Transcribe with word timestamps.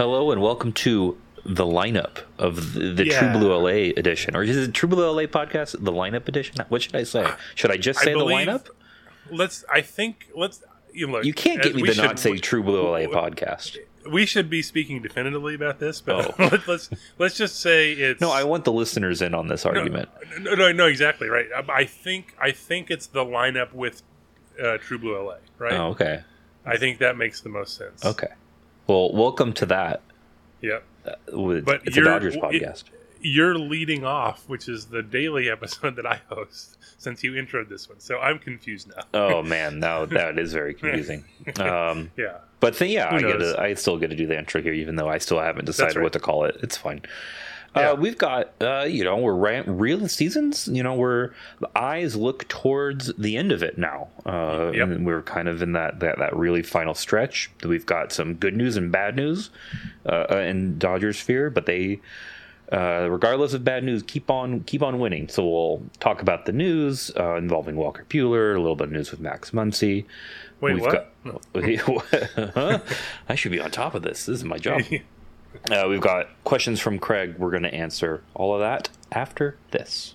Hello 0.00 0.30
and 0.30 0.40
welcome 0.40 0.72
to 0.72 1.18
the 1.44 1.66
lineup 1.66 2.20
of 2.38 2.72
the, 2.72 2.94
the 2.94 3.08
Yeah. 3.08 3.18
True 3.18 3.38
Blue 3.38 3.54
LA 3.54 3.92
edition, 3.98 4.34
or 4.34 4.42
is 4.42 4.56
it 4.56 4.72
True 4.72 4.88
Blue 4.88 5.06
LA 5.06 5.24
podcast? 5.24 5.72
The 5.72 5.92
lineup 5.92 6.26
edition? 6.26 6.56
What 6.70 6.80
should 6.80 6.96
I 6.96 7.02
say? 7.02 7.30
Should 7.54 7.70
I 7.70 7.76
just 7.76 8.00
I 8.00 8.04
say 8.04 8.12
the 8.14 8.20
lineup? 8.20 8.68
Let's. 9.30 9.62
I 9.70 9.82
think. 9.82 10.28
Let's. 10.34 10.62
You 10.94 11.06
look. 11.08 11.26
You 11.26 11.34
can't 11.34 11.62
get 11.62 11.74
me 11.74 11.82
we 11.82 11.88
to 11.88 11.94
should- 11.94 12.02
not 12.02 12.18
say 12.18 12.38
True 12.38 12.62
Blue 12.62 12.80
LA 12.80 13.00
podcast. 13.12 13.76
We 14.10 14.24
should 14.24 14.48
be 14.48 14.62
speaking 14.62 15.02
definitively 15.02 15.54
about 15.54 15.80
this, 15.80 16.00
but 16.00 16.30
Oh. 16.30 16.34
let, 16.50 16.66
let's 16.66 16.88
let's 17.18 17.36
just 17.36 17.60
say 17.60 17.92
it's. 17.92 18.22
No, 18.22 18.30
I 18.30 18.44
want 18.44 18.64
the 18.64 18.72
listeners 18.72 19.20
in 19.20 19.34
on 19.34 19.48
this 19.48 19.66
argument. 19.66 20.08
No, 20.40 20.54
no, 20.54 20.72
no, 20.72 20.86
exactly 20.86 21.28
right. 21.28 21.44
I 21.68 21.84
think 21.84 22.34
I 22.40 22.52
think 22.52 22.90
it's 22.90 23.06
the 23.06 23.22
lineup 23.26 23.74
with 23.74 24.00
uh, 24.64 24.78
True 24.78 24.98
Blue 24.98 25.22
LA, 25.22 25.34
right? 25.58 25.74
Oh, 25.74 25.88
okay, 25.88 26.22
I 26.64 26.78
think 26.78 27.00
that 27.00 27.18
makes 27.18 27.42
the 27.42 27.50
most 27.50 27.76
sense. 27.76 28.02
okay. 28.02 28.28
Well, 28.90 29.12
welcome 29.12 29.52
to 29.52 29.66
that. 29.66 30.00
Yep. 30.62 30.82
With, 31.32 31.64
But 31.64 31.82
it's 31.84 31.96
a 31.96 32.00
Dodgers 32.02 32.34
it- 32.34 32.42
podcast. 32.42 32.84
You're 33.22 33.56
leading 33.56 34.04
off, 34.04 34.48
which 34.48 34.68
is 34.68 34.86
the 34.86 35.00
daily 35.00 35.48
episode 35.56 35.94
that 35.94 36.06
I 36.06 36.20
host 36.28 36.76
since 36.98 37.22
you 37.22 37.34
introed 37.34 37.68
this 37.68 37.88
one. 37.88 38.00
So 38.00 38.18
I'm 38.18 38.40
confused 38.40 38.88
now. 38.88 39.04
oh 39.14 39.42
man, 39.54 39.78
now 39.78 40.06
that 40.06 40.40
is 40.40 40.52
very 40.52 40.74
confusing. 40.74 41.24
Um, 41.60 42.10
Yeah. 42.16 42.38
But 42.58 42.80
then, 42.80 42.88
yeah, 42.88 43.14
I 43.14 43.20
get 43.20 43.38
to, 43.38 43.60
I 43.60 43.74
still 43.74 43.96
get 43.96 44.10
to 44.10 44.16
do 44.16 44.26
the 44.26 44.36
intro 44.36 44.60
here, 44.60 44.72
even 44.72 44.96
though 44.96 45.08
I 45.08 45.18
still 45.18 45.38
haven't 45.38 45.66
decided 45.66 45.94
right. 45.94 46.02
what 46.02 46.12
to 46.14 46.20
call 46.20 46.44
it. 46.46 46.56
It's 46.60 46.76
fine. 46.76 47.02
Yeah. 47.76 47.90
Uh, 47.92 47.94
we've 47.96 48.18
got, 48.18 48.52
uh, 48.60 48.82
you 48.88 49.04
know, 49.04 49.16
we're 49.18 49.34
ran- 49.34 49.78
real 49.78 50.08
seasons. 50.08 50.66
You 50.66 50.82
know, 50.82 50.94
we're 50.94 51.30
the 51.60 51.68
eyes 51.78 52.16
look 52.16 52.48
towards 52.48 53.12
the 53.14 53.36
end 53.36 53.52
of 53.52 53.62
it 53.62 53.78
now. 53.78 54.08
Uh, 54.26 54.72
Yep. 54.74 54.88
and 54.88 55.06
we're 55.06 55.22
kind 55.22 55.48
of 55.48 55.62
in 55.62 55.72
that, 55.72 56.00
that 56.00 56.18
that 56.18 56.34
really 56.34 56.62
final 56.62 56.94
stretch. 56.94 57.50
We've 57.64 57.86
got 57.86 58.12
some 58.12 58.34
good 58.34 58.56
news 58.56 58.76
and 58.76 58.90
bad 58.90 59.14
news 59.14 59.50
uh, 60.04 60.26
uh, 60.32 60.36
in 60.38 60.78
Dodgers 60.78 61.18
sphere, 61.18 61.48
but 61.50 61.66
they. 61.66 62.00
Uh, 62.72 63.08
regardless 63.10 63.52
of 63.52 63.64
bad 63.64 63.82
news, 63.82 64.00
keep 64.04 64.30
on 64.30 64.60
keep 64.60 64.80
on 64.80 65.00
winning. 65.00 65.26
So 65.28 65.44
we'll 65.44 65.82
talk 65.98 66.22
about 66.22 66.46
the 66.46 66.52
news 66.52 67.10
uh, 67.18 67.34
involving 67.34 67.74
Walker 67.74 68.04
Buehler, 68.08 68.54
a 68.54 68.60
little 68.60 68.76
bit 68.76 68.84
of 68.86 68.92
news 68.92 69.10
with 69.10 69.18
Max 69.18 69.50
Muncy. 69.50 70.04
Wait, 70.60 70.74
We've 70.74 70.82
what? 70.82 71.10
got-? 71.56 72.82
I 73.28 73.34
should 73.34 73.50
be 73.50 73.58
on 73.58 73.72
top 73.72 73.96
of 73.96 74.02
this. 74.02 74.26
This 74.26 74.38
is 74.38 74.44
my 74.44 74.58
job. 74.58 74.82
Uh, 75.70 75.86
we've 75.88 76.00
got 76.00 76.28
questions 76.44 76.80
from 76.80 76.98
Craig. 76.98 77.36
We're 77.38 77.50
going 77.50 77.62
to 77.64 77.74
answer 77.74 78.22
all 78.34 78.54
of 78.54 78.60
that 78.60 78.88
after 79.12 79.56
this. 79.70 80.14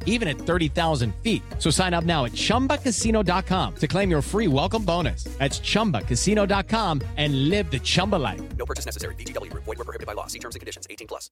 even 0.05 0.27
at 0.29 0.37
30,000 0.37 1.13
feet. 1.15 1.41
So 1.59 1.69
sign 1.69 1.93
up 1.93 2.05
now 2.05 2.23
at 2.25 2.31
chumbacasino.com 2.31 3.75
to 3.75 3.87
claim 3.87 4.09
your 4.09 4.21
free 4.21 4.47
welcome 4.47 4.85
bonus. 4.85 5.23
That's 5.39 5.59
chumbacasino.com 5.59 7.01
and 7.17 7.49
live 7.49 7.69
the 7.71 7.79
Chumba 7.79 8.15
life. 8.17 8.41
No 8.57 8.65
purchase 8.65 8.85
necessary. 8.85 9.15
VGW. 9.15 9.51
Void 9.53 9.65
where 9.65 9.75
prohibited 9.77 10.07
by 10.07 10.13
law. 10.13 10.27
See 10.27 10.39
terms 10.39 10.55
and 10.55 10.59
conditions. 10.61 10.87
18 10.89 11.07
plus. 11.07 11.29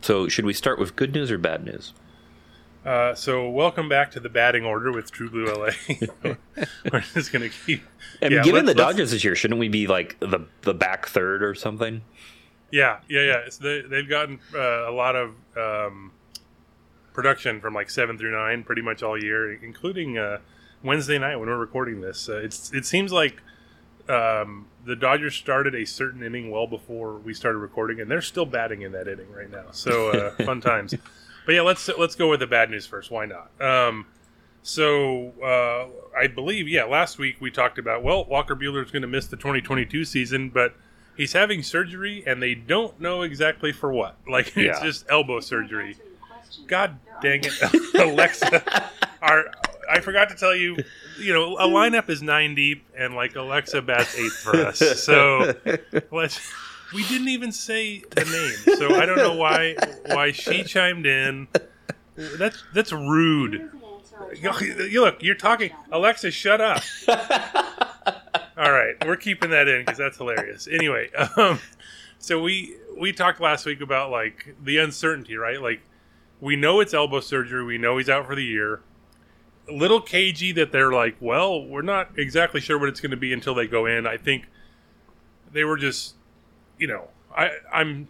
So, 0.00 0.26
should 0.26 0.44
we 0.46 0.52
start 0.54 0.80
with 0.80 0.96
good 0.96 1.12
news 1.12 1.30
or 1.30 1.38
bad 1.38 1.64
news? 1.64 1.92
Uh, 2.84 3.14
so 3.14 3.48
welcome 3.48 3.88
back 3.88 4.10
to 4.10 4.18
the 4.18 4.28
batting 4.28 4.64
order 4.64 4.90
with 4.90 5.12
True 5.12 5.30
Blue 5.30 5.44
LA. 5.46 5.70
We're 6.92 7.00
just 7.14 7.30
gonna 7.32 7.48
keep. 7.48 7.80
I 8.20 8.24
mean, 8.28 8.38
yeah, 8.38 8.42
given 8.42 8.64
the 8.64 8.70
let's- 8.72 8.78
let's- 8.78 8.94
Dodgers 8.94 9.10
this 9.12 9.22
year, 9.22 9.36
shouldn't 9.36 9.60
we 9.60 9.68
be 9.68 9.86
like 9.86 10.18
the 10.18 10.40
the 10.62 10.74
back 10.74 11.06
third 11.06 11.44
or 11.44 11.54
something? 11.54 12.02
Yeah, 12.72 12.98
yeah, 13.08 13.20
yeah. 13.20 13.36
It's 13.46 13.58
they, 13.58 13.82
they've 13.82 14.08
gotten 14.08 14.40
uh, 14.52 14.58
a 14.58 14.90
lot 14.90 15.14
of 15.14 15.34
um, 15.56 16.10
production 17.12 17.60
from 17.60 17.74
like 17.74 17.90
seven 17.90 18.18
through 18.18 18.32
nine, 18.32 18.64
pretty 18.64 18.82
much 18.82 19.02
all 19.02 19.22
year, 19.22 19.52
including 19.52 20.18
uh, 20.18 20.38
Wednesday 20.82 21.18
night 21.18 21.36
when 21.36 21.48
we're 21.48 21.56
recording 21.56 22.00
this. 22.00 22.28
Uh, 22.28 22.38
it's 22.38 22.72
it 22.72 22.86
seems 22.86 23.12
like 23.12 23.42
um, 24.08 24.66
the 24.84 24.96
Dodgers 24.96 25.34
started 25.34 25.74
a 25.74 25.84
certain 25.84 26.22
inning 26.22 26.50
well 26.50 26.66
before 26.66 27.16
we 27.18 27.34
started 27.34 27.58
recording, 27.58 28.00
and 28.00 28.10
they're 28.10 28.22
still 28.22 28.46
batting 28.46 28.82
in 28.82 28.92
that 28.92 29.08
inning 29.08 29.30
right 29.30 29.50
now. 29.50 29.66
So 29.72 30.10
uh, 30.10 30.30
fun 30.44 30.60
times. 30.60 30.94
But 31.46 31.54
yeah, 31.54 31.62
let's 31.62 31.88
let's 31.98 32.14
go 32.14 32.30
with 32.30 32.40
the 32.40 32.46
bad 32.46 32.70
news 32.70 32.86
first. 32.86 33.10
Why 33.10 33.26
not? 33.26 33.50
Um, 33.60 34.06
so 34.62 35.32
uh, 35.42 36.18
I 36.18 36.28
believe, 36.28 36.68
yeah, 36.68 36.84
last 36.84 37.18
week 37.18 37.36
we 37.40 37.50
talked 37.50 37.78
about 37.78 38.02
well, 38.02 38.24
Walker 38.24 38.54
Buehler 38.54 38.84
is 38.84 38.90
going 38.90 39.02
to 39.02 39.08
miss 39.08 39.26
the 39.26 39.36
2022 39.36 40.04
season, 40.04 40.50
but 40.50 40.74
he's 41.16 41.32
having 41.32 41.62
surgery, 41.62 42.22
and 42.26 42.42
they 42.42 42.54
don't 42.54 43.00
know 43.00 43.22
exactly 43.22 43.72
for 43.72 43.92
what. 43.92 44.16
Like 44.28 44.52
it's 44.56 44.80
just 44.80 45.04
elbow 45.08 45.40
surgery. 45.40 45.96
God 46.66 46.98
dang 47.20 47.40
it, 47.44 47.52
Alexa! 47.94 48.90
Our 49.20 49.52
I 49.90 50.00
forgot 50.00 50.28
to 50.30 50.34
tell 50.34 50.54
you, 50.54 50.76
you 51.18 51.32
know, 51.32 51.56
a 51.56 51.66
lineup 51.68 52.08
is 52.08 52.22
nine 52.22 52.54
deep, 52.54 52.84
and 52.96 53.14
like 53.14 53.36
Alexa 53.36 53.82
bats 53.82 54.16
eighth 54.16 54.38
for 54.38 54.56
us. 54.56 54.78
So 55.02 55.54
let's. 56.10 56.40
We 56.94 57.06
didn't 57.08 57.28
even 57.28 57.52
say 57.52 58.00
the 58.10 58.24
name, 58.24 58.76
so 58.76 58.94
I 58.94 59.06
don't 59.06 59.16
know 59.16 59.34
why 59.34 59.76
why 60.06 60.32
she 60.32 60.62
chimed 60.62 61.06
in. 61.06 61.48
That's 62.16 62.62
that's 62.74 62.92
rude. 62.92 63.70
You, 64.34 65.00
look, 65.00 65.22
you're 65.22 65.34
talking. 65.34 65.70
Alexa, 65.90 66.30
shut 66.30 66.60
up. 66.60 66.82
All 68.56 68.70
right, 68.70 68.94
we're 69.06 69.16
keeping 69.16 69.50
that 69.50 69.68
in 69.68 69.82
because 69.82 69.98
that's 69.98 70.18
hilarious. 70.18 70.68
Anyway, 70.70 71.10
um, 71.36 71.58
so 72.18 72.42
we 72.42 72.76
we 72.98 73.12
talked 73.12 73.40
last 73.40 73.64
week 73.64 73.80
about 73.80 74.10
like 74.10 74.54
the 74.62 74.78
uncertainty, 74.78 75.36
right? 75.36 75.60
Like 75.60 75.80
we 76.42 76.56
know 76.56 76.80
it's 76.80 76.92
elbow 76.92 77.20
surgery. 77.20 77.64
We 77.64 77.78
know 77.78 77.98
he's 77.98 78.08
out 78.08 78.26
for 78.26 78.34
the 78.34 78.44
year. 78.44 78.80
A 79.68 79.72
little 79.72 80.00
cagey 80.00 80.50
that 80.52 80.72
they're 80.72 80.92
like, 80.92 81.16
well, 81.20 81.64
we're 81.64 81.82
not 81.82 82.10
exactly 82.18 82.60
sure 82.60 82.78
what 82.80 82.88
it's 82.88 83.00
going 83.00 83.12
to 83.12 83.16
be 83.16 83.32
until 83.32 83.54
they 83.54 83.68
go 83.68 83.86
in. 83.86 84.08
I 84.08 84.16
think 84.16 84.46
they 85.52 85.62
were 85.62 85.76
just, 85.76 86.16
you 86.78 86.88
know, 86.88 87.08
I 87.34 87.50
I'm 87.72 88.08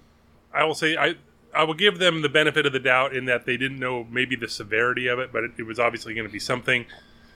I 0.53 0.65
will 0.65 0.75
say 0.75 0.97
I 0.97 1.17
I 1.55 1.65
will 1.65 1.75
give 1.75 1.99
them 1.99 2.23
the 2.23 2.31
benefit 2.31 2.65
of 2.65 2.73
the 2.73 2.81
doubt 2.81 3.15
in 3.15 3.27
that 3.27 3.45
they 3.45 3.59
didn't 3.59 3.79
know 3.79 4.05
maybe 4.11 4.35
the 4.35 4.49
severity 4.49 5.07
of 5.09 5.19
it, 5.19 5.31
but 5.31 5.45
it, 5.45 5.51
it 5.59 5.65
was 5.65 5.79
obviously 5.79 6.15
going 6.15 6.27
to 6.27 6.33
be 6.33 6.41
something 6.41 6.87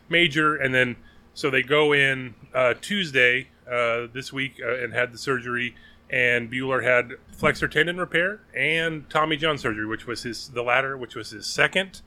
major. 0.08 0.56
And 0.56 0.74
then 0.74 0.96
So 1.36 1.50
they 1.50 1.62
go 1.62 1.92
in 1.92 2.34
uh, 2.54 2.72
Tuesday 2.80 3.48
uh, 3.70 4.06
this 4.10 4.32
week 4.32 4.58
uh, 4.58 4.82
and 4.82 4.94
had 4.94 5.12
the 5.12 5.18
surgery, 5.18 5.74
and 6.10 6.50
Buehler 6.50 6.82
had 6.82 7.14
flexor 7.32 7.68
tendon 7.68 7.98
repair 7.98 8.40
and 8.54 9.08
Tommy 9.10 9.36
John 9.36 9.58
surgery, 9.58 9.86
which 9.86 10.06
was 10.06 10.22
his 10.22 10.48
the 10.48 10.62
latter, 10.62 10.96
which 10.96 11.14
was 11.14 11.30
his 11.30 11.46
second. 11.46 12.02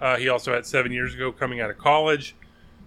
Uh, 0.00 0.16
he 0.16 0.28
also 0.28 0.52
had 0.52 0.66
seven 0.66 0.92
years 0.92 1.14
ago 1.14 1.30
coming 1.30 1.60
out 1.60 1.70
of 1.70 1.78
college. 1.78 2.34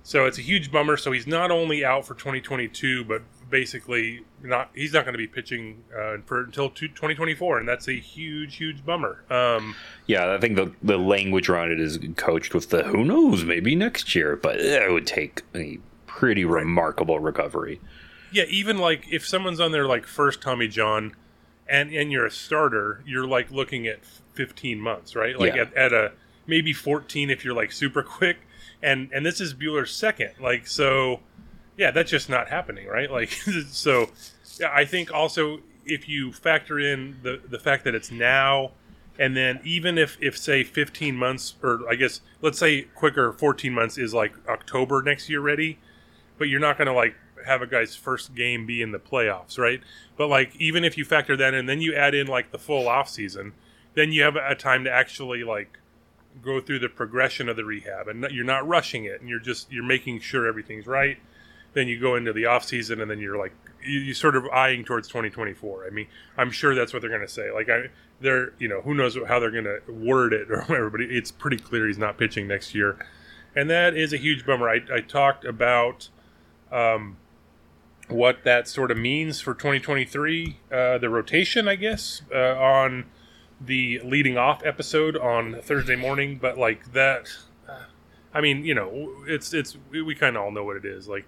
So 0.04 0.26
it's 0.26 0.38
a 0.38 0.42
huge 0.42 0.72
bummer. 0.72 0.98
So 0.98 1.12
he's 1.12 1.26
not 1.26 1.50
only 1.50 1.84
out 1.84 2.06
for 2.06 2.14
2022, 2.14 3.06
but 3.06 3.24
basically 3.50 4.24
not. 4.44 4.70
He's 4.76 4.94
not 4.94 5.04
going 5.04 5.14
to 5.14 5.18
be 5.18 5.28
pitching 5.28 5.84
uh, 5.98 6.18
for 6.26 6.44
until 6.44 6.70
2024, 6.70 7.60
and 7.60 7.68
that's 7.68 7.88
a 7.88 7.94
huge, 7.94 8.58
huge 8.58 8.86
bummer. 8.86 9.24
Um, 9.32 9.76
yeah, 10.06 10.34
I 10.34 10.40
think 10.40 10.58
the 10.58 10.72
the 10.84 10.98
language 10.98 11.50
around 11.50 11.72
it 11.72 11.80
is 11.80 12.00
coached 12.18 12.54
with 12.54 12.70
the 12.70 12.84
who 12.84 13.04
knows 13.04 13.44
maybe 13.44 13.76
next 13.76 14.14
year, 14.14 14.36
but 14.36 14.60
it 14.60 14.92
would 14.92 15.08
take 15.08 15.42
a 15.56 15.80
pretty 16.06 16.46
remarkable 16.46 17.20
recovery. 17.20 17.82
Yeah, 18.32 18.44
even 18.50 18.78
like 18.78 19.06
if 19.12 19.26
someone's 19.28 19.60
on 19.60 19.72
their 19.72 19.86
like 19.88 20.06
first 20.06 20.42
Tommy 20.42 20.68
John, 20.68 21.16
and 21.68 21.92
and 21.92 22.12
you're 22.12 22.26
a 22.26 22.32
starter, 22.32 23.02
you're 23.06 23.28
like 23.28 23.52
looking 23.52 23.88
at 23.88 24.00
15 24.34 24.80
months, 24.80 25.16
right? 25.16 25.40
Like 25.40 25.56
Yeah. 25.56 25.62
at, 25.64 25.74
at 25.74 25.94
a 25.94 26.12
maybe 26.48 26.74
14 26.74 27.30
if 27.30 27.44
you're 27.46 27.56
like 27.56 27.72
super 27.72 28.04
quick, 28.18 28.38
and 28.82 29.10
and 29.14 29.26
this 29.26 29.40
is 29.42 29.54
Buehler's 29.54 29.92
second, 29.92 30.32
like 30.40 30.68
so. 30.68 31.22
Yeah, 31.78 31.92
that's 31.92 32.10
just 32.10 32.30
not 32.30 32.48
happening, 32.50 32.88
right? 32.88 33.12
Like 33.12 33.30
so. 33.70 34.10
Yeah, 34.60 34.72
I 34.74 34.86
think 34.86 35.14
also 35.14 35.60
if 35.86 36.08
you 36.08 36.32
factor 36.32 36.80
in 36.80 37.18
the 37.24 37.42
the 37.50 37.60
fact 37.60 37.84
that 37.84 37.94
it's 37.94 38.10
now, 38.12 38.72
and 39.20 39.36
then 39.36 39.60
even 39.66 39.98
if 39.98 40.18
if 40.22 40.38
say 40.38 40.64
15 40.64 41.16
months 41.18 41.56
or 41.62 41.82
I 41.90 41.96
guess 41.96 42.22
let's 42.42 42.58
say 42.58 42.84
quicker 42.96 43.34
14 43.34 43.74
months 43.74 43.98
is 43.98 44.14
like 44.14 44.34
October 44.48 45.02
next 45.02 45.30
year 45.30 45.42
ready, 45.42 45.78
but 46.38 46.48
you're 46.48 46.62
not 46.62 46.78
going 46.78 46.88
to 46.88 46.94
like 46.94 47.16
have 47.46 47.62
a 47.62 47.68
guy's 47.68 47.96
first 47.96 48.36
game 48.36 48.66
be 48.66 48.82
in 48.82 48.92
the 48.92 49.00
playoffs, 49.00 49.58
right? 49.58 49.82
But 50.18 50.28
like 50.28 50.56
even 50.58 50.84
if 50.84 50.98
you 50.98 51.06
factor 51.06 51.36
that 51.38 51.54
in, 51.54 51.66
then 51.66 51.82
you 51.82 51.96
add 51.96 52.14
in 52.14 52.28
like 52.28 52.52
the 52.52 52.60
full 52.60 52.88
off 52.88 53.10
season, 53.10 53.54
then 53.94 54.12
you 54.12 54.24
have 54.24 54.36
a 54.36 54.56
time 54.56 54.84
to 54.84 54.92
actually 54.92 55.44
like 55.44 55.80
go 56.42 56.60
through 56.60 56.80
the 56.80 56.90
progression 56.90 57.50
of 57.50 57.56
the 57.56 57.66
rehab, 57.66 58.08
and 58.08 58.26
you're 58.32 58.46
not 58.46 58.68
rushing 58.68 59.06
it, 59.06 59.22
and 59.22 59.30
you're 59.30 59.40
just 59.40 59.72
you're 59.72 59.84
making 59.84 60.20
sure 60.20 60.48
everything's 60.48 60.88
right. 60.88 61.18
Then 61.74 61.88
you 61.88 62.00
go 62.00 62.16
into 62.16 62.34
the 62.34 62.46
off 62.46 62.66
season, 62.66 63.02
and 63.02 63.10
then 63.10 63.20
you're 63.20 63.38
like 63.38 63.54
you, 63.84 64.00
you 64.00 64.14
sort 64.14 64.36
of 64.36 64.46
eyeing 64.48 64.84
towards 64.84 65.08
2024. 65.08 65.86
I 65.86 65.90
mean, 65.90 66.08
I'm 66.38 66.52
sure 66.52 66.76
that's 66.76 66.94
what 66.94 67.02
they're 67.02 67.10
going 67.10 67.22
to 67.22 67.28
say. 67.28 67.52
Like 67.52 67.70
I, 67.70 67.90
they're 68.22 68.54
you 68.60 68.68
know 68.68 68.82
who 68.82 68.94
knows 68.94 69.18
how 69.28 69.40
they're 69.40 69.52
going 69.52 69.66
to 69.66 69.80
word 69.92 70.34
it 70.34 70.52
or 70.52 70.62
whatever, 70.68 70.90
but 70.90 71.02
it's 71.02 71.32
pretty 71.32 71.58
clear 71.58 71.88
he's 71.88 71.98
not 71.98 72.18
pitching 72.18 72.48
next 72.48 72.76
year, 72.76 72.98
and 73.56 73.70
that 73.70 73.96
is 73.96 74.14
a 74.14 74.18
huge 74.18 74.46
bummer. 74.46 74.70
I, 74.70 74.82
I 74.94 75.02
talked 75.02 75.46
about 75.46 76.10
um, 76.72 77.18
what 78.08 78.44
that 78.44 78.68
sort 78.68 78.92
of 78.92 78.98
means 78.98 79.42
for 79.42 79.54
2023, 79.54 80.58
uh, 80.72 80.98
the 80.98 81.10
rotation, 81.10 81.68
I 81.68 81.76
guess, 81.76 82.22
uh, 82.34 82.56
on 82.56 83.06
the 83.60 84.00
leading 84.04 84.38
off 84.38 84.64
episode 84.66 85.18
on 85.18 85.62
Thursday 85.62 85.96
morning. 85.96 86.38
But 86.42 86.58
like 86.58 86.94
that, 86.94 87.28
I 88.34 88.42
mean, 88.42 88.66
you 88.66 88.76
know, 88.76 89.12
it's 89.28 89.54
it's 89.54 89.78
we, 89.90 90.02
we 90.02 90.16
kind 90.16 90.36
of 90.36 90.44
all 90.44 90.52
know 90.52 90.64
what 90.64 90.78
it 90.78 90.86
is. 90.86 91.08
Like 91.08 91.26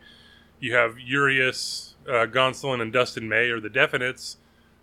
you 0.59 0.75
have 0.75 0.99
Urias, 0.99 1.95
uh, 2.07 2.25
Gonsolin, 2.25 2.81
and 2.81 2.91
Dustin 2.91 3.27
May 3.29 3.49
are 3.49 3.59
the 3.59 3.69
definites. 3.69 4.37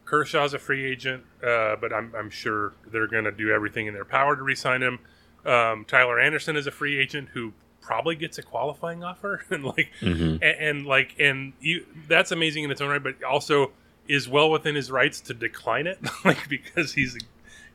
Kershaw's 0.04 0.52
a 0.52 0.58
free 0.58 0.84
agent, 0.84 1.24
uh, 1.42 1.76
but 1.76 1.92
I'm, 1.92 2.12
I'm 2.16 2.30
sure 2.30 2.74
they're 2.86 3.06
going 3.06 3.24
to 3.24 3.32
do 3.32 3.50
everything 3.50 3.86
in 3.86 3.94
their 3.94 4.04
power 4.04 4.36
to 4.36 4.42
re-sign 4.42 4.82
him. 4.82 4.98
Um, 5.46 5.84
Tyler 5.86 6.20
Anderson 6.20 6.56
is 6.56 6.66
a 6.66 6.70
free 6.70 6.98
agent 6.98 7.30
who 7.32 7.54
probably 7.84 8.16
gets 8.16 8.38
a 8.38 8.42
qualifying 8.42 9.04
offer, 9.04 9.44
and 9.50 9.64
like, 9.64 9.90
and, 10.00 10.42
and 10.42 10.86
like, 10.86 11.14
and 11.20 11.52
you, 11.60 11.86
that's 12.08 12.32
amazing 12.32 12.64
in 12.64 12.70
its 12.70 12.80
own 12.80 12.88
right, 12.90 13.02
but 13.02 13.22
also 13.22 13.70
is 14.08 14.28
well 14.28 14.50
within 14.50 14.74
his 14.74 14.90
rights 14.90 15.20
to 15.22 15.34
decline 15.34 15.86
it, 15.86 15.98
like 16.24 16.48
because 16.48 16.92
he's 16.94 17.16
a, 17.16 17.20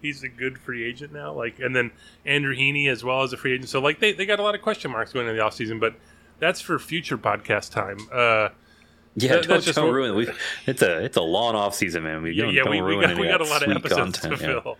he's 0.01 0.23
a 0.23 0.29
good 0.29 0.57
free 0.57 0.83
agent 0.83 1.13
now. 1.13 1.31
Like, 1.33 1.59
and 1.59 1.75
then 1.75 1.91
Andrew 2.25 2.55
Heaney 2.55 2.89
as 2.89 3.03
well 3.03 3.23
as 3.23 3.33
a 3.33 3.37
free 3.37 3.53
agent. 3.53 3.69
So 3.69 3.79
like, 3.79 3.99
they, 3.99 4.11
they 4.13 4.25
got 4.25 4.39
a 4.39 4.43
lot 4.43 4.55
of 4.55 4.61
question 4.61 4.91
marks 4.91 5.13
going 5.13 5.27
into 5.27 5.37
the 5.39 5.45
offseason, 5.45 5.79
but 5.79 5.95
that's 6.39 6.61
for 6.61 6.77
future 6.79 7.17
podcast 7.17 7.71
time. 7.71 7.97
Uh, 8.11 8.49
Yeah, 9.15 9.37
That- 9.37 9.47
don't, 9.47 9.63
just 9.63 9.75
don't 9.75 9.93
ruin. 9.93 10.15
We, 10.15 10.29
it's 10.67 10.81
a 10.81 11.03
it's 11.03 11.17
a 11.17 11.21
long 11.21 11.55
off 11.55 11.73
season, 11.75 12.03
man. 12.03 12.21
We 12.21 12.31
yeah, 12.31 12.43
don't, 12.45 12.53
yeah, 12.53 12.63
don't 12.63 12.71
we, 12.85 12.95
we 12.95 13.01
got 13.01 13.17
we 13.17 13.27
got 13.27 13.41
a 13.41 13.45
lot 13.45 13.63
of 13.63 13.69
episodes 13.75 14.19
content, 14.19 14.39
to 14.39 14.47
yeah. 14.47 14.61
fill. 14.61 14.77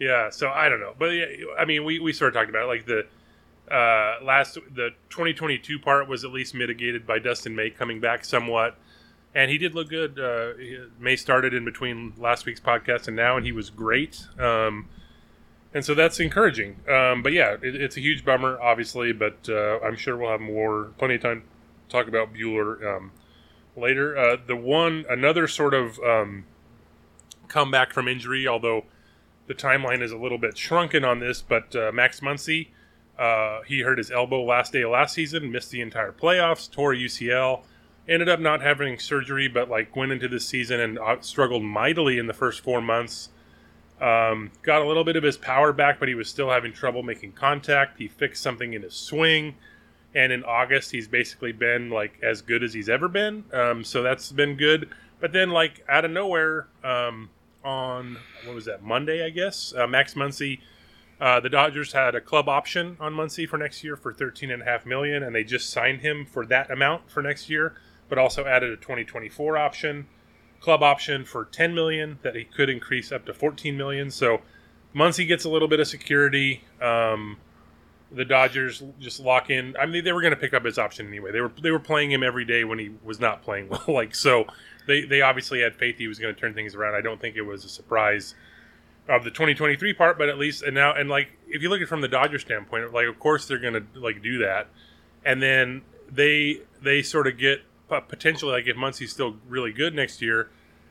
Yeah, 0.00 0.30
so 0.30 0.50
I 0.50 0.68
don't 0.68 0.80
know, 0.80 0.92
but 0.98 1.06
yeah, 1.06 1.26
I 1.58 1.64
mean, 1.64 1.84
we, 1.84 1.98
we 2.00 2.12
sort 2.12 2.28
of 2.28 2.34
talked 2.34 2.50
about 2.50 2.64
it. 2.64 2.66
like 2.66 2.84
the 2.84 3.06
uh, 3.70 4.16
last 4.22 4.54
the 4.54 4.90
2022 5.10 5.78
part 5.78 6.08
was 6.08 6.24
at 6.24 6.30
least 6.30 6.54
mitigated 6.54 7.06
by 7.06 7.18
Dustin 7.18 7.54
May 7.54 7.70
coming 7.70 8.00
back 8.00 8.24
somewhat, 8.24 8.76
and 9.34 9.50
he 9.50 9.58
did 9.58 9.74
look 9.74 9.88
good. 9.88 10.18
Uh, 10.18 10.52
May 10.98 11.16
started 11.16 11.54
in 11.54 11.64
between 11.64 12.14
last 12.18 12.46
week's 12.46 12.60
podcast 12.60 13.08
and 13.08 13.16
now, 13.16 13.36
and 13.36 13.46
he 13.46 13.52
was 13.52 13.70
great. 13.70 14.26
Um, 14.38 14.88
and 15.74 15.84
so 15.84 15.94
that's 15.94 16.20
encouraging. 16.20 16.76
Um, 16.88 17.22
but 17.22 17.32
yeah, 17.32 17.56
it, 17.60 17.74
it's 17.74 17.96
a 17.96 18.00
huge 18.00 18.24
bummer, 18.24 18.60
obviously, 18.60 19.12
but 19.12 19.48
uh, 19.48 19.80
I'm 19.80 19.96
sure 19.96 20.16
we'll 20.16 20.30
have 20.30 20.40
more, 20.40 20.92
plenty 20.98 21.16
of 21.16 21.22
time 21.22 21.42
to 21.42 21.92
talk 21.92 22.06
about 22.06 22.32
Buehler 22.32 22.96
um, 22.96 23.10
later. 23.76 24.16
Uh, 24.16 24.36
the 24.46 24.56
one, 24.56 25.04
another 25.10 25.48
sort 25.48 25.74
of 25.74 25.98
um, 25.98 26.44
comeback 27.48 27.92
from 27.92 28.06
injury, 28.06 28.46
although 28.46 28.84
the 29.48 29.54
timeline 29.54 30.00
is 30.00 30.12
a 30.12 30.16
little 30.16 30.38
bit 30.38 30.56
shrunken 30.56 31.04
on 31.04 31.18
this, 31.18 31.42
but 31.42 31.74
uh, 31.74 31.90
Max 31.92 32.20
Muncy, 32.20 32.68
uh, 33.18 33.62
he 33.62 33.80
hurt 33.80 33.98
his 33.98 34.10
elbow 34.10 34.42
last 34.42 34.72
day 34.72 34.82
of 34.82 34.90
last 34.90 35.14
season, 35.14 35.50
missed 35.50 35.70
the 35.70 35.80
entire 35.80 36.12
playoffs, 36.12 36.70
tore 36.70 36.94
UCL, 36.94 37.62
ended 38.08 38.28
up 38.28 38.40
not 38.40 38.60
having 38.60 38.98
surgery, 38.98 39.48
but 39.48 39.68
like 39.68 39.94
went 39.94 40.12
into 40.12 40.28
this 40.28 40.46
season 40.46 40.80
and 40.80 40.98
uh, 40.98 41.20
struggled 41.20 41.62
mightily 41.62 42.18
in 42.18 42.26
the 42.26 42.32
first 42.32 42.60
four 42.60 42.80
months. 42.80 43.30
Um, 44.00 44.50
got 44.62 44.82
a 44.82 44.86
little 44.86 45.04
bit 45.04 45.16
of 45.16 45.22
his 45.22 45.36
power 45.36 45.72
back, 45.72 45.98
but 46.00 46.08
he 46.08 46.14
was 46.14 46.28
still 46.28 46.50
having 46.50 46.72
trouble 46.72 47.02
making 47.02 47.32
contact. 47.32 47.98
He 47.98 48.08
fixed 48.08 48.42
something 48.42 48.72
in 48.72 48.82
his 48.82 48.94
swing, 48.94 49.54
and 50.14 50.32
in 50.32 50.42
August 50.44 50.90
he's 50.90 51.06
basically 51.06 51.52
been 51.52 51.90
like 51.90 52.18
as 52.22 52.42
good 52.42 52.62
as 52.62 52.74
he's 52.74 52.88
ever 52.88 53.08
been. 53.08 53.44
Um, 53.52 53.84
so 53.84 54.02
that's 54.02 54.32
been 54.32 54.56
good. 54.56 54.90
But 55.20 55.32
then, 55.32 55.50
like 55.50 55.84
out 55.88 56.04
of 56.04 56.10
nowhere, 56.10 56.66
um, 56.82 57.30
on 57.64 58.18
what 58.44 58.54
was 58.54 58.66
that 58.66 58.82
Monday? 58.82 59.24
I 59.24 59.30
guess 59.30 59.72
uh, 59.76 59.86
Max 59.86 60.14
Muncy. 60.14 60.60
Uh, 61.20 61.40
the 61.40 61.48
Dodgers 61.48 61.92
had 61.92 62.14
a 62.14 62.20
club 62.20 62.48
option 62.48 62.96
on 63.00 63.14
Muncy 63.14 63.48
for 63.48 63.56
next 63.56 63.84
year 63.84 63.96
for 63.96 64.12
thirteen 64.12 64.50
and 64.50 64.62
a 64.62 64.64
half 64.64 64.84
million, 64.84 65.22
and 65.22 65.34
they 65.34 65.44
just 65.44 65.70
signed 65.70 66.00
him 66.00 66.26
for 66.26 66.44
that 66.46 66.70
amount 66.70 67.10
for 67.10 67.22
next 67.22 67.48
year, 67.48 67.74
but 68.08 68.18
also 68.18 68.44
added 68.44 68.70
a 68.70 68.76
2024 68.76 69.56
option, 69.56 70.06
club 70.60 70.82
option 70.82 71.24
for 71.24 71.44
10 71.44 71.74
million 71.74 72.18
that 72.22 72.34
he 72.34 72.44
could 72.44 72.68
increase 72.68 73.12
up 73.12 73.24
to 73.26 73.34
14 73.34 73.76
million. 73.76 74.10
So 74.10 74.40
Muncy 74.94 75.26
gets 75.26 75.44
a 75.44 75.48
little 75.48 75.68
bit 75.68 75.80
of 75.80 75.86
security. 75.86 76.64
Um, 76.80 77.36
the 78.10 78.24
Dodgers 78.24 78.82
just 79.00 79.20
lock 79.20 79.50
in. 79.50 79.76
I 79.78 79.86
mean, 79.86 80.04
they 80.04 80.12
were 80.12 80.20
going 80.20 80.32
to 80.32 80.40
pick 80.40 80.54
up 80.54 80.64
his 80.64 80.78
option 80.78 81.06
anyway. 81.08 81.32
They 81.32 81.40
were 81.40 81.52
they 81.60 81.70
were 81.70 81.80
playing 81.80 82.12
him 82.12 82.22
every 82.22 82.44
day 82.44 82.64
when 82.64 82.78
he 82.78 82.90
was 83.02 83.20
not 83.20 83.42
playing 83.42 83.68
well. 83.70 83.84
Like 83.88 84.14
so, 84.14 84.46
they 84.86 85.02
they 85.02 85.20
obviously 85.20 85.60
had 85.60 85.74
faith 85.74 85.98
he 85.98 86.08
was 86.08 86.18
going 86.18 86.34
to 86.34 86.40
turn 86.40 86.54
things 86.54 86.74
around. 86.74 86.94
I 86.94 87.00
don't 87.00 87.20
think 87.20 87.36
it 87.36 87.42
was 87.42 87.64
a 87.64 87.68
surprise 87.68 88.34
of 89.08 89.24
the 89.24 89.30
2023 89.30 89.92
part, 89.92 90.18
but 90.18 90.28
at 90.28 90.38
least 90.38 90.62
and 90.62 90.74
now 90.74 90.92
and 90.94 91.08
like 91.08 91.28
if 91.48 91.62
you 91.62 91.68
look 91.68 91.78
at 91.78 91.82
it 91.82 91.88
from 91.88 92.00
the 92.00 92.08
Dodger 92.08 92.38
standpoint, 92.38 92.92
like 92.92 93.06
of 93.06 93.18
course 93.18 93.46
they're 93.46 93.58
to 93.58 93.84
like 93.94 94.22
do 94.22 94.38
that, 94.38 94.68
and 95.24 95.42
then 95.42 95.82
they 96.10 96.60
they 96.82 97.02
sort 97.02 97.26
of 97.26 97.38
get 97.38 97.62
potentially 98.08 98.52
like 98.52 98.66
if 98.66 98.76
Muncy's 98.76 99.12
still 99.12 99.36
really 99.48 99.72
good 99.72 99.94
next 99.94 100.22
year, 100.22 100.50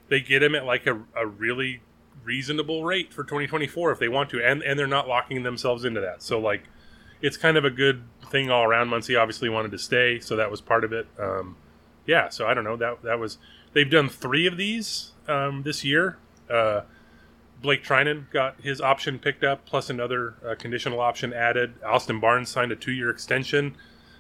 they 0.10 0.20
get 0.20 0.44
him 0.44 0.56
at 0.56 0.66
like 0.66 0.86
a, 0.86 1.02
a 1.16 1.26
really 1.26 1.82
reasonable 2.24 2.86
rate 2.86 3.14
for 3.14 3.24
2024 3.24 3.92
if 3.92 4.00
they 4.00 4.08
want 4.08 4.30
to, 4.30 4.44
and 4.44 4.62
and 4.62 4.78
they're 4.78 4.88
not 4.88 5.08
locking 5.08 5.44
themselves 5.44 5.84
into 5.84 6.02
that. 6.02 6.22
So 6.22 6.40
like 6.40 6.64
it's 7.22 7.38
kind 7.38 7.58
of 7.58 7.66
a 7.66 7.72
good 7.72 8.04
thing 8.30 8.52
all 8.52 8.64
around. 8.64 8.90
Muncy 8.90 9.20
obviously 9.20 9.50
wanted 9.50 9.72
to 9.72 9.80
stay, 9.80 10.20
so 10.20 10.36
that 10.36 10.52
was 10.52 10.62
part 10.62 10.84
of 10.84 10.94
it. 10.94 11.08
Um, 11.18 11.56
yeah, 12.06 12.30
so 12.30 12.46
I 12.46 12.54
don't 12.54 12.64
know 12.64 12.76
that 12.78 13.02
that 13.04 13.18
was 13.18 13.38
they've 13.74 13.90
done 13.90 14.10
three 14.10 14.46
of 14.46 14.58
these 14.58 15.14
um, 15.28 15.64
this 15.64 15.84
year. 15.84 16.18
Uh, 16.50 16.82
Blake 17.64 17.82
Treinen 17.82 18.30
got 18.30 18.60
his 18.62 18.82
option 18.82 19.18
picked 19.18 19.44
up, 19.44 19.66
plus 19.66 19.90
another 19.90 20.36
uh, 20.46 20.54
conditional 20.56 21.00
option 21.00 21.34
added. 21.34 21.74
Austin 21.84 22.20
Barnes 22.20 22.50
signed 22.50 22.74
a 22.74 22.76
two-year 22.76 23.10
extension, 23.10 23.76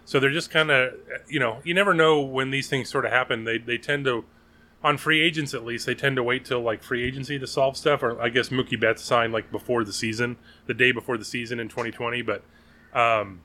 so 0.05 0.17
they're 0.17 0.31
just 0.31 0.49
kind 0.49 0.71
of 0.71 0.93
you 1.27 1.39
know 1.39 1.59
you 1.63 1.73
never 1.73 1.93
know 1.93 2.21
when 2.21 2.51
these 2.51 2.69
things 2.69 2.89
sort 2.89 3.05
of 3.05 3.11
happen. 3.11 3.43
They 3.43 3.57
they 3.57 3.77
tend 3.77 4.05
to 4.05 4.23
on 4.81 4.97
free 4.97 5.21
agents 5.21 5.53
at 5.53 5.63
least 5.63 5.85
they 5.85 5.95
tend 5.95 6.15
to 6.15 6.23
wait 6.23 6.45
till 6.45 6.61
like 6.61 6.83
free 6.83 7.03
agency 7.03 7.37
to 7.37 7.45
solve 7.45 7.75
stuff. 7.75 8.01
Or 8.01 8.19
I 8.21 8.29
guess 8.29 8.47
Mookie 8.47 8.79
Betts 8.79 9.03
signed 9.03 9.33
like 9.33 9.51
before 9.51 9.83
the 9.83 9.93
season, 9.93 10.37
the 10.65 10.73
day 10.73 10.93
before 10.93 11.17
the 11.17 11.25
season 11.25 11.59
in 11.59 11.67
2020, 11.67 12.21
but 12.21 12.43
um, 12.93 13.41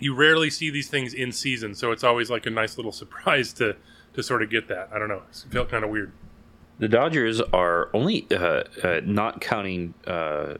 you 0.00 0.14
rarely 0.14 0.50
see 0.50 0.68
these 0.68 0.88
things 0.88 1.14
in 1.14 1.30
season, 1.30 1.76
so 1.76 1.92
it's 1.92 2.02
always 2.02 2.28
like 2.28 2.44
a 2.44 2.50
nice 2.50 2.76
little 2.76 2.92
surprise 3.02 3.52
to 3.54 3.76
to 4.14 4.22
sort 4.22 4.42
of 4.42 4.50
get 4.50 4.66
that. 4.66 4.88
I 4.92 4.98
don't 4.98 5.08
know, 5.08 5.22
it 5.30 5.52
felt 5.52 5.68
kind 5.68 5.84
of 5.84 5.90
weird. 5.90 6.12
The 6.78 6.88
Dodgers 6.88 7.40
are 7.40 7.90
only 7.94 8.26
uh, 8.30 8.64
uh, 8.82 9.00
not 9.04 9.40
counting 9.40 9.94
uh, 10.06 10.54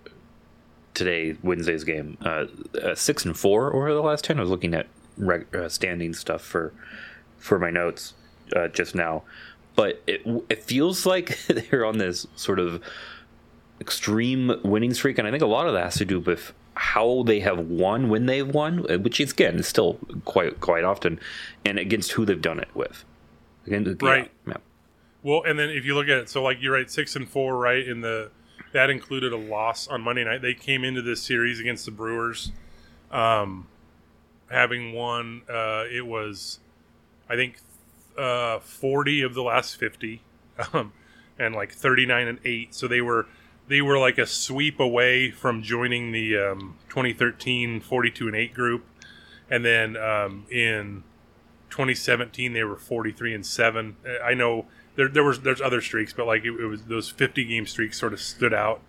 today 0.95 1.37
Wednesday's 1.43 1.85
game 1.85 2.17
uh, 2.25 2.47
uh, 2.81 2.95
six 2.95 3.25
and 3.25 3.37
four 3.37 3.75
over 3.75 3.93
the 3.93 4.03
last 4.03 4.25
ten. 4.25 4.39
I 4.39 4.43
was 4.43 4.51
looking 4.51 4.75
at 4.75 4.87
reg- 5.17 5.55
uh, 5.55 5.69
standing 5.69 6.15
stuff 6.15 6.43
for 6.43 6.73
for 7.39 7.59
my 7.59 7.71
notes 7.71 8.15
uh, 8.55 8.69
just 8.69 8.95
now, 8.95 9.23
but 9.75 10.03
it 10.07 10.23
it 10.49 10.63
feels 10.63 11.07
like 11.07 11.39
they're 11.49 11.85
on 11.85 11.99
this 11.99 12.27
sort 12.37 12.59
of 12.61 12.81
extreme 13.81 14.61
winning 14.63 14.95
streak, 14.95 15.19
and 15.19 15.27
I 15.27 15.31
think 15.31 15.43
a 15.43 15.47
lot 15.47 15.67
of 15.67 15.73
that 15.73 15.85
has 15.85 15.97
to 15.97 16.05
do 16.05 16.21
with 16.21 16.53
how 16.75 17.23
they 17.25 17.41
have 17.41 17.59
won 17.59 18.09
when 18.09 18.27
they've 18.27 18.49
won, 18.49 18.79
which 19.03 19.21
is 19.21 19.33
again 19.33 19.57
is 19.57 19.67
still 19.67 19.99
quite 20.25 20.61
quite 20.61 20.85
often, 20.85 21.19
and 21.65 21.79
against 21.79 22.13
who 22.13 22.25
they've 22.25 22.41
done 22.41 22.61
it 22.61 22.69
with. 22.75 23.05
Again, 23.67 23.97
Right. 24.01 24.31
Yeah, 24.47 24.57
Well, 25.23 25.43
and 25.45 25.59
then 25.59 25.71
if 25.71 25.85
you 25.85 25.95
look 25.95 26.09
at 26.09 26.19
it, 26.19 26.29
so 26.29 26.43
like 26.43 26.61
you're 26.61 26.73
right, 26.73 26.91
six 26.91 27.15
and 27.15 27.29
four, 27.29 27.57
right? 27.57 27.87
In 27.87 28.01
the 28.01 28.31
that 28.73 28.91
included 28.91 29.33
a 29.33 29.37
loss 29.37 29.87
on 29.87 30.01
Monday 30.01 30.25
night. 30.25 30.43
They 30.43 30.55
came 30.55 30.83
into 30.85 31.03
this 31.03 31.23
series 31.23 31.61
against 31.61 31.85
the 31.85 31.91
Brewers, 31.91 32.53
um, 33.11 33.69
having 34.51 34.93
won. 34.93 35.43
Uh, 35.49 35.85
it 35.91 36.07
was, 36.07 36.59
I 37.29 37.37
think, 37.37 37.59
uh, 38.19 38.59
forty 38.59 39.23
of 39.23 39.35
the 39.35 39.43
last 39.43 39.77
fifty, 39.77 40.23
um, 40.73 40.93
and 41.39 41.55
like 41.55 41.73
thirty 41.73 42.07
nine 42.07 42.27
and 42.27 42.39
eight. 42.45 42.75
So 42.75 42.89
they 42.89 43.01
were 43.01 43.27
they 43.69 43.81
were 43.81 43.99
like 43.99 44.19
a 44.19 44.27
sweep 44.27 44.81
away 44.81 45.31
from 45.31 45.63
joining 45.63 46.11
the 46.11 46.37
um, 46.37 46.77
2013 46.89 47.81
42 47.81 48.27
and 48.27 48.37
eight 48.37 48.53
group, 48.53 48.85
and 49.49 49.65
then 49.65 49.97
um, 49.97 50.47
in 50.51 51.05
2017 51.71 52.53
they 52.53 52.65
were 52.65 52.77
43 52.77 53.35
and 53.35 53.47
7 53.47 53.97
Uh, 54.05 54.23
i 54.23 54.35
know 54.35 54.67
there, 54.97 55.09
there 55.09 55.25
was 55.25 55.41
there's 55.41 55.61
other 55.61 55.81
streaks 55.81 56.13
but 56.13 56.27
like 56.27 56.45
it, 56.45 56.53
it 56.53 56.67
was 56.67 56.85
those 56.85 57.09
50 57.09 57.45
game 57.45 57.67
streaks 57.67 57.99
sort 57.99 58.13
of 58.13 58.21
stood 58.21 58.55
out. 58.55 58.81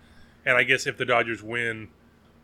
And 0.46 0.56
i 0.56 0.62
guess 0.62 0.86
if 0.86 0.96
the 0.96 1.04
dodgers 1.04 1.42
win 1.42 1.88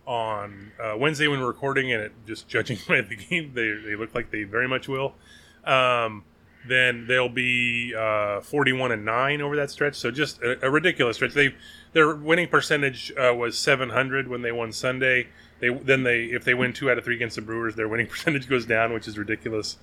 on 0.06 0.72
uh, 0.82 0.96
wednesday 0.96 1.28
when 1.28 1.40
we're 1.40 1.46
recording 1.46 1.92
and 1.92 2.02
it 2.02 2.12
just 2.26 2.48
judging 2.48 2.78
by 2.88 3.00
the 3.02 3.16
game 3.16 3.52
they, 3.54 3.72
they 3.72 3.94
look 3.94 4.14
like 4.14 4.30
they 4.30 4.44
very 4.44 4.66
much 4.66 4.88
will 4.88 5.14
um, 5.64 6.24
then 6.66 7.06
they'll 7.06 7.28
be 7.28 7.94
uh, 7.94 8.40
41 8.40 8.92
and 8.92 9.04
9 9.04 9.40
over 9.40 9.56
that 9.56 9.70
stretch. 9.70 9.94
So 9.94 10.10
just 10.10 10.40
a, 10.42 10.66
a 10.66 10.70
ridiculous 10.70 11.16
stretch. 11.16 11.32
They 11.32 11.54
their 11.92 12.14
winning 12.14 12.48
percentage 12.48 13.12
uh, 13.12 13.34
was 13.34 13.58
700 13.58 14.28
when 14.28 14.42
they 14.42 14.52
won 14.52 14.72
sunday. 14.72 15.28
They 15.60 15.70
then 15.70 16.02
they 16.02 16.24
if 16.24 16.44
they 16.44 16.54
win 16.54 16.72
two 16.72 16.90
out 16.90 16.98
of 16.98 17.04
three 17.04 17.16
against 17.16 17.36
the 17.36 17.42
brewers 17.42 17.74
their 17.74 17.88
winning 17.88 18.06
percentage 18.08 18.48
goes 18.48 18.66
down 18.66 18.92
which 18.92 19.06
is 19.06 19.18
ridiculous 19.18 19.76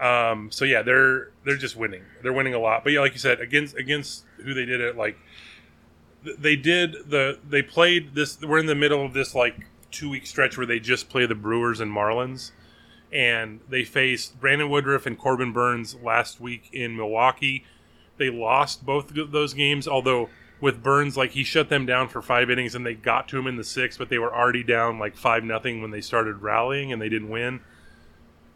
um, 0.00 0.50
so 0.50 0.64
yeah, 0.64 0.82
they're 0.82 1.30
they're 1.44 1.56
just 1.56 1.76
winning. 1.76 2.02
They're 2.22 2.32
winning 2.32 2.54
a 2.54 2.58
lot. 2.58 2.84
But 2.84 2.92
yeah, 2.92 3.00
like 3.00 3.12
you 3.12 3.18
said, 3.18 3.40
against 3.40 3.76
against 3.76 4.24
who 4.42 4.54
they 4.54 4.64
did 4.64 4.80
it, 4.80 4.96
like 4.96 5.16
they 6.24 6.56
did 6.56 7.10
the 7.10 7.38
they 7.48 7.62
played 7.62 8.14
this. 8.14 8.40
We're 8.40 8.58
in 8.58 8.66
the 8.66 8.74
middle 8.74 9.04
of 9.04 9.12
this 9.12 9.34
like 9.34 9.66
two 9.90 10.10
week 10.10 10.26
stretch 10.26 10.56
where 10.56 10.66
they 10.66 10.80
just 10.80 11.08
play 11.08 11.26
the 11.26 11.34
Brewers 11.34 11.80
and 11.80 11.92
Marlins, 11.92 12.50
and 13.12 13.60
they 13.68 13.84
faced 13.84 14.40
Brandon 14.40 14.68
Woodruff 14.68 15.06
and 15.06 15.18
Corbin 15.18 15.52
Burnes 15.52 15.96
last 16.02 16.40
week 16.40 16.70
in 16.72 16.96
Milwaukee. 16.96 17.64
They 18.16 18.30
lost 18.30 18.84
both 18.84 19.16
of 19.16 19.32
those 19.32 19.54
games, 19.54 19.86
although 19.86 20.28
with 20.60 20.82
Burnes, 20.82 21.16
like 21.16 21.32
he 21.32 21.44
shut 21.44 21.68
them 21.68 21.84
down 21.84 22.08
for 22.08 22.22
five 22.22 22.50
innings 22.50 22.74
and 22.74 22.86
they 22.86 22.94
got 22.94 23.28
to 23.28 23.38
him 23.38 23.46
in 23.46 23.56
the 23.56 23.64
sixth, 23.64 23.98
but 23.98 24.08
they 24.08 24.18
were 24.18 24.34
already 24.34 24.62
down 24.62 24.98
like 24.98 25.16
five 25.16 25.44
nothing 25.44 25.82
when 25.82 25.90
they 25.90 26.00
started 26.00 26.42
rallying 26.42 26.92
and 26.92 27.02
they 27.02 27.08
didn't 27.08 27.28
win 27.28 27.60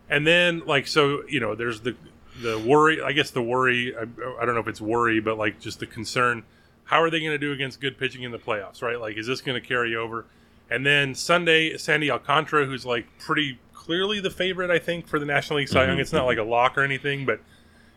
and 0.09 0.27
then 0.27 0.62
like 0.67 0.87
so 0.87 1.23
you 1.29 1.41
know 1.41 1.55
there's 1.55 1.81
the 1.81 1.95
the 2.43 2.59
worry 2.59 3.03
i 3.03 3.12
guess 3.12 3.31
the 3.31 3.43
worry 3.43 3.95
I, 3.97 4.03
I 4.03 4.45
don't 4.45 4.55
know 4.55 4.61
if 4.61 4.69
it's 4.69 4.81
worry 4.81 5.21
but 5.21 5.38
like 5.38 5.61
just 5.61 5.81
the 5.81 5.87
concern 5.87 6.45
how 6.85 7.03
are 7.03 7.11
they 7.11 7.21
going 7.21 7.33
to 7.33 7.38
do 7.38 7.53
against 7.53 7.81
good 7.81 7.99
pitching 7.99 8.23
in 8.23 8.31
the 8.31 8.38
playoffs 8.38 8.83
right? 8.83 9.00
Like 9.00 9.17
is 9.17 9.27
this 9.27 9.41
going 9.43 9.61
to 9.61 9.67
carry 9.67 9.95
over? 9.95 10.27
And 10.71 10.85
then 10.87 11.15
sunday 11.15 11.77
sandy 11.77 12.11
alcantara 12.11 12.67
who's 12.67 12.87
like 12.87 13.07
pretty 13.19 13.59
clearly 13.73 14.21
the 14.21 14.31
favorite 14.31 14.71
i 14.71 14.79
think 14.79 15.09
for 15.09 15.19
the 15.19 15.27
national 15.27 15.59
league 15.59 15.69
cy 15.69 15.87
young. 15.87 15.99
It's 15.99 16.12
not 16.12 16.27
like 16.27 16.38
a 16.38 16.43
lock 16.43 16.77
or 16.77 16.83
anything 16.83 17.25
but 17.25 17.41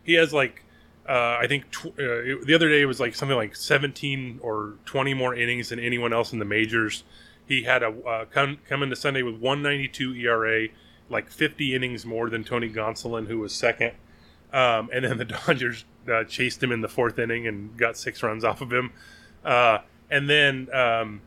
he 0.04 0.14
has 0.14 0.34
like 0.34 0.64
uh, 1.08 1.38
I 1.42 1.48
think 1.48 1.70
tw- 1.72 1.88
uh, 1.88 2.46
the 2.46 2.54
other 2.54 2.70
day 2.70 2.82
it 2.82 2.86
was 2.86 3.00
like 3.00 3.16
something 3.16 3.36
like 3.36 3.56
17 3.56 4.40
or 4.42 4.76
20 4.86 5.14
more 5.14 5.34
innings 5.36 5.70
than 5.70 5.80
anyone 5.80 6.14
else 6.14 6.32
in 6.32 6.40
the 6.40 6.46
majors. 6.46 7.04
He 7.48 7.64
had 7.64 7.84
a 7.84 7.90
uh, 8.08 8.26
come 8.26 8.60
come 8.70 8.84
into 8.84 8.96
Sunday 8.96 9.24
with 9.24 9.36
192 9.36 10.14
ERA, 10.14 10.68
like 11.12 11.30
50 11.30 11.76
innings 11.76 12.06
more 12.06 12.30
than 12.30 12.44
Tony 12.44 12.70
Gonsolin, 12.70 13.28
who 13.28 13.40
was 13.40 13.54
second. 13.54 13.92
Um, 14.54 14.90
and 14.92 15.06
then 15.06 15.18
the 15.18 15.26
Dodgers 15.46 15.86
uh, 16.12 16.24
chased 16.24 16.62
him 16.64 16.72
in 16.72 16.82
the 16.82 16.88
fourth 16.88 17.20
inning 17.20 17.48
and 17.48 17.78
got 17.78 17.98
six 17.98 18.24
runs 18.24 18.44
off 18.44 18.62
of 18.62 18.72
him. 18.72 18.92
Uh, 19.44 19.80
and 20.10 20.30
then 20.30 20.68
um, 20.74 21.22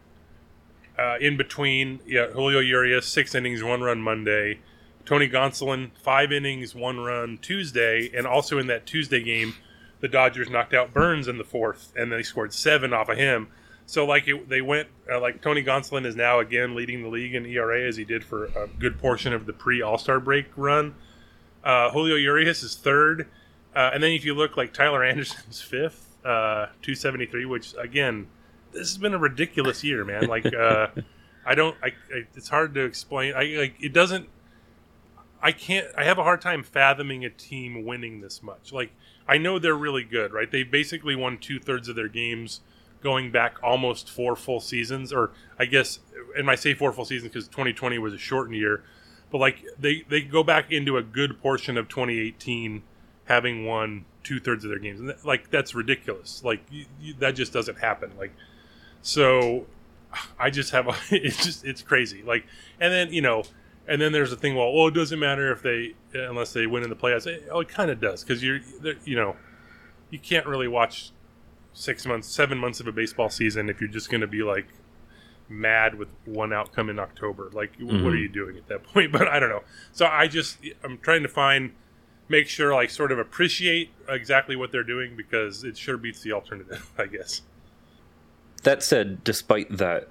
uh, 0.98 1.16
in 1.20 1.36
between, 1.36 2.00
yeah, 2.06 2.26
Julio 2.28 2.60
Urias 2.60 3.06
six 3.06 3.34
innings, 3.34 3.62
one 3.62 3.82
run 3.82 4.00
Monday. 4.00 4.60
Tony 5.04 5.28
Gonsolin 5.28 5.90
five 6.02 6.32
innings, 6.32 6.74
one 6.74 6.98
run 6.98 7.38
Tuesday, 7.38 8.10
and 8.16 8.26
also 8.26 8.58
in 8.58 8.66
that 8.68 8.86
Tuesday 8.86 9.22
game, 9.22 9.54
the 10.00 10.08
Dodgers 10.08 10.48
knocked 10.48 10.74
out 10.74 10.92
Burnes 10.94 11.28
in 11.28 11.38
the 11.38 11.44
fourth, 11.44 11.92
and 11.96 12.10
they 12.10 12.22
scored 12.22 12.52
seven 12.52 12.92
off 12.92 13.08
of 13.08 13.18
him. 13.18 13.48
So 13.86 14.06
like 14.06 14.26
it, 14.28 14.48
they 14.48 14.62
went 14.62 14.88
uh, 15.10 15.20
like 15.20 15.42
Tony 15.42 15.62
Gonsolin 15.62 16.06
is 16.06 16.16
now 16.16 16.40
again 16.40 16.74
leading 16.74 17.02
the 17.02 17.08
league 17.08 17.34
in 17.34 17.44
ERA 17.46 17.86
as 17.86 17.96
he 17.96 18.04
did 18.04 18.24
for 18.24 18.46
a 18.46 18.68
good 18.78 18.98
portion 18.98 19.32
of 19.32 19.46
the 19.46 19.52
pre 19.52 19.82
All 19.82 19.98
Star 19.98 20.20
break 20.20 20.46
run. 20.56 20.94
Uh, 21.62 21.90
Julio 21.90 22.16
Urias 22.16 22.62
is 22.62 22.76
third, 22.76 23.28
uh, 23.74 23.90
and 23.92 24.02
then 24.02 24.12
if 24.12 24.24
you 24.24 24.34
look 24.34 24.56
like 24.56 24.72
Tyler 24.72 25.04
Anderson's 25.04 25.60
fifth, 25.70 26.16
uh, 26.24 26.66
two 26.82 26.94
seventy 26.94 27.26
three, 27.26 27.44
which 27.44 27.74
again, 27.78 28.26
this 28.72 28.88
has 28.88 28.98
been 28.98 29.14
a 29.14 29.18
ridiculous 29.18 29.84
year, 29.84 30.04
man. 30.04 30.26
Like 30.26 30.46
uh, 30.46 30.88
I 31.46 31.54
don't, 31.54 31.76
I, 31.82 31.88
I, 31.88 32.26
it's 32.34 32.48
hard 32.48 32.74
to 32.74 32.84
explain. 32.84 33.34
I 33.34 33.44
like 33.58 33.74
it 33.80 33.92
doesn't. 33.92 34.28
I 35.42 35.52
can't. 35.52 35.86
I 35.96 36.04
have 36.04 36.16
a 36.16 36.22
hard 36.22 36.40
time 36.40 36.62
fathoming 36.62 37.24
a 37.26 37.30
team 37.30 37.84
winning 37.84 38.22
this 38.22 38.42
much. 38.42 38.72
Like 38.72 38.92
I 39.28 39.36
know 39.36 39.58
they're 39.58 39.74
really 39.74 40.04
good, 40.04 40.32
right? 40.32 40.50
They 40.50 40.62
basically 40.62 41.14
won 41.14 41.36
two 41.36 41.60
thirds 41.60 41.88
of 41.88 41.96
their 41.96 42.08
games 42.08 42.60
going 43.04 43.30
back 43.30 43.58
almost 43.62 44.10
four 44.10 44.34
full 44.34 44.58
seasons, 44.58 45.12
or 45.12 45.30
I 45.58 45.66
guess, 45.66 46.00
and 46.36 46.50
I 46.50 46.56
say 46.56 46.72
four 46.74 46.90
full 46.92 47.04
seasons 47.04 47.30
because 47.30 47.46
2020 47.46 47.98
was 47.98 48.14
a 48.14 48.18
shortened 48.18 48.56
year, 48.56 48.82
but 49.30 49.38
like 49.38 49.62
they 49.78 50.04
they 50.08 50.22
go 50.22 50.42
back 50.42 50.72
into 50.72 50.96
a 50.96 51.02
good 51.02 51.40
portion 51.40 51.76
of 51.76 51.88
2018 51.88 52.82
having 53.26 53.64
won 53.66 54.06
two 54.24 54.40
thirds 54.40 54.64
of 54.64 54.70
their 54.70 54.80
games, 54.80 54.98
and 54.98 55.14
like 55.22 55.50
that's 55.50 55.74
ridiculous. 55.74 56.42
Like 56.42 56.64
you, 56.70 56.86
you, 57.00 57.14
that 57.20 57.36
just 57.36 57.52
doesn't 57.52 57.78
happen. 57.78 58.10
Like 58.18 58.32
so, 59.02 59.66
I 60.40 60.48
just 60.48 60.70
have 60.72 60.88
a, 60.88 60.94
it's 61.10 61.44
just 61.44 61.64
it's 61.64 61.82
crazy. 61.82 62.22
Like 62.24 62.44
and 62.80 62.92
then 62.92 63.12
you 63.12 63.22
know. 63.22 63.44
And 63.86 64.00
then 64.00 64.12
there's 64.12 64.30
the 64.30 64.36
thing. 64.36 64.56
Well, 64.56 64.72
well, 64.72 64.88
it 64.88 64.94
doesn't 64.94 65.18
matter 65.18 65.52
if 65.52 65.60
they 65.60 65.92
unless 66.14 66.54
they 66.54 66.66
win 66.66 66.84
in 66.84 66.88
the 66.88 66.96
playoffs. 66.96 67.26
It, 67.26 67.46
oh, 67.52 67.60
it 67.60 67.68
kind 67.68 67.90
of 67.90 68.00
does 68.00 68.24
because 68.24 68.42
you're, 68.42 68.60
you 69.04 69.14
know, 69.14 69.36
you 70.08 70.18
can't 70.18 70.46
really 70.46 70.68
watch 70.68 71.12
six 71.74 72.06
months, 72.06 72.28
seven 72.28 72.56
months 72.56 72.80
of 72.80 72.86
a 72.86 72.92
baseball 72.92 73.28
season 73.28 73.68
if 73.68 73.80
you're 73.80 73.90
just 73.90 74.08
going 74.08 74.22
to 74.22 74.26
be 74.26 74.42
like 74.42 74.68
mad 75.48 75.96
with 75.96 76.08
one 76.24 76.52
outcome 76.52 76.88
in 76.88 76.98
October. 76.98 77.50
Like, 77.52 77.72
what 77.78 78.12
are 78.12 78.16
you 78.16 78.28
doing 78.28 78.56
at 78.56 78.66
that 78.68 78.82
point? 78.94 79.12
But 79.12 79.28
I 79.28 79.38
don't 79.38 79.50
know. 79.50 79.64
So 79.92 80.06
I 80.06 80.28
just 80.28 80.58
I'm 80.82 80.98
trying 80.98 81.22
to 81.22 81.28
find, 81.28 81.72
make 82.28 82.48
sure 82.48 82.72
like 82.72 82.90
sort 82.90 83.12
of 83.12 83.18
appreciate 83.18 83.90
exactly 84.08 84.56
what 84.56 84.72
they're 84.72 84.82
doing 84.82 85.16
because 85.16 85.64
it 85.64 85.76
sure 85.76 85.98
beats 85.98 86.22
the 86.22 86.32
alternative. 86.32 86.90
I 86.98 87.06
guess. 87.06 87.42
That 88.62 88.82
said, 88.82 89.22
despite 89.24 89.76
that, 89.76 90.08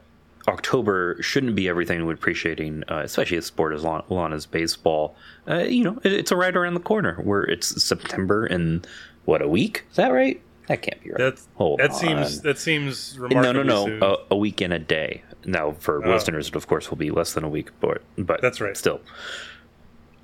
October 0.47 1.17
shouldn't 1.21 1.55
be 1.55 1.67
everything 1.67 2.05
we're 2.05 2.13
appreciating, 2.13 2.83
uh, 2.87 3.01
especially 3.03 3.37
a 3.37 3.41
sport 3.41 3.73
as 3.73 3.83
long, 3.83 4.03
long 4.09 4.31
as 4.33 4.45
baseball. 4.45 5.15
Uh, 5.47 5.59
you 5.59 5.83
know, 5.83 5.99
it, 6.03 6.13
it's 6.13 6.31
right 6.31 6.55
around 6.55 6.75
the 6.75 6.79
corner 6.79 7.15
where 7.23 7.43
it's 7.43 7.83
September 7.83 8.45
in 8.45 8.83
what 9.25 9.41
a 9.41 9.47
week. 9.47 9.85
Is 9.89 9.95
that 9.95 10.09
right? 10.09 10.39
That 10.67 10.81
can't 10.81 11.01
be 11.03 11.09
right. 11.11 11.17
That's 11.17 11.47
Hold 11.55 11.79
that 11.79 11.91
on. 11.91 11.95
seems 11.99 12.41
that 12.41 12.57
seems 12.57 13.17
no, 13.17 13.23
remarkably 13.23 13.63
no, 13.65 13.85
no. 13.87 14.05
A, 14.29 14.33
a 14.35 14.37
week 14.37 14.61
and 14.61 14.71
a 14.73 14.79
day. 14.79 15.23
Now, 15.45 15.73
for 15.79 16.05
Oh. 16.05 16.09
listeners, 16.09 16.47
it 16.47 16.55
of 16.55 16.67
course 16.67 16.89
will 16.89 16.97
be 16.97 17.11
less 17.11 17.33
than 17.33 17.43
a 17.43 17.49
week, 17.49 17.69
but 17.81 18.01
but 18.17 18.41
That's 18.41 18.61
right. 18.61 18.77
Still, 18.77 19.01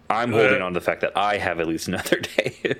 I'm 0.09 0.33
Uh, 0.33 0.37
holding 0.39 0.61
on 0.61 0.73
to 0.73 0.79
the 0.79 0.83
fact 0.83 1.01
that 1.01 1.15
I 1.15 1.37
have 1.37 1.59
at 1.59 1.67
least 1.67 1.87
another 1.87 2.19
day. 2.37 2.75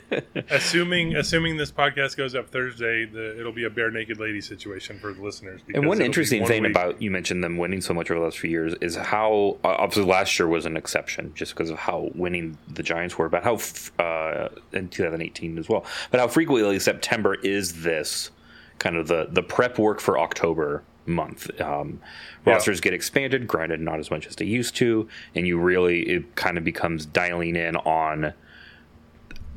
assuming 0.49 1.15
assuming 1.15 1.57
this 1.57 1.71
podcast 1.71 2.17
goes 2.17 2.35
up 2.35 2.49
Thursday, 2.49 3.05
the, 3.05 3.39
it'll 3.39 3.51
be 3.51 3.65
a 3.65 3.69
bare 3.69 3.91
naked 3.91 4.19
lady 4.19 4.41
situation 4.41 4.99
for 4.99 5.13
the 5.13 5.21
listeners. 5.21 5.61
And 5.73 5.87
one 5.87 6.01
interesting 6.01 6.41
one 6.41 6.47
thing 6.49 6.63
week. 6.63 6.71
about 6.71 7.01
you 7.01 7.11
mentioned 7.11 7.43
them 7.43 7.57
winning 7.57 7.81
so 7.81 7.93
much 7.93 8.09
over 8.09 8.19
the 8.19 8.25
last 8.25 8.39
few 8.39 8.49
years 8.49 8.73
is 8.81 8.95
how 8.95 9.57
uh, 9.63 9.75
obviously 9.77 10.05
last 10.05 10.37
year 10.39 10.47
was 10.47 10.65
an 10.65 10.75
exception 10.77 11.31
just 11.35 11.53
because 11.53 11.69
of 11.69 11.77
how 11.77 12.09
winning 12.15 12.57
the 12.67 12.83
Giants 12.83 13.17
were, 13.17 13.29
but 13.29 13.43
how 13.43 13.59
uh, 14.03 14.49
in 14.73 14.89
2018 14.89 15.57
as 15.57 15.69
well, 15.69 15.85
but 16.11 16.19
how 16.19 16.27
frequently 16.27 16.79
September 16.79 17.35
is 17.35 17.83
this 17.83 18.31
kind 18.79 18.95
of 18.95 19.07
the 19.07 19.27
the 19.31 19.43
prep 19.43 19.77
work 19.77 19.99
for 19.99 20.17
October 20.17 20.83
month. 21.09 21.49
Um, 21.61 21.99
Yeah. 22.45 22.53
rosters 22.53 22.79
get 22.79 22.93
expanded, 22.93 23.47
granted 23.47 23.81
not 23.81 23.99
as 23.99 24.09
much 24.09 24.25
as 24.27 24.35
they 24.35 24.45
used 24.45 24.75
to, 24.77 25.07
and 25.35 25.45
you 25.47 25.59
really 25.59 26.03
it 26.03 26.35
kind 26.35 26.57
of 26.57 26.63
becomes 26.63 27.05
dialing 27.05 27.55
in 27.55 27.75
on 27.77 28.33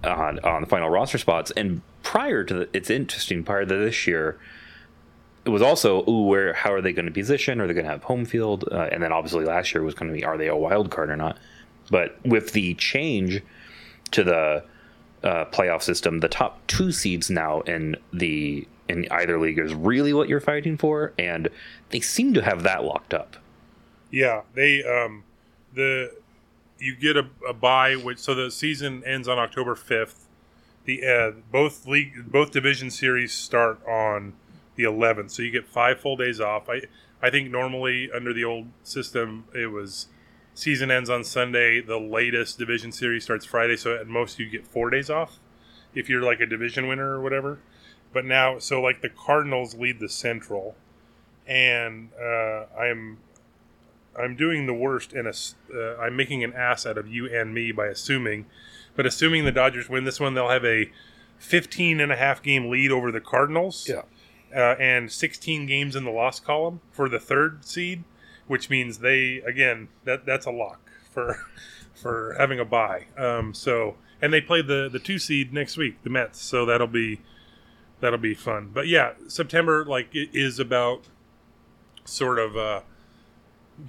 on 0.04 0.38
on 0.40 0.62
the 0.62 0.66
final 0.66 0.90
roster 0.90 1.18
spots. 1.18 1.50
And 1.52 1.80
prior 2.02 2.42
to 2.44 2.54
the, 2.54 2.68
it's 2.72 2.90
interesting. 2.90 3.44
Prior 3.44 3.64
to 3.64 3.76
this 3.76 4.06
year, 4.06 4.38
it 5.44 5.50
was 5.50 5.62
also 5.62 6.02
ooh, 6.08 6.26
where 6.26 6.52
how 6.54 6.72
are 6.72 6.80
they 6.80 6.92
going 6.92 7.06
to 7.06 7.12
position? 7.12 7.60
Are 7.60 7.66
they 7.66 7.74
going 7.74 7.86
to 7.86 7.92
have 7.92 8.04
home 8.04 8.24
field? 8.24 8.64
Uh, 8.70 8.88
and 8.90 9.02
then 9.02 9.12
obviously 9.12 9.44
last 9.44 9.74
year 9.74 9.82
was 9.82 9.94
going 9.94 10.10
to 10.10 10.16
be 10.16 10.24
are 10.24 10.36
they 10.36 10.48
a 10.48 10.56
wild 10.56 10.90
card 10.90 11.10
or 11.10 11.16
not? 11.16 11.38
But 11.90 12.18
with 12.24 12.52
the 12.52 12.74
change 12.74 13.42
to 14.12 14.24
the 14.24 14.64
uh, 15.22 15.44
playoff 15.46 15.82
system, 15.82 16.18
the 16.20 16.28
top 16.28 16.66
two 16.66 16.90
seeds 16.90 17.30
now 17.30 17.60
in 17.62 17.96
the 18.12 18.66
in 18.92 19.06
either 19.10 19.40
league 19.40 19.58
is 19.58 19.74
really 19.74 20.12
what 20.12 20.28
you're 20.28 20.40
fighting 20.40 20.76
for, 20.76 21.12
and 21.18 21.48
they 21.90 22.00
seem 22.00 22.34
to 22.34 22.42
have 22.42 22.62
that 22.62 22.84
locked 22.84 23.14
up. 23.14 23.36
Yeah, 24.10 24.42
they 24.54 24.84
um, 24.84 25.24
the 25.74 26.12
you 26.78 26.94
get 26.94 27.16
a, 27.16 27.28
a 27.48 27.54
bye, 27.54 27.94
which 27.94 28.18
so 28.18 28.34
the 28.34 28.50
season 28.50 29.02
ends 29.04 29.26
on 29.26 29.38
October 29.38 29.74
fifth. 29.74 30.28
The 30.84 31.04
uh, 31.04 31.30
both 31.50 31.86
league 31.86 32.30
both 32.30 32.50
division 32.50 32.90
series 32.90 33.32
start 33.32 33.80
on 33.86 34.34
the 34.74 34.84
11th, 34.84 35.30
so 35.30 35.42
you 35.42 35.50
get 35.50 35.66
five 35.66 36.00
full 36.00 36.16
days 36.16 36.40
off. 36.40 36.68
I 36.68 36.82
I 37.22 37.30
think 37.30 37.50
normally 37.50 38.10
under 38.12 38.32
the 38.32 38.44
old 38.44 38.66
system 38.82 39.44
it 39.54 39.70
was 39.70 40.08
season 40.54 40.90
ends 40.90 41.08
on 41.08 41.24
Sunday. 41.24 41.80
The 41.80 41.98
latest 41.98 42.58
division 42.58 42.92
series 42.92 43.24
starts 43.24 43.46
Friday, 43.46 43.76
so 43.76 43.96
at 43.96 44.06
most 44.06 44.38
you 44.38 44.48
get 44.48 44.66
four 44.66 44.90
days 44.90 45.08
off 45.08 45.38
if 45.94 46.08
you're 46.08 46.22
like 46.22 46.40
a 46.40 46.46
division 46.46 46.88
winner 46.88 47.10
or 47.12 47.20
whatever. 47.20 47.58
But 48.12 48.24
now, 48.24 48.58
so 48.58 48.80
like 48.80 49.00
the 49.00 49.08
Cardinals 49.08 49.74
lead 49.74 50.00
the 50.00 50.08
Central, 50.08 50.74
and 51.46 52.10
uh, 52.20 52.66
I'm 52.78 53.18
I'm 54.18 54.36
doing 54.36 54.66
the 54.66 54.74
worst 54.74 55.12
in 55.12 55.26
a 55.26 55.32
uh, 55.74 55.96
I'm 55.96 56.16
making 56.16 56.44
an 56.44 56.52
ass 56.52 56.84
out 56.86 56.98
of 56.98 57.08
you 57.08 57.26
and 57.26 57.54
me 57.54 57.72
by 57.72 57.86
assuming, 57.86 58.46
but 58.94 59.06
assuming 59.06 59.44
the 59.44 59.52
Dodgers 59.52 59.88
win 59.88 60.04
this 60.04 60.20
one, 60.20 60.34
they'll 60.34 60.50
have 60.50 60.64
a 60.64 60.90
15 61.38 62.00
and 62.00 62.12
a 62.12 62.16
half 62.16 62.42
game 62.42 62.70
lead 62.70 62.90
over 62.90 63.10
the 63.10 63.20
Cardinals. 63.20 63.88
Yeah. 63.88 64.02
Uh, 64.54 64.76
and 64.78 65.10
16 65.10 65.64
games 65.64 65.96
in 65.96 66.04
the 66.04 66.10
loss 66.10 66.38
column 66.38 66.82
for 66.90 67.08
the 67.08 67.18
third 67.18 67.64
seed, 67.64 68.04
which 68.46 68.68
means 68.68 68.98
they 68.98 69.36
again 69.46 69.88
that 70.04 70.26
that's 70.26 70.44
a 70.44 70.50
lock 70.50 70.90
for 71.10 71.46
for 71.94 72.34
having 72.38 72.60
a 72.60 72.64
bye. 72.64 73.06
Um, 73.16 73.54
so 73.54 73.96
and 74.20 74.30
they 74.30 74.42
play 74.42 74.60
the 74.60 74.90
the 74.92 74.98
two 74.98 75.18
seed 75.18 75.54
next 75.54 75.78
week, 75.78 76.02
the 76.02 76.10
Mets. 76.10 76.38
So 76.40 76.66
that'll 76.66 76.86
be 76.86 77.20
that'll 78.02 78.18
be 78.18 78.34
fun. 78.34 78.70
But 78.74 78.88
yeah, 78.88 79.12
September 79.28 79.84
like 79.86 80.08
is 80.12 80.58
about 80.58 81.08
sort 82.04 82.38
of 82.38 82.56
uh, 82.56 82.80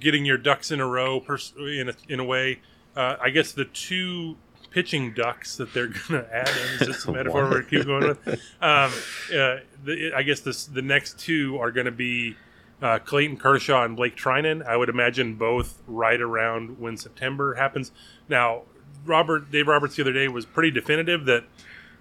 getting 0.00 0.24
your 0.24 0.38
ducks 0.38 0.70
in 0.70 0.80
a 0.80 0.86
row 0.86 1.20
pers- 1.20 1.52
in 1.58 1.90
a, 1.90 1.94
in 2.08 2.20
a 2.20 2.24
way. 2.24 2.60
Uh, 2.96 3.16
I 3.20 3.30
guess 3.30 3.52
the 3.52 3.64
two 3.66 4.36
pitching 4.70 5.12
ducks 5.12 5.56
that 5.56 5.74
they're 5.74 5.88
going 6.08 6.24
to 6.24 6.34
add 6.34 6.48
in 6.48 6.80
is 6.80 6.86
this 6.86 7.04
a 7.04 7.12
metaphor 7.12 7.50
we're 7.50 7.62
keep 7.62 7.84
going 7.84 8.06
with. 8.08 8.28
Um, 8.62 8.92
uh, 9.34 9.58
the, 9.84 10.12
I 10.16 10.22
guess 10.22 10.40
this, 10.40 10.64
the 10.64 10.82
next 10.82 11.18
two 11.18 11.58
are 11.58 11.72
going 11.72 11.86
to 11.86 11.92
be 11.92 12.36
uh, 12.80 13.00
Clayton 13.00 13.36
Kershaw 13.36 13.84
and 13.84 13.96
Blake 13.96 14.16
Treinen. 14.16 14.64
I 14.64 14.76
would 14.76 14.88
imagine 14.88 15.34
both 15.34 15.82
right 15.88 16.20
around 16.20 16.78
when 16.78 16.96
September 16.96 17.54
happens. 17.54 17.90
Now, 18.28 18.62
Robert 19.04 19.50
Dave 19.50 19.66
Roberts 19.66 19.96
the 19.96 20.02
other 20.02 20.12
day 20.12 20.28
was 20.28 20.46
pretty 20.46 20.70
definitive 20.70 21.24
that 21.24 21.44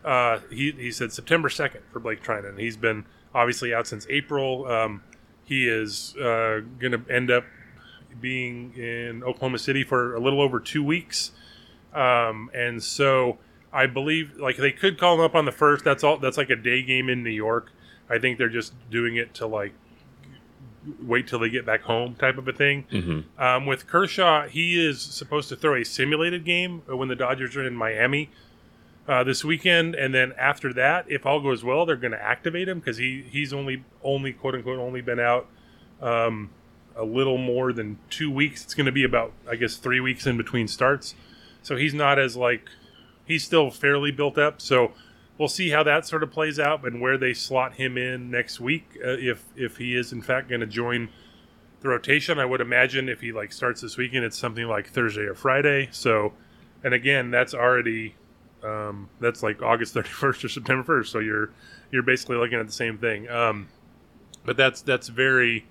uh, 0.03 0.39
he 0.49 0.71
he 0.71 0.91
said 0.91 1.11
September 1.11 1.49
second 1.49 1.81
for 1.91 1.99
Blake 1.99 2.23
Treinen. 2.23 2.59
He's 2.59 2.77
been 2.77 3.05
obviously 3.33 3.73
out 3.73 3.87
since 3.87 4.05
April. 4.09 4.67
Um, 4.67 5.03
he 5.45 5.67
is 5.67 6.15
uh, 6.17 6.61
going 6.79 6.91
to 6.91 7.01
end 7.09 7.31
up 7.31 7.45
being 8.19 8.73
in 8.75 9.23
Oklahoma 9.23 9.59
City 9.59 9.83
for 9.83 10.15
a 10.15 10.19
little 10.19 10.41
over 10.41 10.59
two 10.59 10.83
weeks, 10.83 11.31
um, 11.93 12.49
and 12.53 12.83
so 12.83 13.37
I 13.71 13.87
believe 13.87 14.37
like 14.37 14.57
they 14.57 14.71
could 14.71 14.99
call 14.99 15.15
him 15.15 15.21
up 15.21 15.35
on 15.35 15.45
the 15.45 15.51
first. 15.51 15.83
That's 15.83 16.03
all. 16.03 16.17
That's 16.17 16.37
like 16.37 16.49
a 16.49 16.55
day 16.55 16.83
game 16.83 17.09
in 17.09 17.23
New 17.23 17.29
York. 17.29 17.71
I 18.09 18.19
think 18.19 18.37
they're 18.37 18.49
just 18.49 18.73
doing 18.89 19.15
it 19.15 19.33
to 19.35 19.47
like 19.47 19.73
wait 21.01 21.27
till 21.27 21.39
they 21.39 21.49
get 21.49 21.65
back 21.65 21.81
home 21.81 22.15
type 22.15 22.37
of 22.37 22.47
a 22.47 22.53
thing. 22.53 22.85
Mm-hmm. 22.91 23.41
Um, 23.41 23.65
with 23.65 23.87
Kershaw, 23.87 24.47
he 24.47 24.85
is 24.85 25.01
supposed 25.01 25.49
to 25.49 25.55
throw 25.55 25.75
a 25.75 25.85
simulated 25.85 26.43
game 26.43 26.81
when 26.87 27.07
the 27.07 27.15
Dodgers 27.15 27.55
are 27.55 27.65
in 27.65 27.75
Miami 27.75 28.29
uh, 29.07 29.23
this 29.23 29.43
weekend, 29.43 29.95
and 29.95 30.13
then 30.13 30.33
after 30.37 30.71
that, 30.73 31.05
if 31.09 31.25
all 31.25 31.41
goes 31.41 31.63
well, 31.63 31.85
they're 31.85 31.95
going 31.95 32.11
to 32.13 32.21
activate 32.21 32.69
him 32.69 32.79
because 32.79 32.97
he 32.97 33.25
he's 33.29 33.53
only 33.53 33.83
only 34.03 34.31
quote 34.31 34.55
unquote 34.55 34.79
only 34.79 35.01
been 35.01 35.19
out 35.19 35.47
um, 36.01 36.49
a 36.95 37.03
little 37.03 37.37
more 37.37 37.73
than 37.73 37.97
two 38.09 38.31
weeks. 38.31 38.63
It's 38.63 38.73
going 38.73 38.85
to 38.85 38.91
be 38.91 39.03
about 39.03 39.33
I 39.49 39.55
guess 39.55 39.75
three 39.75 39.99
weeks 39.99 40.25
in 40.25 40.37
between 40.37 40.67
starts, 40.67 41.15
so 41.61 41.75
he's 41.75 41.93
not 41.93 42.17
as 42.17 42.37
like 42.37 42.69
he's 43.25 43.43
still 43.43 43.69
fairly 43.71 44.11
built 44.11 44.37
up. 44.37 44.61
So 44.61 44.93
we'll 45.37 45.49
see 45.49 45.69
how 45.69 45.83
that 45.83 46.05
sort 46.05 46.23
of 46.23 46.31
plays 46.31 46.57
out 46.57 46.85
and 46.85 47.01
where 47.01 47.17
they 47.17 47.33
slot 47.33 47.75
him 47.75 47.97
in 47.97 48.31
next 48.31 48.61
week 48.61 48.97
uh, 49.03 49.09
if 49.09 49.43
if 49.55 49.77
he 49.77 49.97
is 49.97 50.13
in 50.13 50.21
fact 50.21 50.47
going 50.47 50.61
to 50.61 50.67
join 50.67 51.09
the 51.81 51.89
rotation. 51.89 52.39
I 52.39 52.45
would 52.45 52.61
imagine 52.61 53.09
if 53.09 53.19
he 53.19 53.33
like 53.33 53.51
starts 53.51 53.81
this 53.81 53.97
weekend, 53.97 54.23
it's 54.23 54.37
something 54.37 54.67
like 54.67 54.87
Thursday 54.87 55.23
or 55.23 55.35
Friday. 55.35 55.89
So, 55.91 56.31
and 56.83 56.93
again, 56.93 57.31
that's 57.31 57.53
already 57.53 58.15
um, 58.63 59.09
that's 59.19 59.43
like 59.43 59.61
August 59.61 59.93
31st 59.95 60.43
or 60.43 60.49
September 60.49 61.01
1st. 61.01 61.07
So 61.07 61.19
you're 61.19 61.51
you're 61.91 62.03
basically 62.03 62.37
looking 62.37 62.59
at 62.59 62.65
the 62.65 62.73
same 62.73 62.97
thing. 62.97 63.29
Um, 63.29 63.67
but 64.45 64.57
that's 64.57 64.81
that's 64.81 65.07
very 65.07 65.65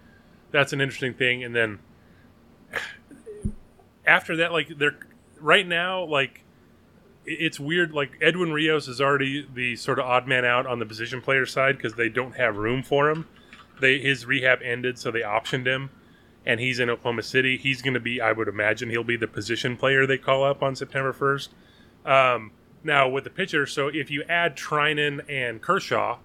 that's 0.50 0.72
an 0.72 0.80
interesting 0.80 1.14
thing. 1.14 1.44
And 1.44 1.54
then 1.54 1.78
after 4.06 4.36
that, 4.36 4.52
like 4.52 4.78
they're 4.78 4.98
right 5.40 5.66
now, 5.66 6.04
like 6.04 6.42
it's 7.24 7.60
weird. 7.60 7.92
Like 7.92 8.12
Edwin 8.20 8.52
Rios 8.52 8.88
is 8.88 9.00
already 9.00 9.46
the 9.52 9.76
sort 9.76 9.98
of 9.98 10.06
odd 10.06 10.26
man 10.26 10.44
out 10.44 10.66
on 10.66 10.78
the 10.78 10.86
position 10.86 11.20
player 11.20 11.46
side 11.46 11.76
because 11.76 11.94
they 11.94 12.08
don't 12.08 12.36
have 12.36 12.56
room 12.56 12.82
for 12.82 13.10
him. 13.10 13.26
They 13.80 13.98
his 13.98 14.26
rehab 14.26 14.60
ended, 14.62 14.98
so 14.98 15.10
they 15.10 15.20
optioned 15.20 15.66
him, 15.66 15.90
and 16.46 16.60
he's 16.60 16.78
in 16.78 16.90
Oklahoma 16.90 17.22
City. 17.22 17.56
He's 17.56 17.82
going 17.82 17.94
to 17.94 18.00
be, 18.00 18.20
I 18.20 18.32
would 18.32 18.48
imagine, 18.48 18.90
he'll 18.90 19.04
be 19.04 19.16
the 19.16 19.26
position 19.26 19.76
player 19.76 20.06
they 20.06 20.18
call 20.18 20.44
up 20.44 20.62
on 20.62 20.76
September 20.76 21.12
first. 21.12 21.50
Um, 22.04 22.52
now 22.84 23.08
with 23.08 23.24
the 23.24 23.30
pitcher, 23.30 23.66
so 23.66 23.88
if 23.88 24.10
you 24.10 24.22
add 24.28 24.56
Treinen 24.56 25.20
and 25.28 25.60
Kershaw 25.60 26.18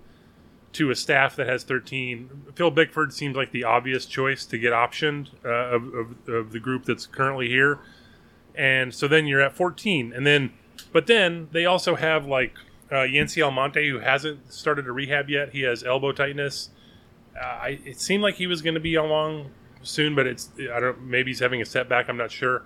to 0.74 0.91
a 0.91 0.96
staff 0.96 1.36
that 1.36 1.48
has 1.48 1.63
13, 1.63 2.30
Phil 2.56 2.72
Bickford 2.72 3.13
seems 3.13 3.36
like 3.36 3.52
the 3.52 3.63
obvious 3.63 4.06
choice 4.06 4.46
to 4.46 4.58
get 4.58 4.74
optioned 4.74 5.30
uh, 5.43 5.50
of, 5.50 5.93
of, 5.93 6.30
of 6.30 6.52
the 6.52 6.60
group 6.60 6.86
that's 6.86 7.06
currently 7.06 7.48
here. 7.48 7.80
And 8.56 8.93
so 8.93 9.08
then 9.08 9.28
you're 9.28 9.41
at 9.41 9.56
14, 9.56 10.13
and 10.13 10.26
then 10.26 10.54
but 10.91 11.08
then 11.08 11.50
they 11.52 11.65
also 11.65 11.96
have 11.96 12.26
like 12.26 12.54
uh, 12.91 12.96
Yency 12.96 13.43
Almonte, 13.43 13.88
who 13.89 14.00
hasn't 14.00 14.52
started 14.54 14.88
a 14.88 14.91
rehab 14.91 15.30
yet. 15.30 15.52
He 15.52 15.62
has 15.62 15.84
elbow 15.84 16.12
tightness. 16.12 16.70
Uh, 17.36 17.46
I, 17.46 17.80
it 17.86 18.00
seemed 18.00 18.24
like 18.24 18.36
he 18.36 18.48
was 18.48 18.62
going 18.62 18.74
to 18.74 18.80
be 18.80 18.96
along 18.96 19.52
soon, 19.84 20.15
but 20.15 20.28
it's 20.28 20.50
I 20.74 20.80
don't. 20.80 21.02
Maybe 21.04 21.32
he's 21.32 21.39
having 21.39 21.62
a 21.62 21.65
setback. 21.65 22.10
I'm 22.10 22.17
not 22.17 22.32
sure. 22.32 22.63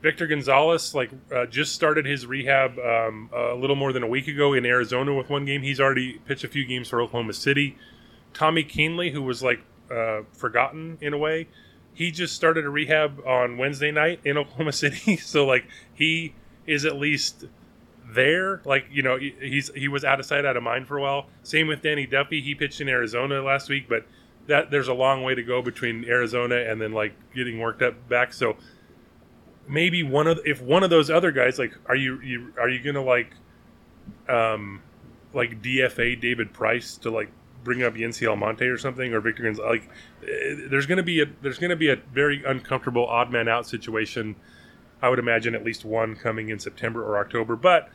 Victor 0.00 0.26
Gonzalez, 0.26 0.94
like, 0.94 1.10
uh, 1.34 1.46
just 1.46 1.74
started 1.74 2.06
his 2.06 2.24
rehab 2.24 2.78
um, 2.78 3.30
a 3.34 3.54
little 3.54 3.76
more 3.76 3.92
than 3.92 4.02
a 4.02 4.06
week 4.06 4.28
ago 4.28 4.52
in 4.52 4.64
Arizona 4.64 5.14
with 5.14 5.28
one 5.28 5.44
game. 5.44 5.62
He's 5.62 5.80
already 5.80 6.20
pitched 6.24 6.44
a 6.44 6.48
few 6.48 6.64
games 6.64 6.88
for 6.88 7.00
Oklahoma 7.00 7.32
City. 7.32 7.76
Tommy 8.32 8.62
Kahnle, 8.62 9.10
who 9.12 9.22
was 9.22 9.42
like 9.42 9.60
uh, 9.90 10.20
forgotten 10.32 10.98
in 11.00 11.12
a 11.12 11.18
way, 11.18 11.48
he 11.92 12.12
just 12.12 12.36
started 12.36 12.64
a 12.64 12.70
rehab 12.70 13.20
on 13.26 13.58
Wednesday 13.58 13.90
night 13.90 14.20
in 14.24 14.38
Oklahoma 14.38 14.72
City. 14.72 15.16
so 15.18 15.44
like 15.44 15.64
he 15.94 16.34
is 16.66 16.84
at 16.84 16.96
least 16.96 17.46
there. 18.08 18.62
Like 18.64 18.86
you 18.90 19.02
know, 19.02 19.18
he's 19.18 19.70
he 19.74 19.88
was 19.88 20.04
out 20.04 20.20
of 20.20 20.26
sight, 20.26 20.44
out 20.44 20.56
of 20.56 20.62
mind 20.62 20.86
for 20.86 20.96
a 20.96 21.02
while. 21.02 21.26
Same 21.42 21.66
with 21.66 21.82
Danny 21.82 22.06
Duffy. 22.06 22.40
He 22.40 22.54
pitched 22.54 22.80
in 22.80 22.88
Arizona 22.88 23.42
last 23.42 23.68
week, 23.68 23.88
but 23.88 24.06
that 24.46 24.70
there's 24.70 24.88
a 24.88 24.94
long 24.94 25.24
way 25.24 25.34
to 25.34 25.42
go 25.42 25.60
between 25.60 26.04
Arizona 26.04 26.56
and 26.56 26.80
then 26.80 26.92
like 26.92 27.12
getting 27.34 27.58
worked 27.58 27.82
up 27.82 28.08
back. 28.08 28.32
So 28.32 28.56
maybe 29.68 30.02
one 30.02 30.26
of 30.26 30.40
if 30.44 30.60
one 30.62 30.82
of 30.82 30.90
those 30.90 31.10
other 31.10 31.32
guys, 31.32 31.58
like, 31.58 31.74
are 31.86 31.96
you, 31.96 32.20
you 32.20 32.52
are 32.60 32.68
you 32.68 32.80
gonna 32.80 33.04
like, 33.04 33.32
um, 34.28 34.82
like 35.32 35.62
DFA 35.62 36.20
David 36.20 36.52
Price 36.52 36.96
to 36.98 37.10
like 37.10 37.30
bring 37.64 37.82
up 37.82 37.94
Yency 37.94 38.28
Almonte 38.28 38.66
or 38.66 38.78
something 38.78 39.12
or 39.12 39.20
Victor 39.20 39.44
Gonzalez? 39.44 39.80
Like, 39.80 39.90
there's 40.70 40.86
gonna 40.86 41.02
be 41.02 41.20
a 41.22 41.26
there's 41.42 41.58
gonna 41.58 41.76
be 41.76 41.90
a 41.90 41.96
very 41.96 42.42
uncomfortable 42.44 43.06
odd 43.06 43.30
man 43.30 43.48
out 43.48 43.66
situation 43.66 44.36
I 45.02 45.08
would 45.08 45.18
imagine 45.18 45.54
at 45.54 45.64
least 45.64 45.84
one 45.84 46.16
coming 46.16 46.48
in 46.48 46.58
September 46.58 47.04
or 47.04 47.18
October. 47.18 47.56
But 47.56 47.88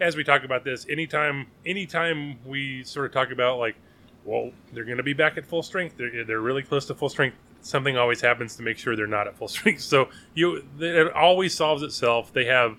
as 0.00 0.16
we 0.16 0.24
talk 0.24 0.44
about 0.44 0.64
this, 0.64 0.86
anytime 0.88 1.46
anytime 1.64 2.38
we 2.44 2.84
sort 2.84 3.06
of 3.06 3.12
talk 3.12 3.30
about 3.30 3.58
like, 3.58 3.76
well, 4.24 4.50
they're 4.72 4.84
going 4.84 4.98
to 4.98 5.02
be 5.02 5.14
back 5.14 5.38
at 5.38 5.46
full 5.46 5.62
strength. 5.62 5.96
They're, 5.96 6.24
they're 6.24 6.40
really 6.40 6.62
close 6.62 6.86
to 6.86 6.94
full 6.94 7.08
strength. 7.08 7.36
Something 7.62 7.96
always 7.96 8.20
happens 8.20 8.56
to 8.56 8.62
make 8.62 8.78
sure 8.78 8.96
they're 8.96 9.06
not 9.06 9.26
at 9.26 9.36
full 9.36 9.48
strength. 9.56 9.82
So 9.82 10.08
you 10.34 10.64
it 10.78 11.12
always 11.12 11.54
solves 11.54 11.82
itself. 11.82 12.32
They 12.32 12.46
have 12.46 12.78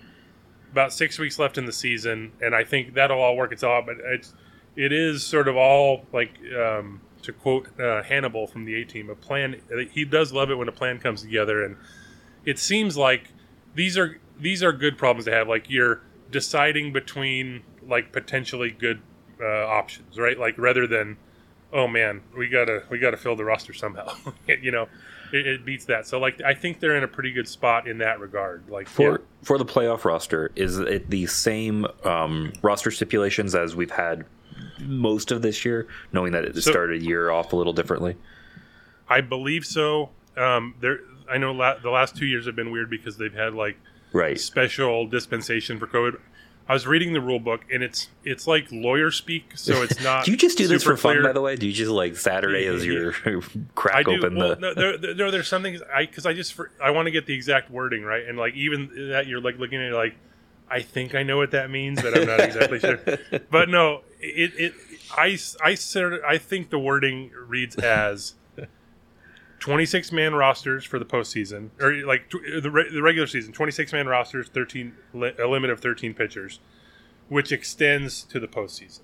about 0.72 0.92
six 0.92 1.18
weeks 1.18 1.38
left 1.38 1.58
in 1.58 1.66
the 1.66 1.72
season, 1.72 2.32
and 2.40 2.54
I 2.54 2.64
think 2.64 2.94
that'll 2.94 3.20
all 3.20 3.36
work 3.36 3.52
itself 3.52 3.72
out. 3.72 3.86
But 3.86 3.96
it's 4.04 4.34
it 4.76 4.92
is 4.92 5.22
sort 5.24 5.48
of 5.48 5.56
all 5.56 6.06
like 6.12 6.32
um, 6.58 7.00
to 7.22 7.32
quote 7.32 7.78
uh, 7.78 8.02
Hannibal 8.02 8.46
from 8.46 8.64
the 8.64 8.74
A 8.80 8.84
Team, 8.84 9.10
a 9.10 9.14
plan. 9.14 9.60
He 9.92 10.04
does 10.04 10.32
love 10.32 10.50
it 10.50 10.56
when 10.56 10.68
a 10.68 10.72
plan 10.72 10.98
comes 10.98 11.22
together, 11.22 11.64
and 11.64 11.76
it 12.44 12.58
seems 12.58 12.96
like 12.96 13.28
these 13.74 13.96
are 13.96 14.18
these 14.38 14.62
are 14.62 14.72
good 14.72 14.98
problems 14.98 15.26
to 15.26 15.32
have. 15.32 15.48
Like 15.48 15.68
you're 15.68 16.00
deciding 16.30 16.92
between 16.92 17.62
like 17.86 18.12
potentially 18.12 18.70
good 18.70 19.00
uh, 19.40 19.66
options, 19.66 20.18
right? 20.18 20.38
Like 20.38 20.56
rather 20.58 20.86
than 20.86 21.18
oh 21.72 21.86
man, 21.88 22.22
we 22.36 22.48
gotta 22.48 22.84
we 22.90 22.98
gotta 22.98 23.16
fill 23.16 23.36
the 23.36 23.44
roster 23.44 23.72
somehow. 23.72 24.14
you 24.48 24.70
know, 24.70 24.88
it, 25.32 25.46
it, 25.46 25.64
beats 25.64 25.86
that. 25.86 26.06
So 26.06 26.18
like, 26.18 26.40
I 26.42 26.54
think 26.54 26.80
they're 26.80 26.96
in 26.96 27.04
a 27.04 27.08
pretty 27.08 27.32
good 27.32 27.48
spot 27.48 27.88
in 27.88 27.98
that 27.98 28.20
regard. 28.20 28.68
Like 28.68 28.88
for 28.88 29.10
yeah. 29.10 29.16
for 29.42 29.58
the 29.58 29.64
playoff 29.64 30.04
roster, 30.04 30.52
is 30.54 30.78
it 30.78 31.10
the 31.10 31.26
same 31.26 31.86
um, 32.04 32.52
roster 32.62 32.90
stipulations 32.90 33.54
as 33.54 33.74
we've 33.74 33.90
had 33.90 34.24
most 34.80 35.30
of 35.30 35.42
this 35.42 35.64
year, 35.64 35.86
knowing 36.12 36.32
that 36.32 36.44
it 36.44 36.54
so, 36.54 36.70
started 36.70 37.02
a 37.02 37.04
year 37.04 37.30
off 37.30 37.52
a 37.52 37.56
little 37.56 37.72
differently? 37.72 38.16
I 39.08 39.20
believe 39.20 39.64
so. 39.64 40.10
Um, 40.36 40.74
there, 40.80 41.00
I 41.30 41.38
know 41.38 41.52
la- 41.52 41.78
the 41.78 41.90
last 41.90 42.16
two 42.16 42.26
years 42.26 42.46
have 42.46 42.56
been 42.56 42.70
weird 42.70 42.90
because 42.90 43.16
they've 43.16 43.34
had 43.34 43.54
like 43.54 43.76
right 44.12 44.38
special 44.38 45.06
dispensation 45.06 45.78
for 45.78 45.86
COVID. 45.86 46.18
I 46.68 46.74
was 46.74 46.86
reading 46.86 47.12
the 47.12 47.20
rule 47.20 47.40
book 47.40 47.64
and 47.72 47.82
it's 47.82 48.08
it's 48.24 48.46
like 48.46 48.70
lawyer 48.70 49.10
speak, 49.10 49.56
so 49.56 49.82
it's 49.82 50.00
not. 50.04 50.24
do 50.24 50.30
you 50.30 50.36
just 50.36 50.58
do 50.58 50.68
this 50.68 50.82
for 50.82 50.96
clear. 50.96 51.16
fun, 51.16 51.22
by 51.24 51.32
the 51.32 51.40
way? 51.40 51.56
Do 51.56 51.66
you 51.66 51.72
just 51.72 51.90
like 51.90 52.16
Saturday 52.16 52.66
as 52.66 52.84
your 52.86 53.12
crack 53.74 54.08
open 54.08 54.36
well, 54.36 54.50
the? 54.50 54.60
No, 54.60 54.74
there, 54.74 55.14
there, 55.14 55.30
there's 55.30 55.48
some 55.48 55.62
things 55.62 55.80
I 55.94 56.06
because 56.06 56.26
I 56.26 56.32
just 56.34 56.54
for, 56.54 56.70
I 56.82 56.90
want 56.90 57.06
to 57.06 57.10
get 57.10 57.26
the 57.26 57.34
exact 57.34 57.70
wording 57.70 58.04
right, 58.04 58.26
and 58.26 58.38
like 58.38 58.54
even 58.54 59.10
that 59.10 59.26
you're 59.26 59.40
like 59.40 59.58
looking 59.58 59.80
at 59.80 59.92
it 59.92 59.94
like 59.94 60.14
I 60.70 60.80
think 60.80 61.14
I 61.14 61.22
know 61.22 61.36
what 61.36 61.50
that 61.50 61.70
means, 61.70 62.00
but 62.00 62.16
I'm 62.16 62.26
not 62.26 62.40
exactly 62.40 62.78
sure. 62.78 63.00
But 63.50 63.68
no, 63.68 64.02
it 64.20 64.52
it 64.56 64.74
I 65.16 65.38
I 65.62 65.76
I 66.26 66.38
think 66.38 66.70
the 66.70 66.78
wording 66.78 67.30
reads 67.46 67.76
as 67.76 68.34
26 69.62 70.10
man 70.10 70.34
rosters 70.34 70.84
for 70.84 70.98
the 70.98 71.04
postseason, 71.04 71.70
or 71.80 72.04
like 72.04 72.28
the, 72.30 72.88
the 72.92 73.00
regular 73.00 73.28
season, 73.28 73.52
26 73.52 73.92
man 73.92 74.08
rosters, 74.08 74.48
13 74.48 74.92
a 75.14 75.46
limit 75.46 75.70
of 75.70 75.78
13 75.78 76.14
pitchers, 76.14 76.58
which 77.28 77.52
extends 77.52 78.24
to 78.24 78.40
the 78.40 78.48
postseason. 78.48 79.02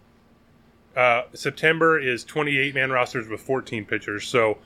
Uh, 0.96 1.22
September 1.32 1.96
is 1.96 2.24
28 2.24 2.74
man 2.74 2.90
rosters 2.90 3.28
with 3.28 3.40
14 3.40 3.84
pitchers, 3.84 4.26
so 4.26 4.58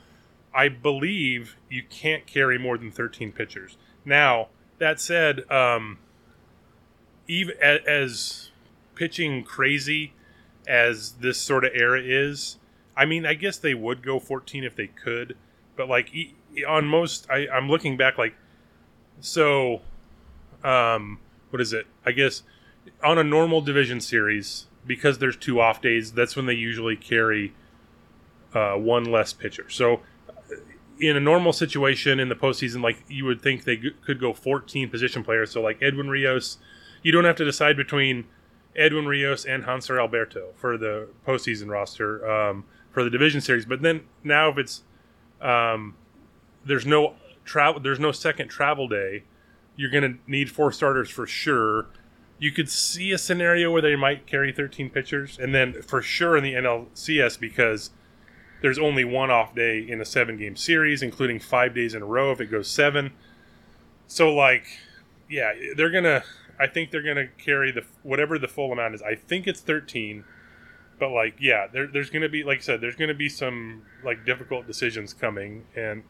I 0.51 0.67
believe 0.67 1.57
you 1.69 1.83
can't 1.87 2.25
carry 2.25 2.57
more 2.57 2.75
than 2.75 2.89
13 2.89 3.31
pitchers. 3.31 3.77
Now 4.03 4.47
that 4.79 4.99
said, 4.99 5.43
um, 5.51 5.99
even 7.27 7.55
as 7.61 8.49
pitching 8.95 9.43
crazy 9.43 10.13
as 10.67 11.11
this 11.19 11.37
sort 11.37 11.65
of 11.65 11.71
era 11.75 12.01
is, 12.03 12.57
I 12.97 13.05
mean, 13.05 13.27
I 13.27 13.35
guess 13.35 13.57
they 13.59 13.75
would 13.75 14.01
go 14.01 14.19
14 14.19 14.63
if 14.63 14.75
they 14.75 14.87
could 14.87 15.37
but 15.75 15.87
like 15.89 16.11
on 16.67 16.85
most 16.85 17.27
I, 17.29 17.47
i'm 17.53 17.69
looking 17.69 17.97
back 17.97 18.17
like 18.17 18.35
so 19.19 19.81
um 20.63 21.19
what 21.53 21.61
is 21.61 21.71
it? 21.71 21.85
I 22.03 22.11
guess 22.13 22.41
on 23.03 23.19
a 23.19 23.23
normal 23.23 23.61
division 23.61 24.01
series 24.01 24.65
because 24.87 25.19
there's 25.19 25.37
two 25.37 25.61
off 25.61 25.83
days 25.83 26.11
that's 26.11 26.35
when 26.35 26.47
they 26.47 26.55
usually 26.55 26.95
carry 26.95 27.53
uh, 28.55 28.73
one 28.73 29.05
less 29.05 29.33
pitcher. 29.33 29.69
So 29.69 30.01
in 30.99 31.15
a 31.15 31.19
normal 31.19 31.53
situation 31.53 32.19
in 32.19 32.27
the 32.27 32.35
postseason 32.35 32.81
like 32.81 33.03
you 33.07 33.25
would 33.25 33.39
think 33.39 33.65
they 33.65 33.77
g- 33.77 33.91
could 34.03 34.19
go 34.19 34.33
14 34.33 34.89
position 34.89 35.23
players. 35.23 35.51
So 35.51 35.61
like 35.61 35.77
edwin 35.79 36.09
rios 36.09 36.57
you 37.03 37.11
don't 37.11 37.25
have 37.25 37.35
to 37.35 37.45
decide 37.45 37.77
between 37.77 38.25
edwin 38.75 39.05
rios 39.05 39.45
and 39.45 39.65
hanser 39.65 39.99
alberto 39.99 40.53
for 40.55 40.75
the 40.75 41.07
postseason 41.27 41.69
roster 41.69 42.27
um, 42.27 42.65
for 42.89 43.03
the 43.03 43.11
division 43.11 43.41
series. 43.41 43.65
But 43.65 43.83
then 43.83 44.05
now 44.23 44.49
if 44.49 44.57
it's 44.57 44.81
um, 45.43 45.95
there's 46.65 46.85
no 46.85 47.15
travel. 47.45 47.81
There's 47.81 47.99
no 47.99 48.11
second 48.11 48.47
travel 48.47 48.87
day. 48.87 49.23
You're 49.75 49.91
going 49.91 50.03
to 50.03 50.19
need 50.27 50.49
four 50.49 50.71
starters 50.71 51.09
for 51.09 51.27
sure. 51.27 51.87
You 52.39 52.51
could 52.51 52.69
see 52.69 53.11
a 53.11 53.17
scenario 53.17 53.71
where 53.71 53.81
they 53.81 53.95
might 53.95 54.25
carry 54.25 54.51
13 54.51 54.89
pitchers, 54.89 55.37
and 55.39 55.53
then 55.53 55.81
for 55.81 56.01
sure 56.01 56.37
in 56.37 56.43
the 56.43 56.53
NLCS 56.53 57.39
because 57.39 57.91
there's 58.61 58.79
only 58.79 59.03
one 59.03 59.29
off 59.29 59.53
day 59.53 59.79
in 59.79 60.01
a 60.01 60.05
seven 60.05 60.37
game 60.37 60.55
series, 60.55 61.01
including 61.01 61.39
five 61.39 61.75
days 61.75 61.93
in 61.93 62.01
a 62.01 62.05
row 62.05 62.31
if 62.31 62.39
it 62.41 62.47
goes 62.47 62.69
seven. 62.69 63.11
So 64.07 64.33
like, 64.33 64.65
yeah, 65.29 65.53
they're 65.75 65.91
gonna. 65.91 66.23
I 66.59 66.67
think 66.67 66.91
they're 66.91 67.01
gonna 67.01 67.27
carry 67.37 67.71
the 67.71 67.83
whatever 68.03 68.37
the 68.37 68.47
full 68.47 68.71
amount 68.71 68.95
is. 68.95 69.01
I 69.01 69.15
think 69.15 69.47
it's 69.47 69.59
13 69.59 70.23
but 71.03 71.11
like 71.11 71.35
yeah 71.37 71.67
there, 71.67 71.85
there's 71.85 72.09
gonna 72.09 72.29
be 72.29 72.45
like 72.45 72.59
i 72.59 72.61
said 72.61 72.79
there's 72.79 72.95
gonna 72.95 73.13
be 73.13 73.27
some 73.27 73.81
like 74.05 74.25
difficult 74.25 74.65
decisions 74.65 75.13
coming 75.13 75.65
and 75.75 76.01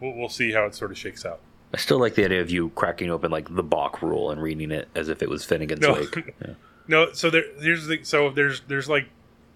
we'll, 0.00 0.14
we'll 0.14 0.28
see 0.28 0.50
how 0.50 0.64
it 0.66 0.74
sort 0.74 0.90
of 0.90 0.98
shakes 0.98 1.24
out. 1.24 1.38
I 1.72 1.76
still 1.76 2.00
like 2.00 2.16
the 2.16 2.24
idea 2.24 2.40
of 2.40 2.50
you 2.50 2.70
cracking 2.70 3.08
open 3.08 3.30
like 3.30 3.54
the 3.54 3.62
bach 3.62 4.02
rule 4.02 4.32
and 4.32 4.42
reading 4.42 4.72
it 4.72 4.88
as 4.96 5.08
if 5.08 5.22
it 5.22 5.28
was 5.28 5.44
finnegan's 5.44 5.80
no, 5.80 5.92
wake. 5.92 6.34
Yeah. 6.44 6.54
no 6.88 7.12
so 7.12 7.30
there 7.30 7.44
here's 7.60 7.86
the 7.86 8.02
so 8.02 8.30
there's 8.30 8.62
there's 8.62 8.88
like 8.88 9.08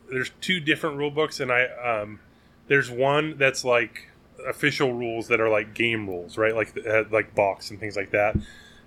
there's 0.08 0.30
two 0.40 0.60
different 0.60 0.98
rule 0.98 1.10
books 1.10 1.40
and 1.40 1.50
i 1.50 1.64
um 1.64 2.20
there's 2.68 2.92
one 2.92 3.36
that's 3.38 3.64
like 3.64 4.08
official 4.46 4.92
rules 4.92 5.26
that 5.26 5.40
are 5.40 5.48
like 5.48 5.74
game 5.74 6.08
rules 6.08 6.38
right? 6.38 6.54
Like 6.54 6.78
uh, 6.86 7.04
like 7.10 7.34
box 7.34 7.72
and 7.72 7.80
things 7.80 7.96
like 7.96 8.12
that 8.12 8.36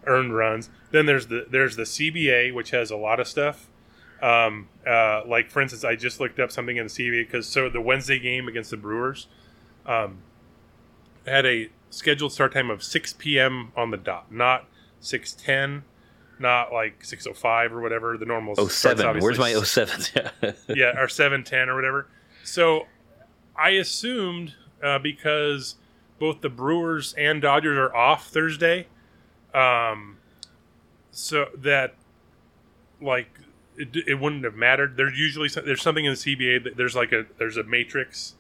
earned 0.06 0.34
runs. 0.34 0.70
Then 0.92 1.08
there's 1.08 1.28
the 1.28 1.46
there's 1.50 1.76
the 1.76 1.84
cba 1.84 2.54
which 2.54 2.72
has 2.72 2.90
a 2.90 2.98
lot 2.98 3.20
of 3.20 3.28
stuff 3.28 3.68
um, 4.24 4.70
uh, 4.88 5.22
like 5.28 5.52
for 5.52 5.62
instance, 5.62 5.84
I 5.84 5.96
just 5.98 6.22
looked 6.22 6.40
up 6.40 6.50
something 6.50 6.78
in 6.78 6.88
the 6.88 6.90
CBA 6.90 7.28
because 7.28 7.46
so 7.46 7.68
the 7.70 7.82
Wednesday 7.82 8.20
game 8.20 8.48
against 8.48 8.72
the 8.72 8.78
Brewers 8.78 9.28
um, 9.86 10.20
had 11.28 11.46
a 11.46 11.70
scheduled 11.90 12.32
start 12.32 12.54
time 12.54 12.70
of 12.70 12.82
6 12.82 13.14
p.m. 13.20 13.74
on 13.76 13.92
the 13.92 13.98
dot, 13.98 14.32
not 14.32 14.66
6:10, 15.02 15.82
not 16.40 16.72
like 16.72 17.04
6:05 17.04 17.72
or 17.72 17.82
whatever 17.82 18.18
the 18.18 18.26
normal. 18.26 18.56
Oh 18.58 18.70
seven. 18.70 19.20
Where's 19.20 19.38
my 19.38 19.54
07? 19.54 20.06
yeah, 20.42 20.52
yeah, 20.70 21.00
or 21.00 21.08
7:10 21.08 21.68
or 21.68 21.76
whatever. 21.76 22.08
So 22.46 22.88
I 23.58 23.72
assumed 23.72 24.54
uh, 24.82 25.00
because 25.00 25.76
both 26.18 26.40
the 26.40 26.50
Brewers 26.50 27.14
and 27.18 27.42
Dodgers 27.42 27.78
are 27.78 27.94
off 27.94 28.30
Thursday, 28.30 28.88
um, 29.54 30.16
so 31.12 31.48
that 31.58 31.96
like 33.02 33.28
it, 33.78 33.96
it 34.08 34.20
wouldn't 34.20 34.44
have 34.44 34.56
mattered. 34.56 34.98
There's 34.98 35.18
usually 35.18 35.50
there's 35.50 35.82
something 35.82 36.06
in 36.06 36.14
the 36.14 36.18
CBA 36.18 36.64
that 36.64 36.78
there's 36.78 36.96
like 36.96 37.12
a 37.12 37.26
there's 37.38 37.58
a 37.58 37.64
matrix 37.64 38.36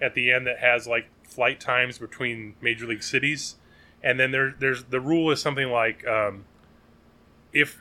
at 0.00 0.14
the 0.14 0.30
end 0.30 0.46
that 0.46 0.58
has 0.58 0.86
like 0.86 1.08
flight 1.24 1.60
times 1.60 1.98
between 1.98 2.54
major 2.60 2.86
league 2.86 3.02
cities, 3.02 3.56
and 4.02 4.18
then 4.18 4.30
there 4.30 4.54
there's 4.58 4.84
the 4.84 5.00
rule 5.00 5.30
is 5.30 5.40
something 5.40 5.68
like 5.68 6.06
um, 6.06 6.44
if 7.52 7.78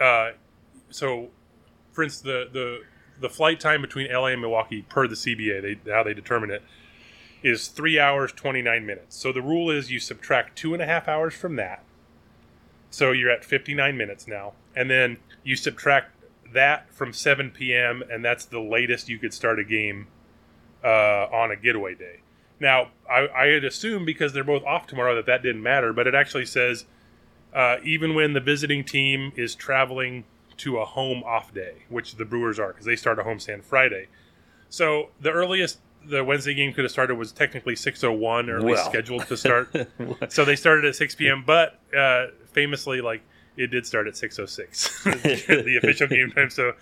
uh, 0.00 0.32
so 0.90 1.28
for 1.92 2.04
instance 2.04 2.22
the 2.22 2.48
the 2.52 2.82
the 3.20 3.28
flight 3.28 3.58
time 3.58 3.82
between 3.82 4.12
LA 4.12 4.26
and 4.26 4.40
Milwaukee 4.40 4.82
per 4.82 5.08
the 5.08 5.16
CBA 5.16 5.62
they 5.84 5.92
how 5.92 6.02
they 6.02 6.14
determine 6.14 6.50
it 6.50 6.62
is 7.42 7.68
three 7.68 7.98
hours 7.98 8.32
twenty 8.32 8.62
nine 8.62 8.84
minutes. 8.84 9.16
So 9.16 9.32
the 9.32 9.42
rule 9.42 9.70
is 9.70 9.90
you 9.90 10.00
subtract 10.00 10.56
two 10.56 10.72
and 10.74 10.82
a 10.82 10.86
half 10.86 11.08
hours 11.08 11.34
from 11.34 11.56
that. 11.56 11.84
So 12.90 13.12
you're 13.12 13.30
at 13.30 13.44
59 13.44 13.96
minutes 13.96 14.26
now. 14.26 14.54
And 14.74 14.90
then 14.90 15.18
you 15.48 15.56
subtract 15.56 16.10
that 16.52 16.92
from 16.92 17.10
7 17.10 17.50
p.m., 17.50 18.02
and 18.10 18.22
that's 18.22 18.44
the 18.44 18.60
latest 18.60 19.08
you 19.08 19.18
could 19.18 19.32
start 19.32 19.58
a 19.58 19.64
game 19.64 20.06
uh, 20.84 21.26
on 21.32 21.50
a 21.50 21.56
getaway 21.56 21.94
day. 21.94 22.20
Now, 22.60 22.88
I, 23.10 23.28
I 23.28 23.46
had 23.46 23.64
assumed 23.64 24.04
because 24.04 24.34
they're 24.34 24.44
both 24.44 24.62
off 24.64 24.86
tomorrow 24.86 25.14
that 25.14 25.24
that 25.24 25.42
didn't 25.42 25.62
matter, 25.62 25.94
but 25.94 26.06
it 26.06 26.14
actually 26.14 26.44
says 26.44 26.84
uh, 27.54 27.76
even 27.82 28.14
when 28.14 28.34
the 28.34 28.40
visiting 28.40 28.84
team 28.84 29.32
is 29.36 29.54
traveling 29.54 30.24
to 30.58 30.76
a 30.76 30.84
home 30.84 31.22
off 31.24 31.54
day, 31.54 31.76
which 31.88 32.16
the 32.16 32.26
Brewers 32.26 32.58
are, 32.58 32.68
because 32.68 32.84
they 32.84 32.96
start 32.96 33.18
a 33.18 33.22
homestand 33.22 33.64
Friday. 33.64 34.08
So 34.68 35.08
the 35.18 35.30
earliest 35.30 35.78
the 36.04 36.22
Wednesday 36.22 36.52
game 36.52 36.74
could 36.74 36.84
have 36.84 36.90
started 36.90 37.14
was 37.14 37.32
technically 37.32 37.74
6:01, 37.74 38.48
or 38.48 38.58
at 38.58 38.62
well. 38.62 38.74
least 38.74 38.84
scheduled 38.84 39.26
to 39.28 39.36
start. 39.36 39.74
so 40.28 40.44
they 40.44 40.56
started 40.56 40.84
at 40.84 40.94
6 40.94 41.14
p.m. 41.14 41.42
But 41.46 41.78
uh, 41.96 42.26
famously, 42.52 43.00
like 43.00 43.22
it 43.58 43.66
did 43.68 43.84
start 43.84 44.06
at 44.06 44.14
6:06, 44.14 45.02
the 45.64 45.76
official 45.76 46.06
game 46.06 46.30
time. 46.30 46.48
So 46.48 46.72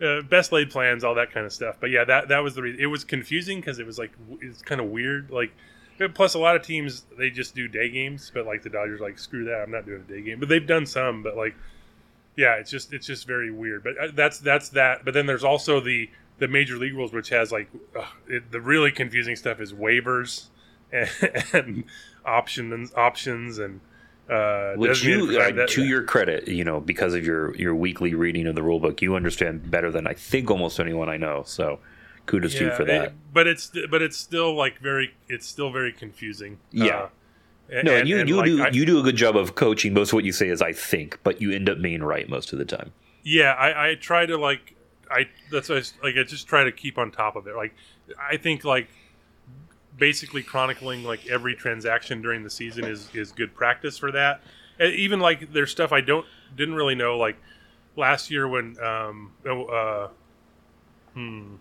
uh, 0.00 0.22
best 0.22 0.52
laid 0.52 0.70
plans, 0.70 1.04
all 1.04 1.14
that 1.16 1.32
kind 1.32 1.44
of 1.44 1.52
stuff. 1.52 1.76
But 1.80 1.90
yeah, 1.90 2.04
that 2.04 2.28
that 2.28 2.38
was 2.42 2.54
the 2.54 2.62
reason. 2.62 2.80
It 2.80 2.86
was 2.86 3.04
confusing 3.04 3.60
because 3.60 3.78
it 3.78 3.86
was 3.86 3.98
like 3.98 4.12
it's 4.40 4.62
kind 4.62 4.80
of 4.80 4.88
weird. 4.88 5.30
Like 5.30 5.52
plus 6.14 6.34
a 6.34 6.38
lot 6.38 6.56
of 6.56 6.62
teams 6.62 7.04
they 7.18 7.30
just 7.30 7.54
do 7.54 7.68
day 7.68 7.90
games, 7.90 8.30
but 8.32 8.46
like 8.46 8.62
the 8.62 8.70
Dodgers, 8.70 9.00
like 9.00 9.18
screw 9.18 9.44
that, 9.44 9.62
I'm 9.62 9.70
not 9.70 9.84
doing 9.84 10.04
a 10.08 10.12
day 10.12 10.22
game. 10.22 10.40
But 10.40 10.48
they've 10.48 10.66
done 10.66 10.86
some, 10.86 11.22
but 11.22 11.36
like 11.36 11.54
yeah, 12.36 12.54
it's 12.54 12.70
just 12.70 12.92
it's 12.92 13.06
just 13.06 13.26
very 13.26 13.50
weird. 13.50 13.84
But 13.84 13.98
uh, 13.98 14.08
that's 14.14 14.38
that's 14.38 14.70
that. 14.70 15.04
But 15.04 15.14
then 15.14 15.26
there's 15.26 15.44
also 15.44 15.80
the 15.80 16.08
the 16.38 16.48
major 16.48 16.76
league 16.76 16.94
rules, 16.94 17.12
which 17.12 17.28
has 17.28 17.52
like 17.52 17.68
uh, 17.98 18.06
it, 18.28 18.50
the 18.50 18.60
really 18.60 18.90
confusing 18.90 19.36
stuff 19.36 19.60
is 19.60 19.72
waivers 19.72 20.46
and, 20.92 21.10
and 21.52 21.84
options 22.24 22.92
options 22.94 23.58
and 23.58 23.80
uh, 24.32 24.74
Which 24.76 25.04
you, 25.04 25.38
uh, 25.38 25.52
that, 25.52 25.68
to 25.70 25.84
your 25.84 26.02
credit, 26.02 26.48
you 26.48 26.64
know, 26.64 26.80
because 26.80 27.14
of 27.14 27.24
your 27.24 27.54
your 27.56 27.74
weekly 27.74 28.14
reading 28.14 28.46
of 28.46 28.54
the 28.54 28.62
rule 28.62 28.80
book, 28.80 29.02
you 29.02 29.14
understand 29.14 29.70
better 29.70 29.90
than 29.90 30.06
I 30.06 30.14
think 30.14 30.50
almost 30.50 30.80
anyone 30.80 31.08
I 31.08 31.16
know. 31.18 31.42
So, 31.44 31.80
kudos 32.26 32.54
yeah, 32.54 32.58
to 32.58 32.64
you 32.66 32.70
for 32.72 32.84
that. 32.84 33.04
It, 33.04 33.12
but 33.32 33.46
it's 33.46 33.70
but 33.90 34.00
it's 34.00 34.16
still 34.16 34.54
like 34.54 34.78
very 34.78 35.14
it's 35.28 35.46
still 35.46 35.70
very 35.70 35.92
confusing. 35.92 36.58
Yeah. 36.70 37.08
Uh, 37.70 37.82
no, 37.82 37.96
and, 37.96 38.08
you 38.08 38.18
and 38.18 38.28
you 38.28 38.36
like, 38.36 38.46
do 38.46 38.62
I, 38.62 38.68
you 38.70 38.84
do 38.84 38.98
a 38.98 39.02
good 39.02 39.16
job 39.16 39.36
of 39.36 39.54
coaching. 39.54 39.94
Most 39.94 40.10
of 40.10 40.14
what 40.14 40.24
you 40.24 40.32
say 40.32 40.48
is 40.48 40.60
I 40.60 40.72
think, 40.72 41.18
but 41.22 41.40
you 41.40 41.52
end 41.52 41.68
up 41.68 41.80
being 41.80 42.02
right 42.02 42.28
most 42.28 42.52
of 42.52 42.58
the 42.58 42.64
time. 42.64 42.92
Yeah, 43.22 43.52
I, 43.52 43.90
I 43.90 43.94
try 43.94 44.26
to 44.26 44.36
like 44.36 44.74
I 45.10 45.28
that's 45.50 45.70
I, 45.70 45.82
like 46.02 46.16
I 46.16 46.24
just 46.24 46.46
try 46.46 46.64
to 46.64 46.72
keep 46.72 46.98
on 46.98 47.10
top 47.10 47.36
of 47.36 47.46
it. 47.46 47.54
Like 47.54 47.74
I 48.18 48.36
think 48.36 48.64
like 48.64 48.88
basically 50.02 50.42
chronicling 50.42 51.04
like 51.04 51.24
every 51.28 51.54
transaction 51.54 52.20
during 52.20 52.42
the 52.42 52.50
season 52.50 52.84
is 52.84 53.08
is 53.14 53.30
good 53.30 53.54
practice 53.54 53.96
for 53.96 54.10
that. 54.10 54.40
And 54.80 54.92
even 54.94 55.20
like 55.20 55.52
there's 55.52 55.70
stuff 55.70 55.92
I 55.92 56.00
don't 56.00 56.26
didn't 56.56 56.74
really 56.74 56.96
know 56.96 57.16
like 57.16 57.36
last 57.94 58.28
year 58.28 58.48
when 58.48 58.76
um 58.82 59.30
oh, 59.46 59.64
uh 59.66 60.08
hmm 61.14 61.54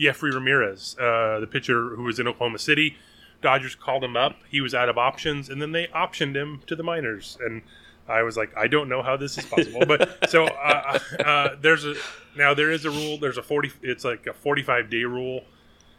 Yefry 0.00 0.32
Ramirez, 0.32 0.96
uh, 0.98 1.38
the 1.38 1.46
pitcher 1.46 1.94
who 1.94 2.04
was 2.04 2.18
in 2.18 2.26
Oklahoma 2.26 2.58
City, 2.58 2.96
Dodgers 3.42 3.74
called 3.74 4.02
him 4.02 4.16
up. 4.16 4.36
He 4.48 4.62
was 4.62 4.74
out 4.74 4.88
of 4.88 4.96
options, 4.96 5.50
and 5.50 5.60
then 5.60 5.72
they 5.72 5.86
optioned 5.88 6.34
him 6.34 6.62
to 6.66 6.74
the 6.74 6.82
minors. 6.82 7.36
And 7.44 7.60
I 8.08 8.22
was 8.22 8.38
like, 8.38 8.56
I 8.56 8.68
don't 8.68 8.88
know 8.88 9.02
how 9.02 9.18
this 9.18 9.36
is 9.36 9.44
possible. 9.44 9.84
But 9.86 10.28
so 10.30 10.46
uh, 10.46 10.98
uh, 11.20 11.56
there's 11.60 11.84
a 11.84 11.94
now 12.36 12.54
there 12.54 12.72
is 12.72 12.86
a 12.86 12.90
rule. 12.90 13.18
There's 13.18 13.36
a 13.36 13.42
forty. 13.42 13.70
It's 13.82 14.02
like 14.02 14.26
a 14.26 14.32
forty-five 14.32 14.88
day 14.88 15.04
rule 15.04 15.44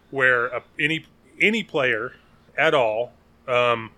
where 0.09 0.53
uh, 0.53 0.61
any 0.79 1.05
any 1.39 1.63
player 1.63 2.13
at 2.57 2.73
all 2.73 3.11
um, 3.47 3.91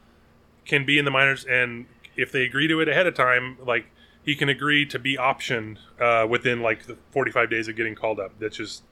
can 0.66 0.86
be 0.86 0.98
in 0.98 1.06
the 1.06 1.12
minors, 1.12 1.46
and 1.46 1.86
if 2.16 2.32
they 2.32 2.44
agree 2.44 2.68
to 2.68 2.80
it 2.82 2.88
ahead 2.88 3.08
of 3.08 3.14
time, 3.14 3.58
like 3.66 3.86
he 4.24 4.36
can 4.36 4.50
agree 4.50 4.86
to 4.86 5.00
be 5.00 5.16
optioned 5.16 5.78
uh, 6.00 6.28
within 6.28 6.62
like 6.62 6.86
the 6.86 6.98
forty-five 7.12 7.50
days 7.50 7.68
of 7.68 7.76
getting 7.76 7.96
called 7.96 8.20
up. 8.20 8.32
That's 8.40 8.58
just 8.58 8.84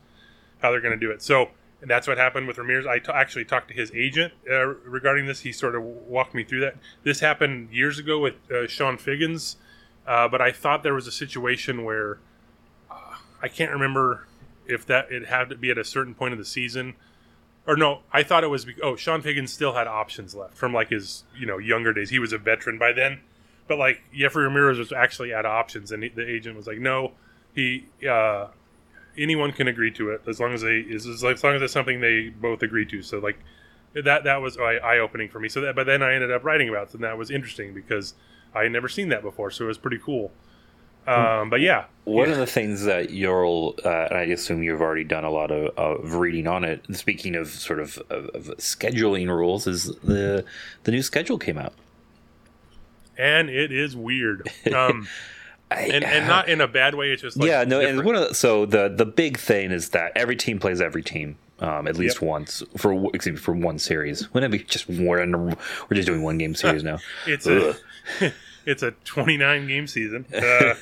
how 0.61 0.71
they're 0.71 0.81
going 0.81 0.97
to 0.97 1.05
do 1.05 1.11
it. 1.11 1.21
So 1.21 1.49
that's 1.81 2.07
what 2.07 2.17
happened 2.17 2.47
with 2.47 2.57
Ramirez. 2.57 2.87
I 2.87 2.99
t- 2.99 3.11
actually 3.11 3.45
talked 3.45 3.67
to 3.67 3.73
his 3.73 3.91
agent 3.93 4.33
uh, 4.49 4.65
regarding 4.65 5.25
this. 5.25 5.41
He 5.41 5.51
sort 5.51 5.75
of 5.75 5.83
walked 5.83 6.33
me 6.33 6.43
through 6.43 6.61
that. 6.61 6.77
This 7.03 7.19
happened 7.19 7.71
years 7.71 7.99
ago 7.99 8.19
with 8.19 8.35
uh, 8.49 8.65
Chone 8.67 8.97
Figgins, 8.97 9.57
uh, 10.07 10.27
but 10.27 10.41
I 10.41 10.51
thought 10.51 10.83
there 10.83 10.93
was 10.93 11.07
a 11.07 11.11
situation 11.11 11.83
where 11.83 12.19
uh, 12.89 13.15
I 13.41 13.49
can't 13.49 13.71
remember 13.71 14.27
if 14.65 14.85
that 14.85 15.11
it 15.11 15.27
had 15.27 15.49
to 15.49 15.55
be 15.55 15.69
at 15.69 15.77
a 15.77 15.83
certain 15.83 16.15
point 16.15 16.31
of 16.31 16.39
the 16.39 16.45
season. 16.45 16.95
Or 17.67 17.75
no, 17.75 18.01
I 18.11 18.23
thought 18.23 18.43
it 18.43 18.47
was. 18.47 18.67
Oh, 18.83 18.95
Chone 18.95 19.21
Figgins 19.21 19.51
still 19.51 19.73
had 19.73 19.87
options 19.87 20.35
left 20.35 20.55
from 20.55 20.71
like 20.73 20.89
his 20.89 21.23
you 21.37 21.45
know 21.45 21.57
younger 21.57 21.93
days. 21.93 22.09
He 22.11 22.19
was 22.19 22.31
a 22.31 22.37
veteran 22.37 22.77
by 22.77 22.91
then, 22.91 23.21
but 23.67 23.79
like 23.79 24.01
Yefry 24.15 24.43
Ramirez 24.43 24.77
was 24.77 24.91
actually 24.91 25.33
out 25.33 25.45
of 25.45 25.51
options, 25.51 25.91
and 25.91 26.03
he, 26.03 26.09
the 26.09 26.27
agent 26.29 26.55
was 26.55 26.67
like, 26.67 26.77
no, 26.77 27.13
he 27.55 27.87
uh, 28.07 28.47
anyone 29.17 29.51
can 29.51 29.67
agree 29.67 29.91
to 29.91 30.11
it 30.11 30.21
as 30.27 30.39
long 30.39 30.53
as 30.53 30.61
they 30.61 30.85
as, 30.93 31.07
as 31.07 31.23
long 31.23 31.55
as 31.55 31.61
it's 31.61 31.73
something 31.73 32.01
they 32.01 32.29
both 32.29 32.61
agree 32.61 32.85
to. 32.85 33.01
So 33.01 33.17
like 33.17 33.39
that 33.93 34.23
that 34.25 34.41
was 34.41 34.57
eye 34.57 34.99
opening 34.99 35.29
for 35.29 35.39
me. 35.39 35.49
So 35.49 35.61
that 35.61 35.75
but 35.75 35.85
then 35.87 36.03
I 36.03 36.13
ended 36.13 36.31
up 36.31 36.43
writing 36.43 36.69
about 36.69 36.89
it, 36.89 36.93
and 36.93 37.03
that 37.03 37.17
was 37.17 37.31
interesting 37.31 37.73
because 37.73 38.13
I 38.53 38.63
had 38.63 38.71
never 38.71 38.87
seen 38.87 39.09
that 39.09 39.23
before. 39.23 39.49
So 39.51 39.65
it 39.65 39.67
was 39.67 39.77
pretty 39.77 39.99
cool. 39.99 40.31
Um, 41.07 41.49
but 41.51 41.61
yeah, 41.61 41.85
One 42.05 42.29
of 42.31 42.37
the 42.37 42.47
things 42.47 42.83
that 42.85 43.11
you'll, 43.11 43.75
uh, 43.85 43.89
and 44.09 44.17
I 44.17 44.23
assume 44.23 44.63
you've 44.63 44.81
already 44.81 45.03
done 45.03 45.23
a 45.23 45.29
lot 45.29 45.51
of, 45.51 45.77
of 45.77 46.15
reading 46.15 46.47
on 46.47 46.63
it. 46.63 46.83
Speaking 46.93 47.35
of 47.35 47.47
sort 47.49 47.79
of, 47.79 47.97
of, 48.09 48.25
of 48.33 48.45
scheduling 48.57 49.27
rules, 49.27 49.67
is 49.67 49.85
the 50.03 50.43
the 50.83 50.91
new 50.91 51.01
schedule 51.03 51.37
came 51.37 51.57
out. 51.57 51.73
and 53.17 53.49
it 53.49 53.71
is 53.71 53.95
weird. 53.95 54.49
Um, 54.73 55.07
I- 55.71 55.81
and 55.91 56.03
and 56.03 56.27
not 56.27 56.47
in 56.47 56.61
a 56.61 56.67
bad 56.67 56.93
way. 56.95 57.11
It's 57.11 57.21
just 57.23 57.37
like 57.37 57.47
yeah, 57.49 57.63
no, 57.63 57.79
and 57.79 58.03
one 58.03 58.15
of 58.15 58.29
the, 58.29 58.35
so 58.35 58.65
the 58.65 58.87
the 58.87 59.05
big 59.05 59.37
thing 59.37 59.71
is 59.71 59.89
that 59.89 60.11
every 60.15 60.35
team 60.35 60.59
plays 60.59 60.79
every 60.81 61.03
team. 61.03 61.37
Um, 61.59 61.87
at 61.87 61.95
least 61.95 62.17
Yep. 62.17 62.27
once 62.29 62.63
for 62.75 62.93
excuse 63.15 63.35
me, 63.35 63.39
for 63.39 63.53
one 63.53 63.79
series. 63.79 64.31
Wouldn't 64.33 64.53
it 64.53 64.57
be 64.59 64.63
just 64.65 64.89
one? 64.89 65.31
We're 65.89 65.95
just 65.95 66.05
doing 66.05 66.21
one 66.21 66.37
game 66.37 66.53
series 66.53 66.83
now. 66.91 66.99
it's 67.25 67.47
a 67.47 67.75
it's 68.65 68.83
a 68.83 68.91
29 68.91 69.67
game 69.67 69.87
season. 69.87 70.25
Uh, 70.35 70.75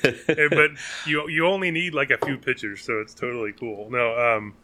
but 0.50 0.70
you 1.06 1.28
you 1.28 1.46
only 1.46 1.70
need 1.70 1.94
like 1.94 2.10
a 2.10 2.18
few 2.24 2.36
pitchers 2.36 2.82
so 2.82 3.00
it's 3.00 3.14
totally 3.14 3.52
cool. 3.52 3.90
No 3.90 4.18
um 4.18 4.54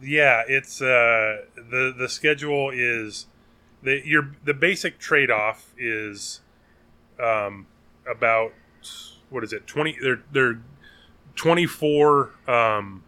yeah 0.00 0.42
it's 0.48 0.80
uh 0.82 1.44
the 1.56 1.94
the 1.96 2.08
schedule 2.08 2.70
is 2.72 3.26
the 3.82 4.00
your 4.06 4.34
the 4.44 4.54
basic 4.54 4.98
trade-off 4.98 5.72
is 5.78 6.40
um 7.20 7.66
about 8.10 8.52
what 9.30 9.44
is 9.44 9.52
it 9.52 9.66
20 9.66 9.98
they're 10.02 10.22
they're 10.32 10.60
24 11.36 12.30
um 12.48 13.02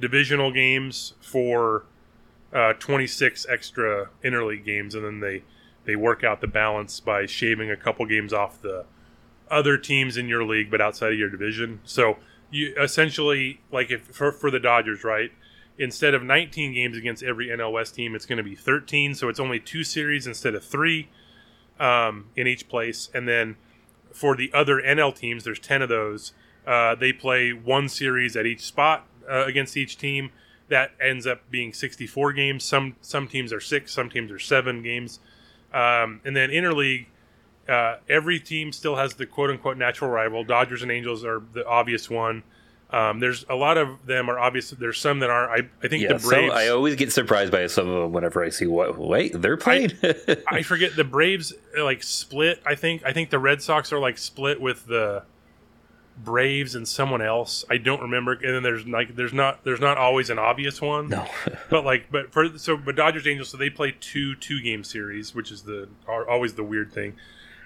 divisional 0.00 0.52
games 0.52 1.14
for 1.20 1.84
uh 2.52 2.72
26 2.74 3.46
extra 3.48 4.08
interleague 4.24 4.64
games 4.64 4.94
and 4.94 5.04
then 5.04 5.20
they 5.20 5.42
they 5.86 5.96
work 5.96 6.22
out 6.24 6.40
the 6.40 6.46
balance 6.46 7.00
by 7.00 7.26
shaving 7.26 7.70
a 7.70 7.76
couple 7.76 8.04
games 8.06 8.32
off 8.32 8.60
the 8.60 8.84
other 9.50 9.78
teams 9.78 10.16
in 10.16 10.28
your 10.28 10.44
league 10.44 10.70
but 10.70 10.80
outside 10.80 11.12
of 11.12 11.18
your 11.18 11.30
division. 11.30 11.80
So 11.84 12.18
you 12.50 12.74
essentially 12.80 13.60
like 13.72 13.90
if 13.90 14.02
for, 14.02 14.32
for 14.32 14.50
the 14.50 14.60
dodgers 14.60 15.02
right 15.02 15.32
instead 15.78 16.14
of 16.14 16.22
19 16.22 16.72
games 16.72 16.96
against 16.96 17.22
every 17.22 17.48
nl 17.48 17.72
west 17.72 17.94
team 17.94 18.14
it's 18.14 18.24
going 18.24 18.38
to 18.38 18.42
be 18.42 18.54
13 18.54 19.14
so 19.14 19.28
it's 19.28 19.40
only 19.40 19.58
two 19.58 19.82
series 19.82 20.26
instead 20.26 20.54
of 20.54 20.64
three 20.64 21.08
um, 21.78 22.26
in 22.34 22.46
each 22.46 22.68
place. 22.68 23.10
And 23.14 23.28
then 23.28 23.56
for 24.12 24.36
the 24.36 24.50
other 24.54 24.80
nl 24.80 25.14
teams 25.14 25.44
there's 25.44 25.58
10 25.58 25.82
of 25.82 25.88
those 25.88 26.32
uh, 26.66 26.94
they 26.94 27.12
play 27.12 27.52
one 27.52 27.88
series 27.88 28.36
at 28.36 28.44
each 28.44 28.62
spot 28.62 29.06
uh, 29.30 29.44
against 29.44 29.76
each 29.76 29.96
team. 29.98 30.32
That 30.68 30.90
ends 31.00 31.24
up 31.24 31.48
being 31.48 31.72
64 31.72 32.32
games. 32.32 32.64
Some 32.64 32.96
some 33.00 33.28
teams 33.28 33.52
are 33.52 33.60
six 33.60 33.92
some 33.92 34.10
teams 34.10 34.32
are 34.32 34.38
seven 34.38 34.82
games 34.82 35.20
um, 35.76 36.20
and 36.24 36.34
then 36.34 36.50
interleague, 36.50 37.06
uh, 37.68 37.96
every 38.08 38.40
team 38.40 38.72
still 38.72 38.96
has 38.96 39.14
the 39.14 39.26
quote 39.26 39.50
unquote 39.50 39.76
natural 39.76 40.10
rival. 40.10 40.42
Dodgers 40.42 40.82
and 40.82 40.90
Angels 40.90 41.24
are 41.24 41.42
the 41.52 41.66
obvious 41.66 42.08
one. 42.08 42.42
Um, 42.88 43.18
there's 43.18 43.44
a 43.50 43.56
lot 43.56 43.76
of 43.76 44.06
them 44.06 44.30
are 44.30 44.38
obvious. 44.38 44.70
There's 44.70 44.98
some 44.98 45.18
that 45.18 45.28
aren't. 45.28 45.50
I, 45.50 45.84
I 45.84 45.88
think 45.88 46.04
Yeah, 46.04 46.14
the 46.14 46.20
so 46.20 46.28
Braves. 46.28 46.54
I 46.54 46.68
always 46.68 46.94
get 46.94 47.12
surprised 47.12 47.50
by 47.50 47.66
some 47.66 47.88
of 47.88 48.02
them 48.02 48.12
whenever 48.12 48.44
I 48.44 48.48
see 48.48 48.66
what. 48.66 48.96
Wait, 48.96 49.32
they're 49.42 49.56
playing. 49.56 49.92
I 50.48 50.62
forget 50.62 50.94
the 50.96 51.04
Braves 51.04 51.52
uh, 51.76 51.84
like 51.84 52.02
split. 52.02 52.62
I 52.64 52.74
think 52.76 53.02
I 53.04 53.12
think 53.12 53.30
the 53.30 53.40
Red 53.40 53.60
Sox 53.60 53.92
are 53.92 53.98
like 53.98 54.18
split 54.18 54.60
with 54.60 54.86
the 54.86 55.24
Braves 56.18 56.74
and 56.74 56.88
someone 56.88 57.20
else. 57.20 57.64
I 57.68 57.76
don't 57.76 58.00
remember. 58.00 58.32
And 58.32 58.54
then 58.54 58.62
there's 58.62 58.86
like 58.86 59.16
there's 59.16 59.32
not 59.32 59.64
there's 59.64 59.80
not 59.80 59.98
always 59.98 60.30
an 60.30 60.38
obvious 60.38 60.80
one. 60.80 61.08
no, 61.08 61.26
but 61.70 61.84
like 61.84 62.10
but 62.10 62.32
for 62.32 62.58
so 62.58 62.76
but 62.76 62.96
Dodgers 62.96 63.26
Angels 63.26 63.50
so 63.50 63.56
they 63.56 63.70
play 63.70 63.94
two 64.00 64.34
two 64.34 64.62
game 64.62 64.82
series 64.82 65.34
which 65.34 65.50
is 65.50 65.62
the 65.62 65.88
are 66.08 66.28
always 66.28 66.54
the 66.54 66.64
weird 66.64 66.92
thing 66.92 67.16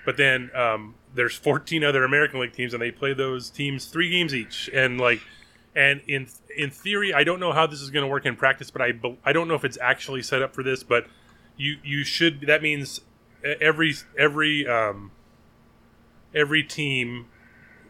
but 0.05 0.17
then 0.17 0.51
um, 0.55 0.95
there's 1.15 1.35
14 1.37 1.85
other 1.85 2.05
American 2.05 2.41
League 2.41 2.53
teams 2.53 2.73
and 2.73 2.83
they 2.83 2.91
play 2.91 3.13
those 3.13 3.51
teams 3.51 3.85
three 3.87 4.11
games 4.11 4.35
each 4.35 4.69
and 4.73 4.99
like 5.01 5.21
and 5.75 6.01
in 6.09 6.27
in 6.57 6.71
theory 6.71 7.15
I 7.15 7.23
don't 7.23 7.39
know 7.39 7.53
how 7.53 7.67
this 7.67 7.81
is 7.81 7.91
going 7.91 8.03
to 8.05 8.09
work 8.11 8.27
in 8.27 8.35
practice 8.35 8.71
but 8.71 8.83
I 8.83 8.93
I 9.25 9.33
don't 9.33 9.47
know 9.47 9.55
if 9.55 9.65
it's 9.65 9.79
actually 9.81 10.23
set 10.23 10.43
up 10.43 10.55
for 10.55 10.63
this 10.63 10.83
but 10.83 11.07
you 11.57 11.77
you 11.85 12.03
should 12.05 12.43
that 12.43 12.63
means 12.63 13.01
every 13.45 13.95
every 14.19 14.67
um 14.67 15.13
every 16.35 16.63
team 16.63 17.27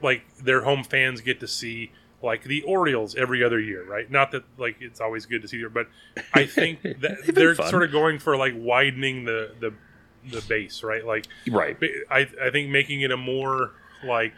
like 0.03 0.23
their 0.39 0.63
home 0.63 0.85
fans 0.85 1.21
get 1.21 1.41
to 1.41 1.49
see 1.49 1.93
like 2.23 2.43
the 2.45 2.63
Orioles 2.63 3.15
every 3.15 3.43
other 3.43 3.59
year, 3.59 3.85
right? 3.85 4.11
Not 4.11 4.31
that 4.33 4.45
like 4.59 4.77
it's 4.81 5.01
always 5.01 5.27
good 5.27 5.43
to 5.43 5.49
see 5.49 5.63
them, 5.63 5.73
but 5.73 5.89
I 6.35 6.47
think 6.47 6.83
that 7.01 7.19
they're 7.35 7.55
fun. 7.55 7.69
sort 7.71 7.83
of 7.83 7.93
going 7.93 8.19
for 8.19 8.37
like 8.37 8.55
widening 8.57 9.25
the 9.25 9.53
the 9.61 9.73
the 10.31 10.43
base, 10.49 10.83
right? 10.83 11.05
Like 11.05 11.27
right. 11.51 11.77
I 12.11 12.29
I 12.43 12.51
think 12.51 12.71
making 12.71 13.01
it 13.01 13.11
a 13.11 13.17
more 13.17 13.73
like 14.05 14.35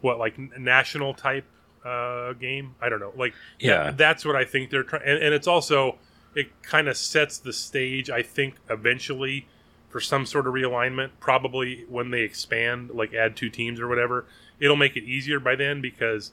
what 0.00 0.18
like 0.18 0.38
national 0.58 1.14
type 1.14 1.44
uh 1.84 2.32
game. 2.34 2.74
I 2.80 2.88
don't 2.88 3.00
know. 3.00 3.12
Like 3.16 3.34
Yeah. 3.58 3.84
that- 3.84 3.96
that's 3.98 4.24
what 4.24 4.36
I 4.36 4.44
think 4.44 4.70
they're 4.70 4.82
trying, 4.82 5.02
and, 5.04 5.22
and 5.22 5.34
it's 5.34 5.46
also 5.46 5.98
it 6.34 6.50
kind 6.62 6.88
of 6.88 6.96
sets 6.96 7.38
the 7.38 7.52
stage. 7.52 8.10
I 8.10 8.22
think 8.22 8.56
eventually 8.68 9.46
for 9.88 10.00
some 10.00 10.26
sort 10.26 10.46
of 10.46 10.52
realignment, 10.54 11.10
probably 11.20 11.84
when 11.88 12.10
they 12.10 12.20
expand, 12.22 12.90
like 12.90 13.14
add 13.14 13.36
two 13.36 13.48
teams 13.48 13.80
or 13.80 13.88
whatever, 13.88 14.26
it'll 14.60 14.76
make 14.76 14.96
it 14.96 15.04
easier 15.04 15.40
by 15.40 15.56
then 15.56 15.80
because. 15.80 16.32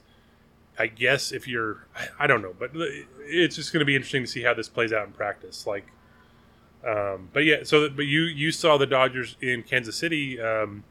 I 0.76 0.88
guess 0.88 1.30
if 1.30 1.46
you're, 1.46 1.86
I- 2.18 2.26
don't 2.26 2.42
know, 2.42 2.52
but 2.58 2.72
it's 3.20 3.54
just 3.54 3.72
going 3.72 3.78
to 3.78 3.84
be 3.84 3.94
interesting 3.94 4.24
to 4.24 4.26
see 4.26 4.42
how 4.42 4.54
this 4.54 4.68
plays 4.68 4.92
out 4.92 5.06
in 5.06 5.12
practice. 5.12 5.68
Like, 5.68 5.86
um, 6.84 7.28
but 7.32 7.44
yeah, 7.44 7.58
so 7.62 7.88
but 7.88 8.06
you 8.06 8.22
you 8.22 8.50
saw 8.50 8.76
the 8.76 8.86
Dodgers 8.86 9.36
in 9.40 9.62
Kansas 9.62 9.96
City 9.96 10.40
um, 10.40 10.82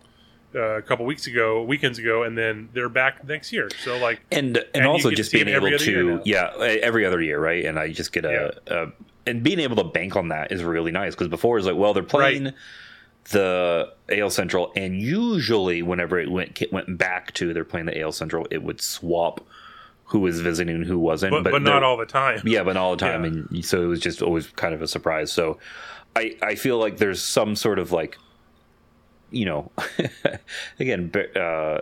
uh, 0.56 0.78
a 0.78 0.82
couple 0.82 1.06
weeks 1.06 1.28
ago, 1.28 1.64
weekends 1.64 2.00
ago, 2.00 2.24
and 2.24 2.38
then 2.38 2.70
they're 2.74 2.88
back 2.88 3.28
next 3.28 3.52
year. 3.52 3.70
So 3.84 3.98
like, 3.98 4.22
and 4.32 4.56
and, 4.56 4.68
And 4.74 4.88
also 4.88 5.12
just 5.12 5.34
being 5.34 5.50
able 5.50 5.78
to 5.78 6.22
yeah 6.24 6.54
every 6.82 7.06
other 7.06 7.22
year 7.22 7.40
right 7.40 7.66
and 7.66 7.78
i 7.78 7.92
just 7.92 8.14
get 8.14 8.24
a, 8.24 8.56
a 8.68 8.92
and 9.28 9.44
being 9.44 9.60
able 9.60 9.76
to 9.76 9.84
bank 9.84 10.16
on 10.16 10.30
that 10.30 10.52
is 10.54 10.64
really 10.64 10.92
nice 10.92 11.14
because 11.14 11.28
before 11.28 11.58
it's 11.58 11.68
like 11.68 11.76
well 11.76 11.94
they're 11.94 12.04
playing 12.04 12.46
Right. 12.46 12.54
The 13.30 13.92
AL 14.10 14.30
Central 14.30 14.72
and 14.76 15.00
usually 15.02 15.82
whenever 15.82 16.20
it 16.20 16.30
went 16.30 16.62
went 16.72 16.98
back 16.98 17.34
to 17.34 17.54
they're 17.54 17.64
playing 17.64 17.86
the 17.86 18.00
AL 18.02 18.12
Central 18.12 18.46
it 18.52 18.62
would 18.64 18.82
swap 18.82 19.40
who 20.06 20.20
was 20.20 20.42
visiting 20.42 20.76
and 20.76 20.86
who 20.86 21.00
wasn't 21.00 21.32
but, 21.32 21.44
but, 21.44 21.52
they're- 21.52 21.62
not 21.62 21.84
all 21.84 21.96
the 21.98 22.06
time. 22.06 22.42
yeah, 22.46 22.62
but 22.64 22.74
not 22.74 22.84
all 22.84 22.96
the 22.96 23.06
time, 23.06 23.24
Yeah. 23.24 23.30
and 23.54 23.66
so 23.66 23.82
it 23.82 23.86
was 23.88 24.00
just 24.02 24.22
always 24.22 24.48
kind 24.48 24.74
of 24.76 24.82
a 24.82 24.88
surprise. 24.88 25.32
So, 25.32 25.58
I 26.16 26.36
I 26.42 26.56
feel 26.56 26.78
like 26.78 26.98
there's 26.98 27.22
some 27.24 27.56
sort 27.56 27.80
of 27.80 27.92
like 27.92 28.18
you 29.34 29.46
know, 29.46 29.72
again, 30.80 31.12
uh, 31.36 31.80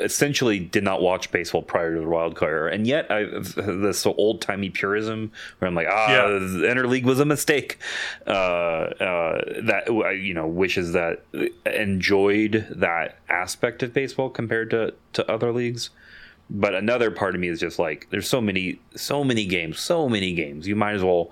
essentially 0.00 0.58
did 0.58 0.82
not 0.82 1.00
watch 1.00 1.30
baseball 1.30 1.62
prior 1.62 1.94
to 1.94 2.00
the 2.00 2.08
wild 2.08 2.34
card, 2.36 2.72
and 2.72 2.86
yet 2.86 3.10
I 3.10 3.24
this 3.24 4.04
old 4.04 4.40
timey 4.40 4.70
purism 4.70 5.30
where 5.58 5.68
I'm 5.68 5.74
like, 5.74 5.86
ah, 5.90 6.10
yeah. 6.10 6.26
the 6.26 6.66
interleague 6.66 7.04
was 7.04 7.20
a 7.20 7.24
mistake. 7.24 7.78
Uh, 8.26 8.30
uh, 8.30 9.40
that 9.62 9.86
you 10.20 10.34
know 10.34 10.46
wishes 10.46 10.92
that 10.92 11.22
enjoyed 11.64 12.66
that 12.70 13.18
aspect 13.28 13.82
of 13.82 13.94
baseball 13.94 14.28
compared 14.28 14.70
to 14.70 14.92
to 15.14 15.30
other 15.30 15.52
leagues. 15.52 15.90
But 16.52 16.74
another 16.74 17.12
part 17.12 17.36
of 17.36 17.40
me 17.40 17.46
is 17.46 17.60
just 17.60 17.78
like, 17.78 18.08
there's 18.10 18.28
so 18.28 18.40
many, 18.40 18.80
so 18.96 19.22
many 19.22 19.46
games, 19.46 19.78
so 19.78 20.08
many 20.08 20.34
games. 20.34 20.66
You 20.66 20.74
might 20.74 20.94
as 20.94 21.04
well. 21.04 21.30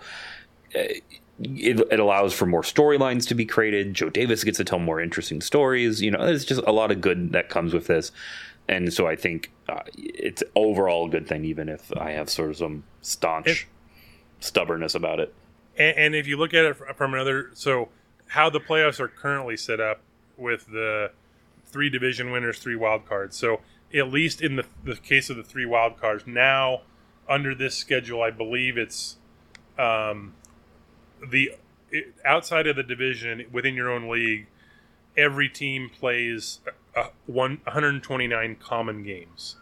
It, 1.40 1.80
it, 1.92 2.00
allows 2.00 2.34
for 2.34 2.46
more 2.46 2.62
storylines 2.62 3.26
to 3.28 3.34
be 3.34 3.46
created. 3.46 3.94
Joe 3.94 4.10
Davis 4.10 4.42
gets 4.42 4.58
to 4.58 4.64
tell 4.64 4.80
more 4.80 5.00
interesting 5.00 5.40
stories. 5.40 6.02
You 6.02 6.10
know, 6.10 6.26
there's 6.26 6.44
just 6.44 6.60
a 6.66 6.72
lot 6.72 6.90
of 6.90 7.00
good 7.00 7.32
that 7.32 7.48
comes 7.48 7.72
with 7.72 7.86
this. 7.86 8.10
And 8.66 8.92
so 8.92 9.06
I 9.06 9.16
think 9.16 9.50
uh, 9.68 9.80
it's 9.96 10.42
overall 10.54 11.06
a 11.06 11.08
good 11.08 11.26
thing, 11.26 11.44
even 11.44 11.68
if 11.68 11.90
I 11.96 12.10
have 12.10 12.28
sort 12.28 12.50
of 12.50 12.56
some 12.56 12.84
staunch 13.02 13.46
it, 13.46 13.64
stubbornness 14.40 14.94
about 14.94 15.20
it. 15.20 15.32
And, 15.76 15.96
and, 15.96 16.14
if 16.14 16.26
you 16.26 16.36
look 16.36 16.52
at 16.52 16.64
it 16.64 16.76
from 16.96 17.14
another, 17.14 17.50
so 17.54 17.88
how 18.26 18.50
the 18.50 18.60
playoffs 18.60 19.00
are 19.00 19.08
currently 19.08 19.56
set 19.56 19.80
up 19.80 20.00
with 20.36 20.66
the 20.66 21.12
three 21.64 21.88
division 21.88 22.30
winners, 22.30 22.58
three 22.58 22.76
wild 22.76 23.06
cards. 23.06 23.36
So 23.36 23.60
at 23.94 24.08
least 24.08 24.42
in 24.42 24.56
the, 24.56 24.64
the 24.84 24.96
case 24.96 25.30
of 25.30 25.36
the 25.36 25.42
three 25.42 25.66
wild 25.66 25.98
cards, 25.98 26.26
now 26.26 26.82
under 27.28 27.54
this 27.54 27.74
schedule, 27.74 28.22
I 28.22 28.30
believe 28.30 28.76
it's 28.76 29.16
um, 29.78 30.34
the 31.26 31.52
it, 31.90 32.14
outside 32.24 32.66
of 32.66 32.76
the 32.76 32.82
division 32.82 33.46
within 33.50 33.74
your 33.74 33.90
own 33.90 34.08
league, 34.08 34.46
every 35.16 35.48
team 35.48 35.90
plays 35.90 36.60
one 37.26 37.60
129 37.64 38.56
common 38.56 39.02
games, 39.02 39.56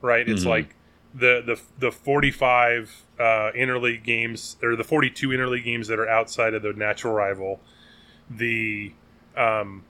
right? 0.00 0.26
Mm-hmm. 0.26 0.34
It's 0.34 0.44
like 0.44 0.74
the 1.14 1.42
the 1.44 1.60
the 1.78 1.92
45 1.92 3.04
uh, 3.18 3.22
interleague 3.54 4.02
games 4.02 4.56
or 4.62 4.76
the 4.76 4.84
42 4.84 5.28
interleague 5.28 5.64
games 5.64 5.88
that 5.88 5.98
are 5.98 6.08
outside 6.08 6.54
of 6.54 6.62
the 6.62 6.72
natural 6.72 7.14
rival, 7.14 7.60
the 8.30 8.92
um, 9.36 9.84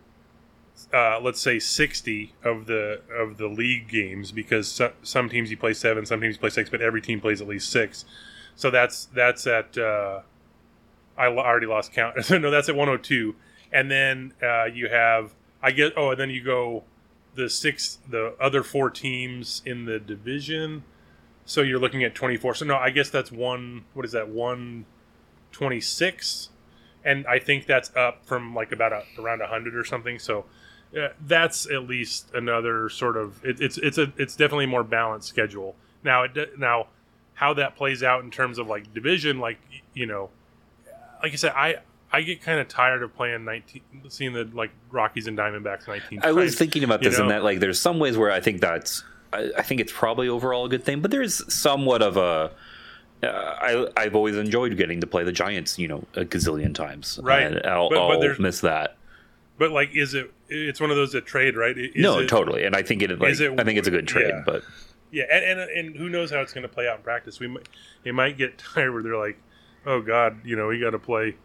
uh, 0.92 1.20
let's 1.20 1.40
say 1.40 1.58
60 1.58 2.34
of 2.44 2.66
the 2.66 3.00
of 3.14 3.36
the 3.38 3.48
league 3.48 3.88
games 3.88 4.32
because 4.32 4.68
so, 4.68 4.92
some 5.02 5.28
teams 5.28 5.50
you 5.50 5.56
play 5.56 5.74
seven, 5.74 6.06
some 6.06 6.20
teams 6.20 6.36
you 6.36 6.40
play 6.40 6.50
six, 6.50 6.68
but 6.68 6.80
every 6.80 7.00
team 7.00 7.20
plays 7.20 7.40
at 7.40 7.48
least 7.48 7.70
six. 7.70 8.04
So 8.56 8.70
that's 8.70 9.06
that's 9.06 9.46
at 9.46 9.78
uh, 9.78 10.20
I 11.22 11.28
already 11.28 11.66
lost 11.66 11.92
count. 11.92 12.16
no, 12.30 12.50
that's 12.50 12.68
at 12.68 12.74
102. 12.74 13.36
And 13.72 13.88
then 13.90 14.34
uh, 14.42 14.64
you 14.64 14.88
have, 14.88 15.32
I 15.62 15.70
get, 15.70 15.92
oh, 15.96 16.10
and 16.10 16.20
then 16.20 16.30
you 16.30 16.42
go 16.42 16.82
the 17.34 17.48
six, 17.48 18.00
the 18.10 18.34
other 18.40 18.64
four 18.64 18.90
teams 18.90 19.62
in 19.64 19.84
the 19.84 20.00
division. 20.00 20.82
So 21.44 21.62
you're 21.62 21.78
looking 21.78 22.02
at 22.02 22.16
24. 22.16 22.56
So 22.56 22.64
no, 22.64 22.76
I 22.76 22.90
guess 22.90 23.08
that's 23.08 23.30
one, 23.30 23.84
what 23.94 24.04
is 24.04 24.10
that, 24.12 24.28
126? 24.28 26.48
And 27.04 27.26
I 27.26 27.38
think 27.38 27.66
that's 27.66 27.94
up 27.96 28.26
from 28.26 28.54
like 28.54 28.72
about 28.72 28.92
a, 28.92 29.04
around 29.18 29.40
100 29.40 29.76
or 29.76 29.84
something. 29.84 30.18
So 30.18 30.44
uh, 30.96 31.08
that's 31.20 31.70
at 31.70 31.84
least 31.84 32.30
another 32.34 32.88
sort 32.88 33.16
of, 33.16 33.44
it, 33.44 33.60
it's, 33.60 33.78
it's 33.78 33.98
a, 33.98 34.12
it's 34.16 34.34
definitely 34.34 34.64
a 34.64 34.68
more 34.68 34.84
balanced 34.84 35.28
schedule. 35.28 35.76
Now, 36.02 36.24
it, 36.24 36.58
now, 36.58 36.88
how 37.34 37.54
that 37.54 37.76
plays 37.76 38.02
out 38.02 38.22
in 38.22 38.30
terms 38.30 38.58
of 38.58 38.66
like 38.66 38.92
division, 38.92 39.38
like, 39.38 39.58
you 39.94 40.04
know, 40.06 40.28
like 41.22 41.32
I 41.32 41.36
said, 41.36 41.52
I 41.54 41.76
I 42.12 42.22
get 42.22 42.42
kind 42.42 42.60
of 42.60 42.68
tired 42.68 43.02
of 43.02 43.14
playing 43.14 43.44
nineteen, 43.44 43.82
seeing 44.08 44.32
the 44.32 44.44
like 44.52 44.70
Rockies 44.90 45.26
and 45.26 45.38
Diamondbacks 45.38 45.88
nineteen. 45.88 46.20
I 46.22 46.32
was 46.32 46.56
thinking 46.56 46.84
about 46.84 47.02
this 47.02 47.18
and 47.18 47.30
that 47.30 47.42
like 47.42 47.60
there's 47.60 47.80
some 47.80 47.98
ways 47.98 48.18
where 48.18 48.30
I 48.30 48.40
think 48.40 48.60
that's 48.60 49.02
I, 49.32 49.50
I, 49.58 49.62
think 49.62 49.80
it's 49.80 49.92
probably 49.92 50.28
overall 50.28 50.66
a 50.66 50.68
good 50.68 50.84
thing, 50.84 51.00
but 51.00 51.10
there's 51.10 51.52
somewhat 51.52 52.02
of 52.02 52.16
a 52.16 52.52
uh, 53.22 53.26
I 53.26 53.86
I've 53.96 54.14
always 54.14 54.36
enjoyed 54.36 54.76
getting 54.76 55.00
to 55.00 55.06
play 55.06 55.24
the 55.24 55.32
Giants, 55.32 55.78
you 55.78 55.88
know, 55.88 56.04
a 56.14 56.24
gazillion 56.24 56.74
times. 56.74 57.20
Right, 57.22 57.42
and 57.42 57.64
I'll, 57.66 57.88
but, 57.88 57.96
but 57.96 58.28
I'll 58.28 58.40
miss 58.40 58.60
that. 58.60 58.96
But 59.58 59.70
like, 59.70 59.94
is 59.94 60.14
it? 60.14 60.32
It's 60.48 60.80
one 60.80 60.90
of 60.90 60.96
those 60.96 61.12
that 61.12 61.24
trade, 61.24 61.56
right? 61.56 61.76
Is 61.78 61.92
no, 61.96 62.18
it, 62.18 62.28
totally. 62.28 62.64
And 62.64 62.74
I 62.74 62.82
think 62.82 63.02
it. 63.02 63.16
Like, 63.18 63.38
it, 63.38 63.60
I 63.60 63.64
think 63.64 63.78
it's 63.78 63.88
a 63.88 63.92
good 63.92 64.08
trade, 64.08 64.34
yeah. 64.34 64.42
but 64.44 64.64
yeah, 65.12 65.24
and, 65.30 65.60
and 65.60 65.70
and 65.70 65.96
who 65.96 66.08
knows 66.08 66.30
how 66.30 66.40
it's 66.40 66.52
going 66.52 66.62
to 66.62 66.68
play 66.68 66.88
out 66.88 66.96
in 66.98 67.02
practice? 67.02 67.38
We 67.38 67.46
might 67.46 67.68
it 68.04 68.14
might 68.14 68.36
get 68.36 68.58
tired 68.74 68.92
where 68.92 69.02
they're 69.02 69.16
like 69.16 69.38
oh 69.86 70.00
God, 70.00 70.44
you 70.44 70.56
know, 70.56 70.68
we 70.68 70.80
got 70.80 70.90
to 70.90 70.98
play, 70.98 71.36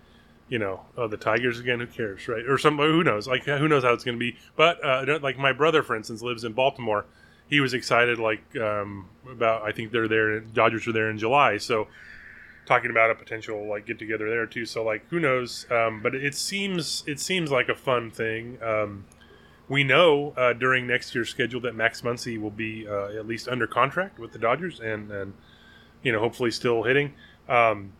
you 0.49 0.59
know, 0.59 0.81
oh, 0.97 1.07
the 1.07 1.17
Tigers 1.17 1.59
again. 1.59 1.79
Who 1.79 1.87
cares, 1.87 2.27
right? 2.27 2.45
Or 2.47 2.57
some 2.57 2.77
who 2.77 3.03
knows? 3.03 3.27
Like 3.27 3.43
who 3.43 3.67
knows 3.67 3.83
how 3.83 3.93
it's 3.93 4.03
going 4.03 4.17
to 4.17 4.19
be? 4.19 4.37
But 4.55 4.83
uh, 4.83 5.19
like 5.21 5.37
my 5.37 5.53
brother, 5.53 5.83
for 5.83 5.95
instance, 5.95 6.21
lives 6.21 6.43
in 6.43 6.53
Baltimore. 6.53 7.05
He 7.49 7.61
was 7.61 7.73
excited, 7.73 8.19
like 8.19 8.43
um, 8.57 9.07
about. 9.29 9.63
I 9.63 9.71
think 9.71 9.91
they're 9.91 10.07
there. 10.07 10.39
Dodgers 10.41 10.87
are 10.87 10.91
there 10.91 11.09
in 11.09 11.17
July, 11.17 11.57
so 11.57 11.87
talking 12.67 12.91
about 12.91 13.09
a 13.09 13.15
potential 13.15 13.65
like 13.67 13.85
get 13.85 13.97
together 13.97 14.29
there 14.29 14.45
too. 14.45 14.65
So 14.65 14.83
like 14.83 15.07
who 15.09 15.19
knows? 15.19 15.65
Um, 15.71 16.01
but 16.03 16.13
it 16.13 16.35
seems 16.35 17.03
it 17.07 17.19
seems 17.19 17.49
like 17.49 17.69
a 17.69 17.75
fun 17.75 18.11
thing. 18.11 18.61
Um, 18.61 19.05
we 19.69 19.83
know 19.83 20.33
uh, 20.37 20.53
during 20.53 20.85
next 20.85 21.15
year's 21.15 21.29
schedule 21.29 21.61
that 21.61 21.75
Max 21.75 22.01
Muncy 22.01 22.39
will 22.39 22.51
be 22.51 22.87
uh, 22.87 23.17
at 23.17 23.27
least 23.27 23.47
under 23.47 23.67
contract 23.67 24.19
with 24.19 24.33
the 24.33 24.39
Dodgers 24.39 24.79
and 24.79 25.09
and 25.11 25.33
you 26.03 26.11
know 26.11 26.19
hopefully 26.19 26.51
still 26.51 26.83
hitting. 26.83 27.13
Um, 27.49 27.93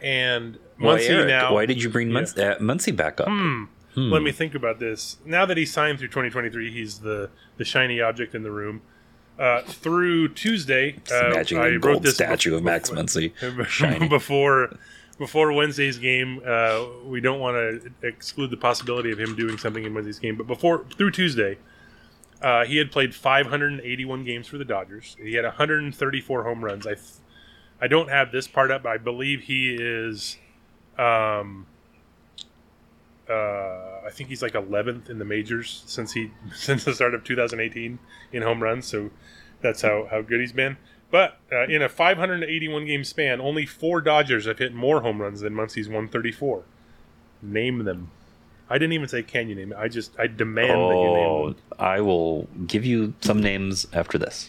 and 0.00 0.58
Muncy 0.80 1.10
Eric, 1.10 1.28
now. 1.28 1.54
Why 1.54 1.66
did 1.66 1.82
you 1.82 1.88
bring 1.88 2.10
yeah. 2.10 2.18
uh, 2.18 2.58
Muncy 2.58 2.94
back 2.94 3.20
up? 3.20 3.28
Hmm. 3.28 3.64
Hmm. 3.94 4.10
Let 4.10 4.22
me 4.22 4.32
think 4.32 4.54
about 4.54 4.80
this. 4.80 5.18
Now 5.24 5.46
that 5.46 5.56
he's 5.56 5.72
signed 5.72 5.98
through 5.98 6.08
2023, 6.08 6.72
he's 6.72 6.98
the 6.98 7.30
the 7.56 7.64
shiny 7.64 8.00
object 8.00 8.34
in 8.34 8.42
the 8.42 8.50
room. 8.50 8.82
Uh, 9.38 9.62
through 9.62 10.28
Tuesday, 10.28 10.96
uh, 11.10 11.42
I 11.56 11.76
wrote 11.76 12.02
this 12.02 12.14
statue 12.14 12.50
before, 12.50 12.58
of 12.58 12.64
Max 12.64 12.90
Muncy 12.90 14.08
before 14.08 14.76
before 15.18 15.52
Wednesday's 15.52 15.98
game. 15.98 16.40
Uh, 16.44 16.84
we 17.04 17.20
don't 17.20 17.40
want 17.40 17.56
to 17.56 17.92
exclude 18.06 18.50
the 18.50 18.56
possibility 18.56 19.10
of 19.10 19.18
him 19.18 19.34
doing 19.34 19.58
something 19.58 19.84
in 19.84 19.94
Wednesday's 19.94 20.18
game, 20.18 20.36
but 20.36 20.46
before 20.46 20.84
through 20.96 21.10
Tuesday, 21.12 21.58
uh, 22.42 22.64
he 22.64 22.76
had 22.76 22.92
played 22.92 23.14
581 23.14 24.24
games 24.24 24.46
for 24.46 24.58
the 24.58 24.64
Dodgers. 24.64 25.16
He 25.20 25.34
had 25.34 25.44
134 25.44 26.44
home 26.44 26.64
runs. 26.64 26.86
I 26.86 26.94
I 27.84 27.86
don't 27.86 28.08
have 28.08 28.32
this 28.32 28.48
part 28.48 28.70
up, 28.70 28.84
but 28.84 28.92
I 28.92 28.96
believe 28.96 29.42
he 29.42 29.76
is. 29.78 30.38
Um, 30.96 31.66
uh, 33.28 34.00
I 34.06 34.08
think 34.10 34.30
he's 34.30 34.40
like 34.40 34.54
11th 34.54 35.10
in 35.10 35.18
the 35.18 35.24
majors 35.26 35.82
since 35.84 36.14
he 36.14 36.30
since 36.54 36.84
the 36.84 36.94
start 36.94 37.14
of 37.14 37.24
2018 37.24 37.98
in 38.32 38.42
home 38.42 38.62
runs. 38.62 38.86
So 38.86 39.10
that's 39.60 39.82
how 39.82 40.08
how 40.10 40.22
good 40.22 40.40
he's 40.40 40.52
been. 40.52 40.78
But 41.10 41.38
uh, 41.52 41.64
in 41.64 41.82
a 41.82 41.90
581 41.90 42.86
game 42.86 43.04
span, 43.04 43.38
only 43.38 43.66
four 43.66 44.00
Dodgers 44.00 44.46
have 44.46 44.58
hit 44.58 44.72
more 44.72 45.02
home 45.02 45.20
runs 45.20 45.40
than 45.40 45.52
Muncy's 45.52 45.86
134. 45.86 46.64
Name 47.42 47.84
them. 47.84 48.10
I 48.70 48.78
didn't 48.78 48.94
even 48.94 49.08
say 49.08 49.22
can 49.22 49.50
you 49.50 49.56
name 49.56 49.72
it. 49.72 49.78
I 49.78 49.88
just 49.88 50.18
I 50.18 50.26
demand 50.26 50.80
oh, 50.80 50.88
that 50.88 50.96
you 50.96 51.16
name 51.18 51.28
oh, 51.28 51.46
them. 51.48 51.62
I 51.78 52.00
will 52.00 52.48
give 52.66 52.86
you 52.86 53.12
some 53.20 53.42
names 53.42 53.86
after 53.92 54.16
this. 54.16 54.48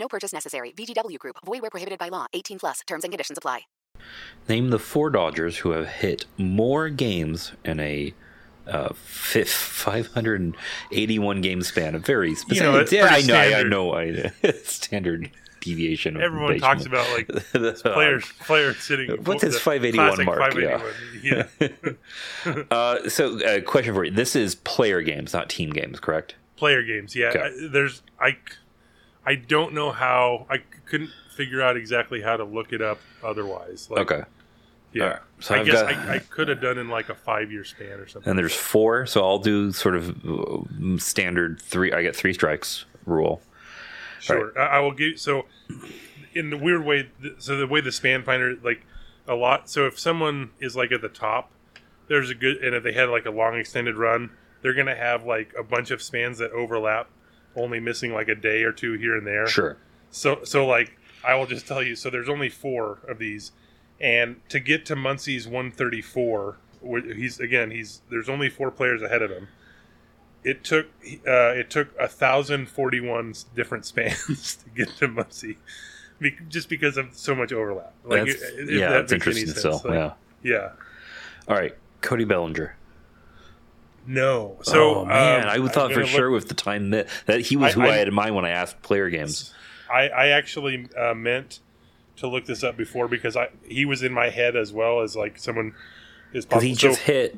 No 0.00 0.08
purchase 0.08 0.32
necessary. 0.32 0.72
VGW 0.72 1.18
Group. 1.18 1.36
Void 1.44 1.60
where 1.60 1.70
prohibited 1.70 1.98
by 1.98 2.08
law. 2.08 2.26
18 2.32 2.58
plus. 2.58 2.80
Terms 2.86 3.04
and 3.04 3.12
conditions 3.12 3.36
apply. 3.38 3.60
Name 4.48 4.70
the 4.70 4.78
four 4.78 5.10
Dodgers 5.10 5.58
who 5.58 5.72
have 5.72 5.86
hit 5.86 6.24
more 6.38 6.88
games 6.88 7.52
in 7.64 7.78
a 7.80 8.14
uh, 8.66 8.94
fif- 8.94 9.52
581 9.52 11.40
game 11.42 11.62
span, 11.62 11.94
a 11.94 11.98
very 11.98 12.34
specific. 12.34 12.72
know, 12.72 12.78
it's 12.78 12.92
yeah, 12.92 13.06
I 13.06 13.20
know, 13.22 13.34
I, 13.34 13.42
I 13.42 13.48
standard. 13.50 13.70
know, 13.70 13.92
I 13.94 14.52
standard 14.64 15.30
deviation. 15.60 16.18
Everyone 16.20 16.52
baseball. 16.52 16.74
talks 16.74 16.86
about 16.86 17.10
like 17.12 17.26
The- 17.52 17.78
players 17.92 18.24
players 18.40 18.78
sitting. 18.78 19.10
What's 19.24 19.42
his 19.42 19.58
581 19.58 20.24
mark? 20.24 20.38
581, 20.38 21.92
Yeah. 22.46 22.62
uh, 22.70 23.08
so, 23.08 23.38
uh, 23.44 23.60
question 23.62 23.92
for 23.94 24.04
you: 24.04 24.10
This 24.12 24.34
is 24.34 24.54
player 24.54 25.02
games, 25.02 25.34
not 25.34 25.50
team 25.50 25.70
games, 25.70 26.00
correct? 26.00 26.36
player 26.56 26.82
games. 26.82 27.14
Yeah, 27.16 27.28
Okay. 27.28 27.40
I, 27.40 27.68
there's 27.70 28.02
I, 28.20 28.36
I 29.26 29.34
don't 29.34 29.74
know 29.74 29.90
how 29.92 30.46
I 30.50 30.58
couldn't 30.86 31.10
figure 31.36 31.62
out 31.62 31.76
exactly 31.76 32.20
how 32.22 32.36
to 32.36 32.44
look 32.44 32.72
it 32.72 32.82
up 32.82 32.98
otherwise. 33.22 33.88
Like, 33.90 34.00
okay. 34.10 34.22
Yeah, 34.92 35.04
Alright, 35.04 35.20
so 35.38 35.54
I 35.54 35.60
I've 35.60 35.66
guess 35.66 35.82
got- 35.82 35.94
I, 35.94 36.14
I 36.14 36.18
could 36.18 36.48
have 36.48 36.60
done 36.60 36.76
in 36.78 36.88
like 36.88 37.08
a 37.10 37.14
five 37.14 37.52
year 37.52 37.64
span 37.64 38.00
or 38.00 38.08
something. 38.08 38.28
And 38.28 38.38
there's 38.38 38.54
four, 38.56 39.06
so 39.06 39.24
I'll 39.24 39.38
do 39.38 39.70
sort 39.72 39.94
of 39.94 40.16
uh, 40.26 40.98
standard 40.98 41.60
three. 41.60 41.92
I 41.92 42.02
get 42.02 42.16
three 42.16 42.32
strikes 42.32 42.86
rule. 43.06 43.40
Sure, 44.18 44.52
I, 44.58 44.78
I 44.78 44.80
will 44.80 44.90
give. 44.92 45.20
So, 45.20 45.46
in 46.34 46.50
the 46.50 46.56
weird 46.56 46.84
way, 46.84 47.08
so 47.38 47.56
the 47.56 47.66
way 47.68 47.80
the 47.80 47.92
span 47.92 48.24
finder 48.24 48.56
like 48.64 48.84
a 49.28 49.34
lot. 49.36 49.70
So 49.70 49.86
if 49.86 49.96
someone 49.98 50.50
is 50.58 50.74
like 50.74 50.90
at 50.90 51.02
the 51.02 51.08
top, 51.08 51.50
there's 52.08 52.28
a 52.30 52.34
good, 52.34 52.56
and 52.56 52.74
if 52.74 52.82
they 52.82 52.92
had 52.92 53.08
like 53.10 53.26
a 53.26 53.30
long 53.30 53.54
extended 53.54 53.96
run, 53.96 54.30
they're 54.60 54.74
gonna 54.74 54.96
have 54.96 55.24
like 55.24 55.54
a 55.56 55.62
bunch 55.62 55.92
of 55.92 56.02
spans 56.02 56.38
that 56.38 56.50
overlap, 56.50 57.08
only 57.56 57.80
missing 57.80 58.12
like 58.12 58.28
a 58.28 58.34
day 58.34 58.62
or 58.62 58.72
two 58.72 58.94
here 58.94 59.16
and 59.16 59.26
there. 59.26 59.46
Sure. 59.46 59.76
So 60.10 60.40
so 60.44 60.66
like 60.66 60.96
I 61.24 61.34
will 61.34 61.46
just 61.46 61.66
tell 61.66 61.82
you. 61.82 61.96
So 61.96 62.10
there's 62.10 62.28
only 62.28 62.48
four 62.48 62.98
of 63.08 63.18
these, 63.18 63.52
and 64.00 64.36
to 64.48 64.58
get 64.60 64.86
to 64.86 64.96
Muncy's 64.96 65.46
134, 65.46 66.56
wh- 66.82 67.14
he's 67.16 67.38
again 67.40 67.70
he's 67.70 68.02
there's 68.10 68.28
only 68.28 68.48
four 68.48 68.70
players 68.70 69.02
ahead 69.02 69.22
of 69.22 69.30
him. 69.30 69.48
It 70.42 70.64
took 70.64 70.86
uh, 71.26 71.52
it 71.54 71.68
took 71.70 71.88
a 71.98 72.08
thousand 72.08 72.68
forty 72.70 73.00
one 73.00 73.34
different 73.54 73.84
spans 73.84 74.56
to 74.64 74.70
get 74.70 74.88
to 74.96 75.08
Muncy, 75.08 75.56
be, 76.18 76.34
just 76.48 76.68
because 76.70 76.96
of 76.96 77.08
so 77.12 77.34
much 77.34 77.52
overlap. 77.52 77.92
Like 78.04 78.26
That's- 78.26 78.40
if 78.56 78.70
yeah, 78.70 78.88
that 78.88 78.90
that's 79.00 79.12
interesting 79.12 79.48
still, 79.48 79.82
Like, 79.84 80.14
yeah. 80.42 80.70
All 81.46 81.56
right, 81.56 81.76
Cody 82.00 82.24
Bellinger. 82.24 82.74
No. 84.06 84.58
So 84.62 85.00
oh 85.00 85.04
man, 85.04 85.48
um, 85.48 85.64
I 85.66 85.68
thought 85.68 85.92
for 85.92 86.04
sure 86.06 86.30
look- 86.30 86.34
with 86.42 86.48
the 86.48 86.54
time 86.54 86.90
that 86.90 87.08
that 87.26 87.40
he 87.42 87.56
was 87.56 87.72
I- 87.72 87.74
who 87.74 87.82
I, 87.82 87.88
I- 87.88 87.96
had 87.96 88.08
in 88.08 88.14
mind 88.14 88.34
when 88.34 88.44
I 88.44 88.50
asked 88.50 88.82
player 88.82 89.08
games. 89.10 89.52
I, 89.92 90.08
I 90.08 90.26
actually 90.28 90.88
uh, 90.96 91.14
meant 91.14 91.58
to 92.16 92.28
look 92.28 92.44
this 92.46 92.62
up 92.62 92.76
before 92.76 93.08
because 93.08 93.36
I 93.36 93.48
he 93.66 93.84
was 93.84 94.02
in 94.02 94.12
my 94.12 94.28
head 94.30 94.54
as 94.56 94.72
well 94.72 95.00
as 95.00 95.16
like 95.16 95.38
someone 95.38 95.74
is 96.32 96.46
Because 96.46 96.62
he 96.62 96.74
So- 96.74 96.88
just 96.88 97.00
hit, 97.02 97.36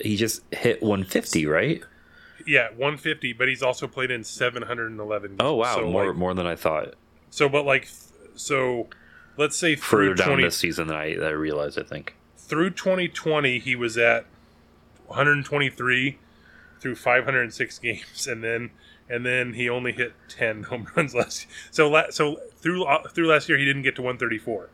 he 0.00 0.16
just 0.16 0.42
hit 0.52 0.82
150, 0.82 1.46
right? 1.46 1.82
yeah, 2.46 2.68
150, 2.70 3.34
but 3.34 3.48
he's 3.48 3.62
also 3.62 3.86
played 3.86 4.10
in 4.10 4.24
711. 4.24 5.30
Games. 5.32 5.36
Oh 5.40 5.54
wow, 5.56 5.74
So, 5.74 5.90
more 5.90 6.06
like- 6.08 6.16
more 6.16 6.32
than 6.34 6.46
I 6.46 6.56
thought. 6.56 6.94
so 7.30 7.48
but 7.48 7.64
like 7.66 7.88
so, 8.34 8.88
let's 9.36 9.56
say 9.56 9.74
Further 9.76 10.14
down 10.14 10.28
20 10.28 10.42
this 10.44 10.56
season 10.56 10.86
than 10.88 10.96
I, 10.96 11.14
I 11.16 11.30
realized. 11.30 11.78
I 11.78 11.82
think. 11.82 12.14
through 12.36 12.70
2020 12.70 13.58
he 13.58 13.74
was 13.76 13.98
at 13.98 14.24
123 15.08 16.18
through 16.80 16.94
506 16.94 17.78
games, 17.80 18.26
and 18.26 18.42
then 18.44 18.70
and 19.10 19.24
then 19.24 19.54
he 19.54 19.68
only 19.68 19.92
hit 19.92 20.12
10 20.28 20.62
home 20.70 20.86
runs 20.96 21.14
last. 21.14 21.46
So 21.70 21.88
la- 21.88 22.10
so 22.10 22.40
through 22.58 22.84
uh, 22.84 23.08
through 23.08 23.28
last 23.28 23.48
year 23.48 23.58
he 23.58 23.64
didn't 23.64 23.82
get 23.82 23.96
to 23.96 24.02
134. 24.02 24.70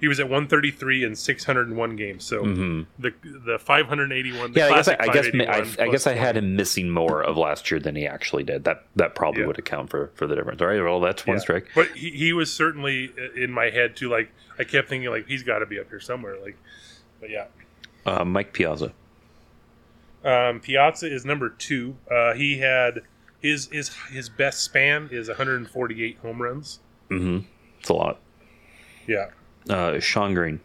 He 0.00 0.08
was 0.08 0.18
at 0.20 0.26
133 0.26 1.04
in 1.04 1.14
601 1.14 1.96
games. 1.96 2.24
So 2.24 2.42
Mhm. 2.44 2.86
the 2.98 3.14
the 3.22 3.58
581. 3.58 4.52
The 4.52 4.58
Yeah, 4.60 4.66
I 4.66 4.74
guess 4.74 4.88
I, 4.88 4.96
I 4.98 5.06
guess 5.08 5.26
I, 5.78 5.84
I 5.84 5.88
guess 5.88 6.06
I 6.06 6.14
had 6.14 6.36
him 6.36 6.56
missing 6.56 6.90
more 6.90 7.22
of 7.22 7.36
last 7.36 7.70
year 7.70 7.78
than 7.80 7.94
he 7.94 8.06
actually 8.06 8.42
did. 8.42 8.64
That 8.64 8.84
that 8.96 9.14
probably 9.14 9.42
Yeah. 9.42 9.46
would 9.48 9.58
account 9.58 9.90
for 9.90 10.10
for 10.14 10.26
the 10.26 10.34
difference. 10.34 10.60
All 10.60 10.66
right, 10.68 10.82
well 10.82 11.00
that's 11.00 11.26
one 11.26 11.36
Yeah. 11.36 11.40
strike. 11.42 11.68
But 11.74 11.88
he, 11.96 12.10
he 12.10 12.32
was 12.32 12.52
certainly 12.52 13.12
in 13.36 13.52
my 13.52 13.70
head 13.70 13.96
too. 13.96 14.08
Like 14.10 14.30
I 14.58 14.64
kept 14.64 14.88
thinking, 14.88 15.08
like 15.10 15.26
he's 15.28 15.42
got 15.44 15.60
to 15.60 15.66
be 15.66 15.78
up 15.78 15.88
here 15.88 16.00
somewhere. 16.00 16.36
Like, 16.42 16.56
but 17.20 17.30
yeah. 17.30 17.46
Uh, 18.04 18.24
Mike 18.24 18.52
Piazza. 18.52 18.92
Um, 20.24 20.60
Piazza 20.60 21.12
is 21.12 21.24
number 21.24 21.50
two. 21.50 21.96
Uh, 22.10 22.32
he 22.34 22.58
had 22.58 23.02
his 23.40 23.66
his 23.66 23.94
his 24.10 24.28
best 24.28 24.60
span 24.62 25.08
is 25.12 25.28
148 25.28 26.18
home 26.18 26.40
runs. 26.40 26.80
Mm-hmm. 27.10 27.40
It's 27.80 27.88
a 27.90 27.92
lot. 27.92 28.18
Yeah. 29.06 29.30
Uh, 29.68 30.00
Shawn 30.00 30.34
Green. 30.34 30.60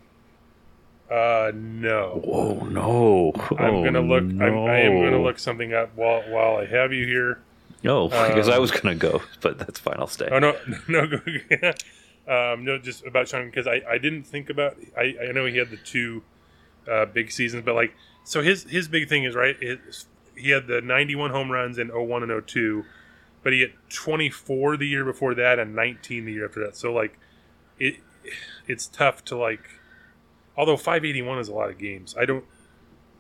Uh, 1.11 1.51
no. 1.55 2.21
Oh 2.27 2.53
no! 2.65 3.31
I'm 3.57 3.75
Oh, 3.75 3.83
gonna 3.83 4.01
look. 4.01 4.23
I'm, 4.23 4.41
I 4.41 4.79
am 4.81 5.01
gonna 5.03 5.21
look 5.21 5.39
something 5.39 5.73
up 5.73 5.89
while 5.95 6.21
while 6.29 6.57
I 6.57 6.65
have 6.67 6.93
you 6.93 7.05
here. 7.05 7.39
Oh, 7.85 8.09
because 8.09 8.47
I 8.47 8.55
Um, 8.55 8.61
was 8.61 8.71
gonna 8.71 8.93
go, 8.95 9.21
but 9.41 9.57
that's 9.57 9.79
fine. 9.79 9.95
I'll 9.97 10.07
stay. 10.07 10.27
Oh 10.31 10.37
no, 10.39 10.55
no, 10.87 11.07
go. 11.07 11.17
um, 12.53 12.63
no, 12.63 12.77
just 12.77 13.05
about 13.05 13.27
Shawn 13.27 13.45
because 13.47 13.65
I, 13.67 13.81
I 13.89 13.97
didn't 13.97 14.23
think 14.23 14.49
about. 14.51 14.77
I, 14.95 15.15
I 15.29 15.31
know 15.31 15.45
he 15.45 15.57
had 15.57 15.71
the 15.71 15.77
two 15.77 16.21
uh, 16.89 17.05
big 17.05 17.31
seasons, 17.31 17.63
but 17.65 17.73
like 17.73 17.95
so 18.29 18.43
his 18.43 18.63
his 18.63 18.87
big 18.87 19.09
thing 19.09 19.23
is 19.23 19.35
right. 19.35 19.57
His, 19.59 20.05
he 20.35 20.51
had 20.51 20.67
the 20.67 20.81
91 20.81 21.31
home 21.31 21.51
runs 21.51 21.79
in 21.79 21.89
01 21.89 22.29
and 22.29 22.47
02, 22.47 22.85
but 23.43 23.53
he 23.53 23.61
had 23.61 23.71
24 23.89 24.77
the 24.77 24.87
year 24.87 25.03
before 25.03 25.33
that 25.33 25.57
and 25.57 25.75
19 25.75 26.25
the 26.25 26.33
year 26.33 26.45
after 26.45 26.63
that. 26.63 26.75
So 26.75 26.93
like 26.93 27.17
it 27.79 27.95
it's 28.67 28.85
tough 28.85 29.25
to 29.25 29.35
like. 29.35 29.67
Although 30.55 30.77
581 30.77 31.39
is 31.39 31.47
a 31.47 31.53
lot 31.53 31.69
of 31.69 31.79
games, 31.79 32.15
I 32.19 32.25
don't. 32.25 32.45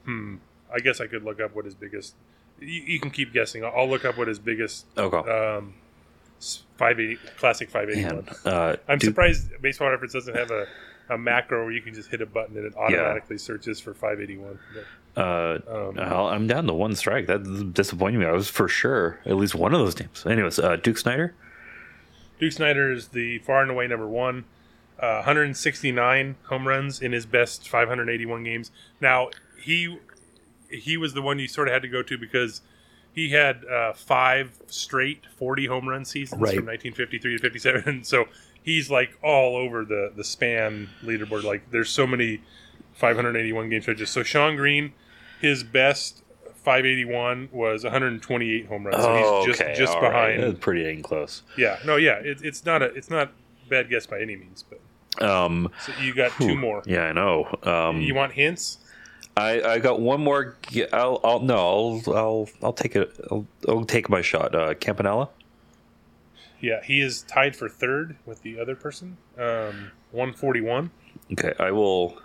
Hmm. 0.05 0.35
I 0.71 0.77
guess 0.77 1.01
I 1.01 1.07
could 1.07 1.23
look 1.23 1.41
up 1.41 1.55
what 1.55 1.65
his 1.65 1.73
biggest. 1.73 2.13
You, 2.59 2.81
you 2.83 2.99
can 2.99 3.09
keep 3.09 3.33
guessing. 3.33 3.65
I'll, 3.65 3.73
I'll 3.75 3.89
look 3.89 4.05
up 4.05 4.15
what 4.15 4.27
his 4.27 4.37
biggest. 4.37 4.85
Okay. 4.95 5.17
Um, 5.17 5.73
580 6.77 7.19
classic 7.37 7.69
581. 7.71 8.35
Uh, 8.45 8.75
I'm 8.87 8.99
dude- 8.99 9.09
surprised 9.09 9.49
Baseball 9.59 9.89
Reference 9.89 10.13
doesn't 10.13 10.35
have 10.35 10.51
a, 10.51 10.67
a 11.09 11.17
macro 11.17 11.63
where 11.63 11.71
you 11.71 11.81
can 11.81 11.93
just 11.93 12.09
hit 12.09 12.21
a 12.21 12.25
button 12.25 12.55
and 12.57 12.65
it 12.65 12.75
automatically 12.77 13.37
searches 13.37 13.79
for 13.79 13.93
581. 13.93 14.59
But, 14.73 14.83
Uh, 15.17 15.57
Um, 15.67 15.99
I'm 15.99 16.47
down 16.47 16.67
to 16.67 16.73
one 16.73 16.95
strike. 16.95 17.27
That's 17.27 17.47
disappointing 17.63 18.19
me. 18.19 18.25
I 18.25 18.31
was 18.31 18.49
for 18.49 18.67
sure 18.67 19.19
at 19.25 19.35
least 19.35 19.55
one 19.55 19.73
of 19.73 19.79
those 19.79 19.99
names. 19.99 20.25
Anyways, 20.25 20.59
uh, 20.59 20.75
Duke 20.77 20.97
Snider. 20.97 21.33
Duke 22.39 22.53
Snider 22.53 22.91
is 22.91 23.09
the 23.09 23.39
far 23.39 23.61
and 23.61 23.71
away 23.71 23.87
number 23.87 24.07
one. 24.07 24.45
Uh, 24.99 25.23
169 25.25 26.35
home 26.43 26.67
runs 26.67 27.01
in 27.01 27.11
his 27.13 27.25
best 27.25 27.67
581 27.69 28.43
games. 28.43 28.71
Now 29.01 29.29
he 29.61 29.97
he 30.69 30.97
was 30.97 31.13
the 31.13 31.21
one 31.21 31.39
you 31.39 31.47
sort 31.47 31.67
of 31.67 31.73
had 31.73 31.81
to 31.81 31.87
go 31.87 32.01
to 32.03 32.17
because 32.17 32.61
he 33.13 33.31
had 33.31 33.65
uh, 33.65 33.93
five 33.93 34.51
straight 34.67 35.23
40 35.37 35.65
home 35.65 35.89
run 35.89 36.05
seasons 36.05 36.39
Right. 36.41 36.55
from 36.55 36.65
1953 36.67 37.37
to 37.37 37.41
57. 37.41 38.03
So 38.03 38.25
he's 38.61 38.89
like 38.89 39.17
all 39.23 39.55
over 39.55 39.83
the 39.85 40.11
the 40.15 40.23
span 40.23 40.89
leaderboard. 41.03 41.43
Like 41.43 41.71
there's 41.71 41.89
so 41.89 42.05
many 42.05 42.41
581 42.99 43.69
game 43.69 43.81
stretches. 43.81 44.09
So 44.09 44.23
Shawn 44.23 44.55
Green, 44.55 44.93
his 45.41 45.63
best 45.63 46.21
581 46.55 47.49
was 47.51 47.83
128 47.83 48.65
home 48.67 48.85
runs. 48.85 49.03
So 49.03 49.09
Oh, 49.11 49.37
he's 49.45 49.47
just 49.47 49.61
okay, 49.61 49.73
just 49.75 49.95
all 49.95 50.01
right. 50.01 50.35
behind. 50.35 50.43
That's 50.43 50.59
pretty 50.59 50.83
dang 50.83 51.01
close. 51.01 51.41
Yeah, 51.57 51.79
no, 51.85 51.95
yeah, 51.95 52.15
it, 52.19 52.39
it's 52.43 52.65
not 52.65 52.81
a 52.81 52.85
it's 52.85 53.09
not 53.09 53.27
a 53.29 53.69
bad 53.69 53.89
guess 53.89 54.05
by 54.05 54.19
any 54.21 54.35
means, 54.35 54.63
but 54.69 54.79
Um, 55.25 55.71
so 55.85 55.91
you 56.01 56.13
got 56.13 56.31
two 56.37 56.55
more. 56.55 56.83
Yeah, 56.85 57.03
I 57.05 57.13
know. 57.13 57.47
Um, 57.63 58.01
You 58.01 58.13
want 58.13 58.33
hints? 58.33 58.77
I, 59.37 59.61
I 59.61 59.79
got 59.79 60.01
one 60.01 60.21
more. 60.21 60.57
g- 60.69 60.85
I'll, 60.91 61.21
I'll 61.23 61.39
no. 61.39 61.55
I'll 61.57 62.15
I'll 62.15 62.49
I'll 62.61 62.73
take 62.73 62.95
it. 62.97 63.09
I'll, 63.31 63.45
I'll 63.69 63.85
take 63.85 64.09
my 64.09 64.21
shot. 64.21 64.53
Uh, 64.53 64.73
Campanella. 64.73 65.29
Yeah, 66.59 66.83
he 66.83 66.99
is 66.99 67.21
tied 67.21 67.55
for 67.55 67.69
third 67.69 68.17
with 68.25 68.41
the 68.41 68.59
other 68.59 68.75
person, 68.75 69.15
um, 69.37 69.91
141. 70.11 70.91
Okay, 71.31 71.53
I 71.57 71.71
will. 71.71 72.17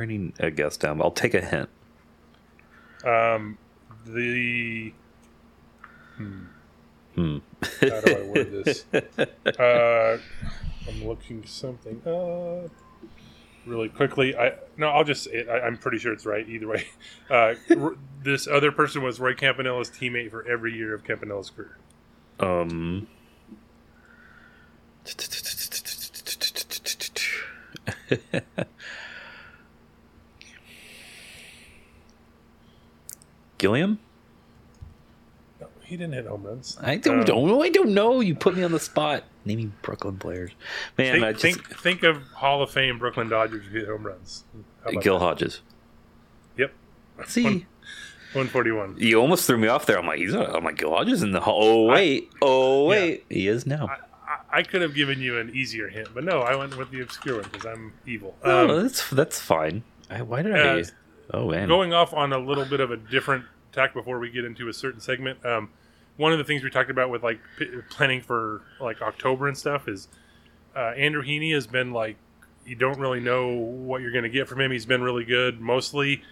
Writing 0.00 0.32
a 0.38 0.50
guess 0.50 0.78
down. 0.78 1.02
I'll 1.02 1.10
take 1.10 1.34
a 1.34 1.42
hint. 1.42 1.68
Um, 3.04 3.58
the 4.06 4.94
hmm, 6.16 6.44
Hmm. 7.14 7.38
how 7.82 8.00
do 8.00 8.16
I 8.16 8.22
word 8.22 8.64
this? 8.64 8.86
uh, 9.60 10.16
I'm 10.88 11.04
looking 11.06 11.44
something 11.44 12.00
up 12.06 12.70
really 13.66 13.90
quickly. 13.90 14.34
I 14.34 14.54
no, 14.78 14.88
I'll 14.88 15.04
just. 15.04 15.26
It, 15.26 15.50
I, 15.50 15.60
I'm 15.60 15.76
pretty 15.76 15.98
sure 15.98 16.14
it's 16.14 16.24
right 16.24 16.48
either 16.48 16.66
way. 16.66 16.86
Uh, 17.30 17.54
this 18.24 18.48
other 18.48 18.72
person 18.72 19.02
was 19.02 19.20
Roy 19.20 19.34
Campanella's 19.34 19.90
teammate 19.90 20.30
for 20.30 20.48
every 20.48 20.74
year 20.74 20.94
of 20.94 21.04
Campanella's 21.04 21.50
career. 21.50 21.76
Um. 22.40 23.06
Gilliam? 33.60 33.98
No, 35.60 35.68
he 35.82 35.96
didn't 35.96 36.14
hit 36.14 36.26
home 36.26 36.42
runs. 36.44 36.78
I 36.80 36.96
don't 36.96 37.28
Um, 37.30 37.46
know. 37.46 37.62
I 37.62 37.68
don't 37.68 37.90
know. 37.94 38.20
You 38.20 38.34
put 38.34 38.56
me 38.56 38.62
on 38.62 38.72
the 38.72 38.80
spot. 38.80 39.24
Naming 39.44 39.72
Brooklyn 39.82 40.16
players. 40.16 40.50
Man, 40.98 41.12
think, 41.12 41.24
I 41.24 41.32
just 41.32 41.42
think 41.42 41.78
think 41.78 42.02
of 42.02 42.22
Hall 42.34 42.62
of 42.62 42.70
Fame 42.70 42.98
Brooklyn 42.98 43.28
Dodgers 43.28 43.64
who 43.66 43.78
hit 43.78 43.88
home 43.88 44.06
runs. 44.06 44.44
Gil 45.00 45.18
that? 45.18 45.24
Hodges. 45.24 45.60
Yep. 46.56 46.72
See, 47.26 47.44
141. 48.32 48.96
You 48.98 49.20
almost 49.20 49.46
threw 49.46 49.56
me 49.58 49.68
off 49.68 49.86
there. 49.86 49.98
I'm 49.98 50.06
like, 50.06 50.18
he's. 50.18 50.34
I'm 50.34 50.64
like, 50.64 50.82
Lodge's 50.82 51.22
in 51.22 51.32
the 51.32 51.40
hall. 51.40 51.58
Oh 51.62 51.84
wait, 51.86 52.30
oh 52.42 52.86
wait, 52.86 53.24
he 53.28 53.46
is 53.48 53.66
now. 53.66 53.88
I, 53.88 54.58
I 54.58 54.62
could 54.62 54.82
have 54.82 54.94
given 54.94 55.20
you 55.20 55.38
an 55.38 55.50
easier 55.54 55.88
hint, 55.88 56.08
but 56.14 56.24
no, 56.24 56.40
I 56.40 56.54
went 56.56 56.76
with 56.76 56.90
the 56.90 57.00
obscure 57.00 57.36
one 57.40 57.50
because 57.50 57.66
I'm 57.66 57.92
evil. 58.06 58.36
oh, 58.44 58.68
Um, 58.76 58.82
that's 58.82 59.08
that's 59.10 59.40
fine. 59.40 59.82
I, 60.10 60.22
why 60.22 60.42
did 60.42 60.54
uh, 60.54 60.58
I? 60.58 60.84
Oh 61.32 61.50
man, 61.50 61.68
Going 61.68 61.92
off 61.92 62.12
on 62.12 62.32
a 62.32 62.38
little 62.38 62.64
bit 62.64 62.80
of 62.80 62.90
a 62.90 62.96
different 62.96 63.44
tack 63.72 63.94
before 63.94 64.18
we 64.18 64.30
get 64.30 64.44
into 64.44 64.68
a 64.68 64.72
certain 64.72 65.00
segment. 65.00 65.44
Um, 65.44 65.70
one 66.16 66.32
of 66.32 66.38
the 66.38 66.44
things 66.44 66.62
we 66.62 66.70
talked 66.70 66.90
about 66.90 67.10
with 67.10 67.22
like 67.22 67.40
p- 67.58 67.70
planning 67.88 68.20
for 68.20 68.62
like 68.80 69.00
October 69.00 69.48
and 69.48 69.56
stuff 69.56 69.88
is 69.88 70.08
uh, 70.76 70.92
Andrew 70.96 71.22
Heaney 71.22 71.54
has 71.54 71.66
been 71.66 71.92
like 71.92 72.16
you 72.66 72.76
don't 72.76 72.98
really 72.98 73.20
know 73.20 73.48
what 73.48 74.02
you're 74.02 74.12
going 74.12 74.24
to 74.24 74.30
get 74.30 74.48
from 74.48 74.60
him. 74.60 74.70
He's 74.70 74.86
been 74.86 75.02
really 75.02 75.24
good 75.24 75.60
mostly, 75.60 76.22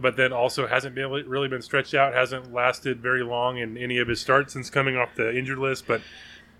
but 0.00 0.16
then 0.16 0.32
also 0.32 0.66
hasn't 0.66 0.94
been 0.94 1.10
really 1.10 1.48
been 1.48 1.62
stretched 1.62 1.94
out. 1.94 2.14
Hasn't 2.14 2.52
lasted 2.52 3.00
very 3.00 3.22
long 3.22 3.58
in 3.58 3.76
any 3.76 3.98
of 3.98 4.08
his 4.08 4.20
starts 4.20 4.52
since 4.52 4.70
coming 4.70 4.96
off 4.96 5.14
the 5.16 5.36
injured 5.36 5.58
list. 5.58 5.86
But 5.86 6.00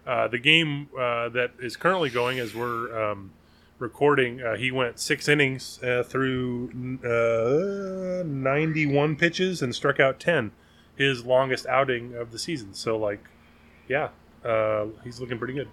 uh, 0.07 0.29
the 0.29 0.39
game 0.39 0.89
uh, 0.97 1.31
that 1.31 1.53
is 1.59 1.77
currently 1.77 2.11
going 2.11 2.39
as 2.39 2.55
we're 2.55 3.11
um, 3.11 3.31
recording, 3.79 4.41
uh, 4.43 4.57
he 4.57 4.71
went 4.71 4.99
six 4.99 5.29
innings 5.29 5.83
uh, 5.83 6.03
through 6.03 6.71
uh, 7.05 8.23
91 8.27 9.17
pitches 9.17 9.63
and 9.63 9.75
struck 9.75 10.01
out 10.01 10.19
10, 10.21 10.53
his 10.97 11.25
longest 11.25 11.67
outing 11.67 12.15
of 12.15 12.33
the 12.33 12.39
season. 12.39 12.75
So, 12.75 12.97
like, 12.97 13.25
yeah, 13.89 14.09
uh, 14.45 14.87
he's 15.05 15.21
looking 15.21 15.39
pretty 15.39 15.55
good. 15.55 15.69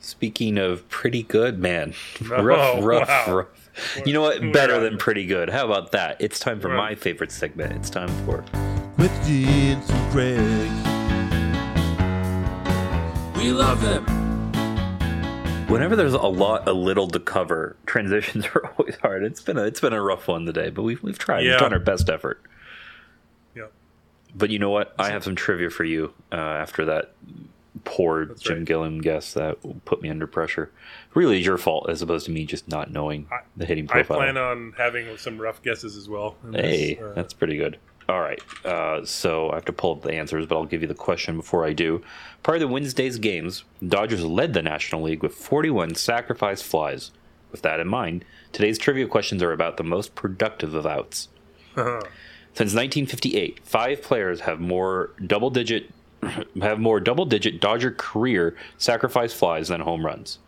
Speaking 0.00 0.58
of 0.58 0.88
pretty 0.88 1.22
good, 1.22 1.58
man, 1.58 1.92
Oh, 2.30 2.42
rough, 2.42 2.84
rough, 2.84 3.08
wow. 3.08 3.34
rough. 3.36 3.70
You 4.06 4.12
know 4.12 4.22
what? 4.22 4.52
Better 4.52 4.80
than 4.80 4.96
pretty 4.98 5.26
good. 5.26 5.50
How 5.50 5.64
about 5.66 5.92
that? 5.92 6.20
It's 6.20 6.38
time 6.40 6.60
for 6.60 6.68
We're 6.68 6.76
my 6.76 6.94
favorite 6.94 7.30
segment. 7.30 7.72
It's 7.74 7.90
time 7.90 8.08
for 8.24 8.44
Questions 8.96 9.88
and 9.90 10.12
Craig. 10.12 10.70
We 13.36 13.52
love 13.52 13.80
them. 13.82 14.17
Whenever 15.68 15.96
there's 15.96 16.14
a 16.14 16.18
lot, 16.18 16.68
a 16.68 16.72
little 16.72 17.08
to 17.08 17.20
cover. 17.20 17.76
Transitions 17.86 18.46
are 18.46 18.66
always 18.66 18.96
hard. 18.96 19.22
It's 19.22 19.40
been 19.40 19.58
a, 19.58 19.64
it's 19.64 19.80
been 19.80 19.92
a 19.92 20.02
rough 20.02 20.28
one 20.28 20.44
today, 20.46 20.70
but 20.70 20.82
we've 20.82 21.02
we've 21.02 21.18
tried. 21.18 21.44
Yeah. 21.44 21.52
We've 21.52 21.60
done 21.60 21.72
our 21.72 21.78
best 21.78 22.08
effort. 22.08 22.42
Yeah. 23.54 23.66
But 24.34 24.50
you 24.50 24.58
know 24.58 24.70
what? 24.70 24.94
I 24.98 25.10
have 25.10 25.24
some 25.24 25.36
trivia 25.36 25.70
for 25.70 25.84
you 25.84 26.12
uh, 26.32 26.36
after 26.36 26.84
that 26.86 27.14
poor 27.84 28.26
Jim 28.38 28.64
Gilliam 28.64 29.00
guess 29.00 29.34
that 29.34 29.58
put 29.84 30.02
me 30.02 30.10
under 30.10 30.26
pressure. 30.26 30.70
Really, 31.14 31.38
it's 31.38 31.46
your 31.46 31.58
fault 31.58 31.88
as 31.88 32.02
opposed 32.02 32.26
to 32.26 32.32
me 32.32 32.44
just 32.44 32.68
not 32.68 32.90
knowing 32.90 33.28
the 33.56 33.66
hitting 33.66 33.86
profile. 33.86 34.18
I 34.18 34.32
plan 34.32 34.36
on 34.36 34.74
having 34.76 35.16
some 35.16 35.38
rough 35.38 35.62
guesses 35.62 35.96
as 35.96 36.08
well. 36.08 36.36
in 36.44 36.52
this, 36.52 36.60
Hey, 36.60 36.98
uh, 36.98 37.12
that's 37.12 37.32
pretty 37.32 37.56
good. 37.56 37.78
All 38.08 38.20
right. 38.20 38.40
Uh, 38.64 39.04
so 39.04 39.50
I 39.50 39.56
have 39.56 39.66
to 39.66 39.72
pull 39.72 39.92
up 39.92 40.02
the 40.02 40.14
answers, 40.14 40.46
but 40.46 40.56
I'll 40.56 40.64
give 40.64 40.80
you 40.80 40.88
the 40.88 40.94
question 40.94 41.36
before 41.36 41.66
I 41.66 41.74
do. 41.74 42.02
Part 42.42 42.56
of 42.56 42.60
the 42.60 42.68
Wednesday's 42.68 43.18
games, 43.18 43.64
Dodgers 43.86 44.24
led 44.24 44.54
the 44.54 44.62
National 44.62 45.02
League 45.02 45.22
with 45.22 45.34
41 45.34 45.94
sacrifice 45.94 46.62
flies. 46.62 47.10
With 47.52 47.62
that 47.62 47.80
in 47.80 47.88
mind, 47.88 48.24
today's 48.52 48.78
trivia 48.78 49.06
questions 49.06 49.42
are 49.42 49.52
about 49.52 49.76
the 49.76 49.84
most 49.84 50.14
productive 50.14 50.74
of 50.74 50.86
outs. 50.86 51.28
Since 51.76 52.74
1958, 52.74 53.60
five 53.62 54.02
players 54.02 54.40
have 54.40 54.58
more 54.58 55.10
double-digit 55.24 55.90
have 56.60 56.80
more 56.80 56.98
double-digit 56.98 57.60
Dodger 57.60 57.92
career 57.92 58.56
sacrifice 58.76 59.32
flies 59.32 59.68
than 59.68 59.82
home 59.82 60.04
runs. 60.04 60.38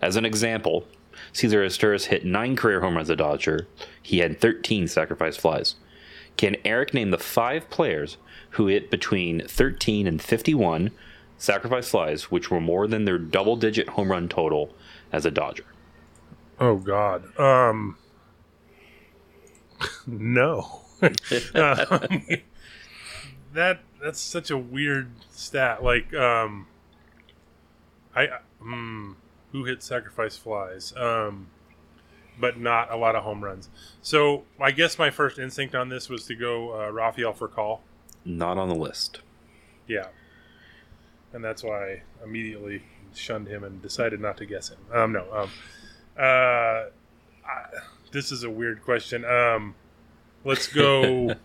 As 0.00 0.14
an 0.14 0.24
example, 0.24 0.86
Cesar 1.32 1.66
Izturis 1.66 2.06
hit 2.06 2.24
nine 2.24 2.54
career 2.54 2.80
home 2.80 2.94
runs 2.94 3.10
at 3.10 3.18
Dodger. 3.18 3.66
He 4.00 4.18
had 4.18 4.40
13 4.40 4.86
sacrifice 4.86 5.36
flies. 5.36 5.74
Can 6.36 6.56
Eric 6.64 6.92
name 6.94 7.10
the 7.10 7.18
five 7.18 7.70
players 7.70 8.16
who 8.50 8.66
hit 8.66 8.90
between 8.90 9.46
13 9.46 10.06
and 10.06 10.20
51 10.20 10.90
sacrifice 11.38 11.90
flies, 11.90 12.30
which 12.30 12.50
were 12.50 12.60
more 12.60 12.86
than 12.86 13.04
their 13.04 13.18
double-digit 13.18 13.90
home 13.90 14.10
run 14.10 14.28
total 14.28 14.74
as 15.12 15.24
a 15.26 15.30
Dodger? 15.30 15.66
Oh 16.58 16.76
God. 16.76 17.38
Um. 17.38 17.98
no. 20.06 20.82
Um, 21.54 22.24
that 23.52 23.80
that's 24.02 24.20
such 24.20 24.50
a 24.50 24.56
weird 24.56 25.10
stat. 25.30 25.82
Like, 25.82 26.14
um, 26.14 26.66
I 28.14 28.28
um, 28.60 29.16
who 29.52 29.64
hit 29.64 29.82
sacrifice 29.82 30.36
flies, 30.36 30.94
um, 30.96 31.48
but 32.38 32.58
not 32.58 32.92
a 32.92 32.96
lot 32.96 33.16
of 33.16 33.24
home 33.24 33.42
runs. 33.42 33.68
So 34.02 34.44
I 34.60 34.70
guess 34.70 34.98
my 34.98 35.10
first 35.10 35.38
instinct 35.38 35.74
on 35.74 35.88
this 35.88 36.08
was 36.08 36.24
to 36.26 36.34
go 36.34 36.80
uh, 36.80 36.90
Rafael 36.90 37.32
Furcal. 37.32 37.80
Not 38.24 38.58
on 38.58 38.68
the 38.68 38.74
list. 38.74 39.20
Yeah. 39.86 40.06
And 41.32 41.44
that's 41.44 41.62
why 41.62 41.84
I 41.90 42.02
immediately 42.24 42.82
shunned 43.14 43.48
him 43.48 43.64
and 43.64 43.80
decided 43.82 44.20
not 44.20 44.36
to 44.38 44.46
guess 44.46 44.70
him. 44.70 44.78
Um, 44.92 45.12
no. 45.12 45.26
Um, 45.32 45.50
uh, 46.18 46.22
I, 46.22 46.88
this 48.12 48.32
is 48.32 48.42
a 48.42 48.50
weird 48.50 48.82
question. 48.82 49.24
Um, 49.24 49.74
let's 50.44 50.66
go. 50.66 51.36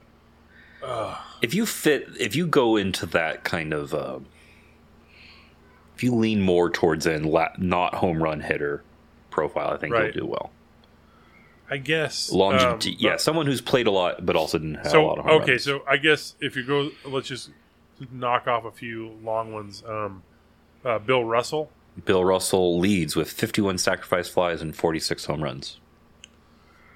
uh, 0.82 1.16
If 1.42 1.54
you 1.54 1.66
fit, 1.66 2.08
if 2.18 2.34
you 2.34 2.46
go 2.46 2.76
into 2.76 3.06
that 3.06 3.44
kind 3.44 3.72
of, 3.72 3.94
uh, 3.94 4.18
if 5.94 6.02
you 6.02 6.14
lean 6.14 6.40
more 6.40 6.70
towards 6.70 7.06
an 7.06 7.24
la- 7.24 7.52
not 7.58 7.94
home 7.96 8.22
run 8.22 8.40
hitter 8.40 8.82
profile, 9.30 9.70
I 9.70 9.76
think 9.76 9.94
Right. 9.94 10.14
you'll 10.14 10.24
do 10.26 10.30
well. 10.30 10.50
I 11.70 11.76
guess. 11.76 12.32
Longevity, 12.32 12.90
um, 12.90 12.96
yeah, 12.98 13.16
someone 13.16 13.46
who's 13.46 13.60
played 13.60 13.86
a 13.86 13.90
lot 13.92 14.26
but 14.26 14.34
also 14.34 14.58
didn't 14.58 14.74
have 14.84 14.94
a 14.94 15.00
lot 15.00 15.18
of 15.18 15.24
home 15.24 15.42
okay, 15.42 15.52
runs. 15.52 15.64
so 15.64 15.82
I 15.88 15.96
guess 15.98 16.34
if 16.40 16.56
you 16.56 16.64
go, 16.64 16.90
let's 17.04 17.28
just 17.28 17.50
knock 18.10 18.48
off 18.48 18.64
a 18.64 18.72
few 18.72 19.10
long 19.22 19.52
ones. 19.52 19.82
Um, 19.86 20.22
uh, 20.84 20.98
Bill 20.98 21.24
Russell. 21.24 21.70
Bill 22.04 22.24
Russell 22.24 22.78
leads 22.78 23.14
with 23.14 23.30
51 23.30 23.78
sacrifice 23.78 24.28
flies 24.28 24.62
and 24.62 24.74
46 24.74 25.26
home 25.26 25.44
runs. 25.44 25.78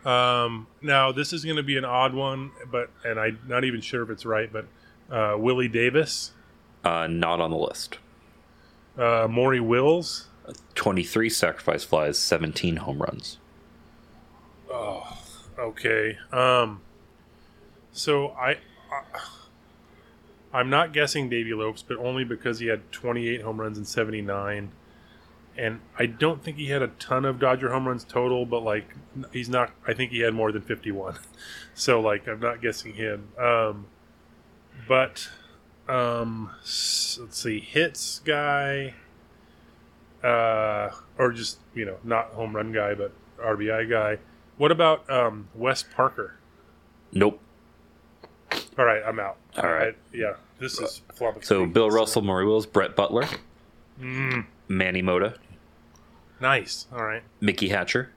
Um, 0.05 0.67
now 0.83 1.13
this 1.13 1.33
is 1.33 1.45
going 1.45 1.57
to 1.57 1.63
be 1.63 1.77
an 1.79 1.85
odd 1.85 2.13
one, 2.15 2.51
but 2.71 2.91
and 3.05 3.19
I'm 3.19 3.39
not 3.47 3.65
even 3.65 3.81
sure 3.81 4.03
if 4.03 4.11
it's 4.11 4.27
right. 4.27 4.51
But 4.53 4.67
uh, 5.11 5.37
Willie 5.39 5.69
Davis, 5.69 6.33
Uh, 6.85 7.07
not 7.07 7.41
on 7.41 7.51
the 7.51 7.57
list. 7.57 7.99
uh, 8.99 9.27
Maury 9.31 9.61
Wills. 9.61 10.29
23 10.75 11.31
sacrifice 11.31 11.85
flies, 11.85 12.19
17 12.19 12.77
home 12.77 13.01
runs. 13.01 13.39
Oh, 14.71 15.19
okay. 15.59 16.19
Um, 16.33 16.81
so 17.93 18.31
I, 18.31 18.59
I 18.91 19.21
I'm 20.55 20.71
not 20.71 20.93
guessing 20.93 21.29
Davey 21.29 21.53
Lopes, 21.53 21.83
but 21.83 21.97
only 21.97 22.23
because 22.23 22.61
he 22.61 22.69
had 22.69 22.93
28 22.93 23.43
home 23.43 23.61
runs 23.61 23.77
in 23.77 23.85
79, 23.85 24.71
and 25.57 25.81
I 25.99 26.07
don't 26.07 26.45
think 26.45 26.59
he 26.59 26.67
had 26.67 26.81
a 26.81 26.89
ton 26.89 27.25
of 27.25 27.41
Dodger 27.41 27.71
home 27.71 27.89
runs 27.89 28.05
total, 28.05 28.47
but 28.47 28.63
like 28.63 28.95
he's 29.33 29.49
not. 29.49 29.73
I 29.87 29.95
think 29.95 30.13
he 30.13 30.21
had 30.21 30.33
more 30.35 30.53
than 30.53 30.63
51. 30.63 31.19
So 31.77 31.99
like 31.99 32.29
I'm 32.29 32.39
not 32.39 32.63
guessing 32.63 32.95
him. 32.95 33.31
Um, 33.37 33.87
but 34.87 35.29
um, 35.89 36.53
let's 36.63 37.19
see, 37.31 37.59
hits 37.59 38.21
guy, 38.21 38.95
uh, 40.25 40.91
or 41.19 41.33
just 41.33 41.59
you 41.75 41.85
know 41.85 41.97
not 42.05 42.29
home 42.29 42.55
run 42.57 42.73
guy, 42.73 42.95
but 42.95 43.13
RBI 43.39 43.89
guy. 43.91 44.19
What 44.57 44.71
about 44.71 45.09
um, 45.11 45.49
Wes 45.55 45.83
Parker? 45.83 46.37
Nope. 47.13 47.41
All 48.79 48.85
right, 48.85 49.03
I'm 49.07 49.19
out. 49.21 49.37
All 49.57 49.71
right. 49.71 49.95
I- 49.95 50.17
yeah, 50.17 50.35
this 50.59 50.79
is 50.81 51.03
flummoxed. 51.15 51.49
So 51.49 51.67
Bill 51.67 51.91
Russell, 51.91 52.23
Maury 52.23 52.47
Wills, 52.47 52.67
Brett 52.67 52.97
Butler, 52.97 53.27
Mm, 54.01 54.47
Manny 54.69 55.03
Mota, 55.03 55.35
nice. 56.41 56.87
All 56.93 57.05
right. 57.05 57.23
Mickey 57.41 57.69
Hatcher, 57.69 58.11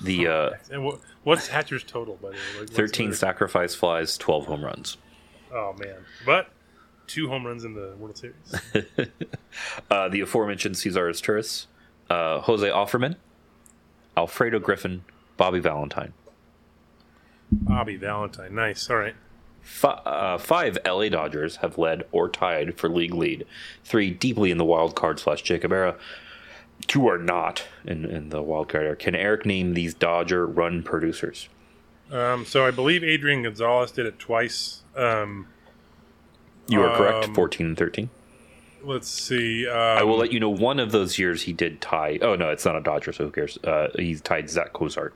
the 0.00 0.26
uh, 0.26 0.50
And 0.70 0.84
what, 0.84 1.00
what's 1.24 1.48
Hatcher's 1.48 1.84
total 1.84 2.16
by 2.22 2.28
the 2.30 2.34
way? 2.34 2.60
Like, 2.60 2.70
13 2.70 3.10
their- 3.10 3.16
sacrifice 3.16 3.74
flies, 3.74 4.16
12 4.16 4.46
home 4.46 4.64
runs. 4.64 4.96
Oh 5.52 5.74
man, 5.78 5.96
but 6.24 6.48
two 7.10 7.28
home 7.28 7.46
runs 7.46 7.64
in 7.64 7.74
the 7.74 7.94
World 7.98 8.16
Series. 8.16 8.54
Uh, 9.90 10.08
the 10.08 10.20
aforementioned 10.20 10.76
Cesar 10.76 11.10
Izturis, 11.10 11.66
uh, 12.08 12.38
Jose 12.42 12.68
Offerman, 12.68 13.16
Alfredo 14.16 14.60
Griffin, 14.60 15.02
Bobby 15.36 15.58
Valentine. 15.58 16.12
Bobby 17.50 17.96
Valentine, 17.96 18.54
nice. 18.54 18.88
All 18.88 18.96
right. 18.96 19.16
Fi 19.60 19.88
uh, 19.88 20.38
five 20.38 20.78
LA 20.86 21.08
Dodgers 21.08 21.56
have 21.56 21.76
led 21.78 22.04
or 22.12 22.28
tied 22.28 22.78
for 22.78 22.88
league 22.88 23.12
lead. 23.12 23.44
Three 23.84 24.12
deeply 24.12 24.52
in 24.52 24.58
the 24.58 24.64
wild 24.64 24.94
card 24.94 25.18
slash 25.18 25.42
Jacob 25.42 25.72
era. 25.72 25.96
Two 26.86 27.08
are 27.08 27.18
not 27.18 27.64
in, 27.84 28.04
in 28.04 28.28
the 28.28 28.40
wild 28.40 28.68
card 28.68 28.84
era. 28.84 28.96
Can 28.96 29.16
Eric 29.16 29.44
name 29.44 29.74
these 29.74 29.94
Dodger 29.94 30.46
run 30.46 30.84
producers? 30.84 31.48
Um, 32.12 32.46
so 32.46 32.64
I 32.64 32.70
believe 32.70 33.02
Adrian 33.02 33.42
Gonzalez 33.42 33.90
did 33.90 34.06
it 34.06 34.18
twice. 34.18 34.82
Um, 34.96 35.48
You 36.70 36.82
are 36.82 36.96
correct. 36.96 37.24
um, 37.26 37.34
14 37.34 37.66
and 37.66 37.76
13. 37.76 38.10
Let's 38.82 39.08
see. 39.08 39.68
Um, 39.68 39.76
I 39.76 40.02
will 40.04 40.16
let 40.16 40.32
you 40.32 40.40
know 40.40 40.48
one 40.48 40.78
of 40.80 40.90
those 40.92 41.18
years 41.18 41.42
he 41.42 41.52
did 41.52 41.80
tie. 41.82 42.18
Oh, 42.22 42.34
no, 42.36 42.48
it's 42.48 42.64
not 42.64 42.76
a 42.76 42.80
Dodger, 42.80 43.12
so 43.12 43.24
who 43.26 43.30
cares? 43.30 43.58
Uh, 43.62 43.88
he 43.96 44.14
tied 44.14 44.48
Zach 44.48 44.72
Cozart 44.72 45.14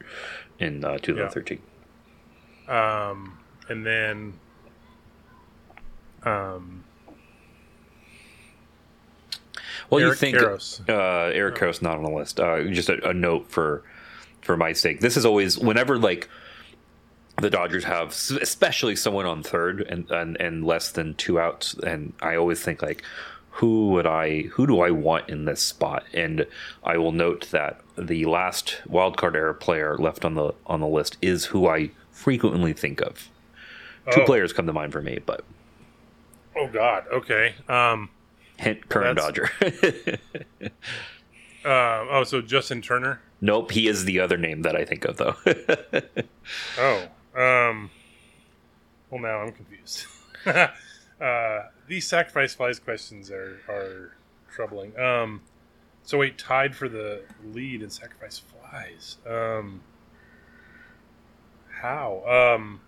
in 0.58 0.84
uh, 0.84 0.98
2013. 0.98 1.60
Um, 2.68 3.38
and 3.68 3.86
then, 3.86 4.34
um, 6.24 6.84
Well, 9.90 10.00
you 10.00 10.14
think 10.14 10.36
Karros. 10.36 10.86
uh, 10.88 11.30
Eric 11.32 11.56
Karros 11.56 11.80
not 11.82 11.96
on 11.96 12.02
the 12.04 12.10
list. 12.10 12.40
Uh, 12.40 12.62
just 12.64 12.88
a, 12.88 13.08
a 13.08 13.14
note 13.14 13.50
for 13.50 13.82
for 14.42 14.56
my 14.56 14.72
sake. 14.72 15.00
This 15.00 15.16
is 15.16 15.24
always 15.24 15.58
whenever 15.58 15.98
like 15.98 16.28
the 17.40 17.50
Dodgers 17.50 17.84
have, 17.84 18.08
especially 18.40 18.96
someone 18.96 19.26
on 19.26 19.42
third 19.42 19.80
and, 19.82 20.08
and 20.10 20.36
and 20.40 20.64
less 20.64 20.90
than 20.92 21.14
two 21.14 21.38
outs, 21.40 21.74
and 21.74 22.12
I 22.22 22.36
always 22.36 22.60
think 22.62 22.80
like, 22.82 23.02
who 23.50 23.88
would 23.90 24.06
I, 24.06 24.42
who 24.52 24.66
do 24.66 24.80
I 24.80 24.90
want 24.90 25.28
in 25.28 25.44
this 25.44 25.60
spot? 25.62 26.04
And 26.12 26.46
I 26.84 26.96
will 26.98 27.12
note 27.12 27.48
that 27.50 27.80
the 27.96 28.24
last 28.26 28.82
wild 28.86 29.16
card 29.16 29.36
era 29.36 29.54
player 29.54 29.96
left 29.98 30.24
on 30.24 30.34
the 30.34 30.52
on 30.66 30.80
the 30.80 30.86
list 30.88 31.16
is 31.22 31.46
who 31.46 31.66
I 31.68 31.90
frequently 32.10 32.72
think 32.72 33.00
of. 33.00 33.28
Two 34.12 34.22
Oh. 34.22 34.26
players 34.26 34.52
come 34.52 34.66
to 34.66 34.72
mind 34.72 34.92
for 34.92 35.00
me, 35.02 35.18
but 35.24 35.44
oh 36.56 36.68
God, 36.68 37.04
okay. 37.12 37.54
Um, 37.68 38.10
hint 38.58 38.88
current 38.88 39.16
Dodger. 39.18 39.50
uh, 41.64 42.06
oh, 42.10 42.24
so 42.24 42.40
Justin 42.40 42.82
Turner. 42.82 43.20
nope, 43.40 43.70
he 43.72 43.88
is 43.88 44.04
the 44.04 44.20
other 44.20 44.36
name 44.36 44.62
that 44.62 44.76
I 44.76 44.84
think 44.84 45.04
of 45.04 45.16
though. 45.16 45.34
Oh, 46.78 47.06
um, 47.36 47.90
well, 49.10 49.20
now 49.20 49.40
I'm 49.40 49.52
confused. 49.52 50.06
uh, 50.46 51.62
these 51.86 52.06
sacrifice 52.06 52.54
flies 52.54 52.78
questions 52.78 53.30
are 53.30 53.60
are 53.68 54.16
troubling. 54.52 54.98
Um, 54.98 55.42
so 56.02 56.18
wait, 56.18 56.38
tied 56.38 56.76
for 56.76 56.88
the 56.88 57.22
lead 57.44 57.82
in 57.82 57.90
sacrifice 57.90 58.38
flies. 58.40 59.18
Um, 59.26 59.82
how? 61.80 62.22
Um, 62.26 62.80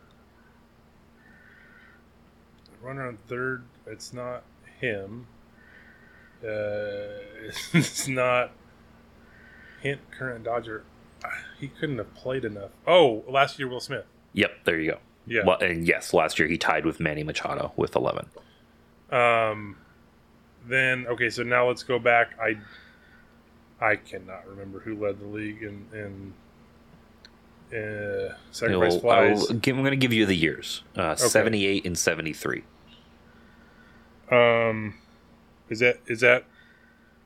runner 2.83 3.07
on 3.09 3.17
third. 3.17 3.65
It's 3.87 4.13
not 4.13 4.45
him. 4.81 5.27
Uh, 6.43 7.23
it's 7.73 8.09
not 8.09 8.53
hint 9.81 10.01
current 10.11 10.45
Dodger. 10.45 10.85
He 11.59 11.69
couldn't 11.69 11.99
have 11.99 12.15
played 12.15 12.45
enough. 12.45 12.71
Oh, 12.87 13.25
last 13.29 13.59
year 13.59 13.69
Will 13.69 13.81
Smith. 13.81 14.07
Yep, 14.37 14.53
there 14.65 14.79
you 14.79 14.93
go. 14.93 14.99
Yeah. 15.27 15.43
Well, 15.45 15.59
and 15.59 15.85
yes, 15.89 16.15
last 16.15 16.39
year 16.39 16.47
he 16.47 16.57
tied 16.57 16.87
with 16.87 17.01
Manny 17.01 17.25
Machado 17.25 17.73
with 17.75 17.97
11. 17.97 18.27
Um, 19.11 19.77
then 20.69 21.07
okay, 21.09 21.29
so 21.31 21.43
now 21.43 21.67
let's 21.67 21.83
go 21.83 21.99
back. 21.99 22.39
I 22.41 22.57
I 23.85 23.97
cannot 23.97 24.49
remember 24.49 24.79
who 24.81 24.95
led 24.95 25.19
the 25.21 25.27
league 25.27 25.63
in 25.63 26.33
in 27.73 27.77
uh, 27.77 28.35
sacrifice 28.53 28.95
I'll- 28.95 29.01
flies. 29.01 29.47
Give- 29.61 29.77
I'm 29.77 29.83
going 29.83 29.91
to 29.91 29.97
give 29.97 30.13
you 30.13 30.27
the 30.27 30.37
years 30.37 30.83
uh, 30.97 31.15
78 31.17 31.85
and 31.87 31.99
73. 31.99 32.63
Um, 34.31 34.95
is 35.71 35.81
that 35.81 35.99
is 36.07 36.21
that 36.21 36.45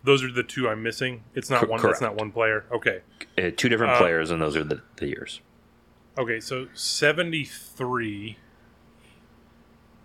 those 0.04 0.22
are 0.22 0.32
the 0.32 0.42
two 0.42 0.68
I'm 0.68 0.82
missing? 0.82 1.22
It's 1.34 1.50
not 1.50 1.60
Cor- 1.60 1.68
one. 1.70 1.80
correct. 1.80 2.00
That's 2.00 2.02
not 2.02 2.16
one 2.16 2.30
player. 2.32 2.64
Okay. 2.72 3.00
Uh, 3.38 3.50
two 3.56 3.68
different 3.68 3.94
Uh, 3.94 3.98
players, 3.98 4.30
and 4.30 4.40
those 4.40 4.56
are 4.56 4.64
the, 4.64 4.80
the 4.96 5.06
years. 5.08 5.40
Okay, 6.20 6.38
so 6.38 6.66
73 6.74 8.36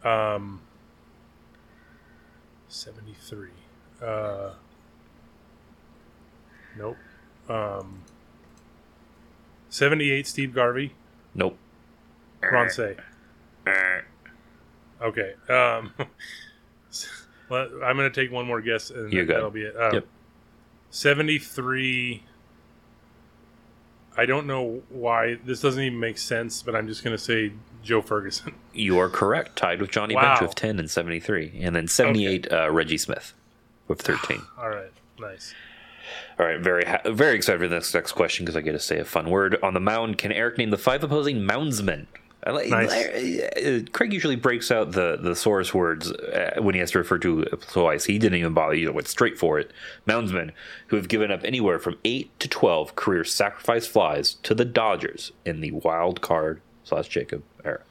um 0.06 0.62
73 2.70 3.50
uh 4.02 4.52
nope 6.78 6.96
um 7.50 8.04
78 9.70 10.26
Steve 10.28 10.54
Garvey 10.54 10.94
Nope. 11.34 11.58
Ron 12.42 12.70
Cey 12.70 12.96
okay 15.02 15.34
um 15.50 15.92
well, 17.50 17.68
I'm 17.84 17.98
gonna 17.98 18.10
take 18.10 18.32
one 18.32 18.46
more 18.46 18.62
guess 18.62 18.90
and 18.90 19.12
that'll 19.28 19.50
be 19.52 19.64
it 19.64 19.76
um, 19.76 19.96
Yep. 19.96 20.08
73 20.92 22.24
I 24.18 24.26
don't 24.26 24.48
know 24.48 24.82
why 24.90 25.36
this 25.46 25.62
doesn't 25.62 25.82
even 25.84 26.00
make 26.00 26.18
sense, 26.18 26.62
but 26.62 26.76
I'm 26.76 26.88
just 26.88 27.04
going 27.04 27.16
to 27.16 27.22
say 27.22 27.52
Joe 27.84 28.02
Ferguson. 28.02 28.54
You 28.78 29.00
are 29.00 29.08
correct. 29.10 29.56
Tied 29.56 29.80
with 29.80 29.90
Johnny 29.90 30.16
Wow. 30.16 30.22
Bench 30.34 30.42
with 30.42 30.56
10 30.56 30.80
and 30.80 30.92
73. 30.92 31.54
And 31.62 31.74
then 31.74 31.88
78, 31.88 32.52
uh, 32.52 32.70
Reggie 32.70 32.98
Smith 32.98 33.34
with 33.88 34.02
13. 34.02 34.42
All 34.58 34.70
right, 34.70 34.92
nice. 35.18 35.54
All 36.38 36.46
right, 36.46 36.60
very 36.60 36.84
ha- 36.84 37.00
very 37.06 37.36
excited 37.38 37.60
for 37.62 37.70
this 37.70 37.94
next 37.94 38.12
question 38.12 38.44
because 38.44 38.58
I 38.58 38.62
get 38.62 38.74
to 38.74 38.80
say 38.80 39.00
a 39.00 39.06
fun 39.06 39.30
word. 39.30 39.58
On 39.64 39.74
the 39.74 39.80
mound, 39.80 40.18
can 40.18 40.34
Eric 40.34 40.58
name 40.58 40.72
the 40.72 40.78
five 40.78 41.04
opposing 41.06 41.38
moundsmen? 41.48 42.08
I 42.46 42.52
like, 42.52 42.70
Nice. 42.70 42.92
uh, 42.92 43.80
Craig 43.92 44.14
usually 44.14 44.36
breaks 44.36 44.70
out 44.70 44.92
the 44.92 45.18
the 45.20 45.36
source 45.36 45.74
words 45.74 46.12
uh, 46.12 46.56
when 46.60 46.76
he 46.76 46.80
has 46.80 46.92
to 46.92 47.00
refer 47.00 47.18
to 47.20 47.44
twice. 47.72 48.06
He 48.06 48.20
didn't 48.20 48.38
even 48.38 48.54
bother. 48.54 48.76
He 48.76 48.88
went 48.88 49.08
straight 49.08 49.38
for 49.40 49.58
it. 49.58 49.72
Moundsmen 50.08 50.52
who 50.88 50.96
have 50.96 51.08
given 51.08 51.32
up 51.32 51.42
anywhere 51.44 51.80
from 51.80 51.98
eight 52.06 52.38
to 52.40 52.48
twelve 52.48 52.96
career 52.96 53.24
sacrifice 53.24 53.88
flies 53.88 54.36
to 54.44 54.54
the 54.54 54.66
Dodgers 54.66 55.32
in 55.44 55.62
the 55.62 55.72
wild 55.72 56.22
card 56.22 56.62
slash 56.84 57.08
Jacob 57.08 57.42
era. 57.64 57.82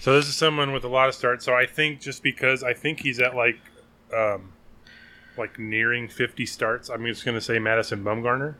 So 0.00 0.14
this 0.16 0.28
is 0.28 0.34
someone 0.34 0.72
with 0.72 0.84
a 0.84 0.88
lot 0.88 1.08
of 1.08 1.14
starts. 1.14 1.44
So 1.44 1.54
I 1.54 1.64
think 1.64 2.00
just 2.00 2.22
because 2.22 2.62
I 2.62 2.74
think 2.74 3.00
he's 3.00 3.20
at 3.20 3.34
like, 3.36 3.58
um, 4.14 4.52
like 5.38 5.58
nearing 5.58 6.08
50 6.08 6.44
starts, 6.44 6.90
I'm 6.90 7.06
just 7.06 7.24
going 7.24 7.36
to 7.36 7.40
say 7.40 7.58
Madison 7.58 8.04
Bumgarner. 8.04 8.56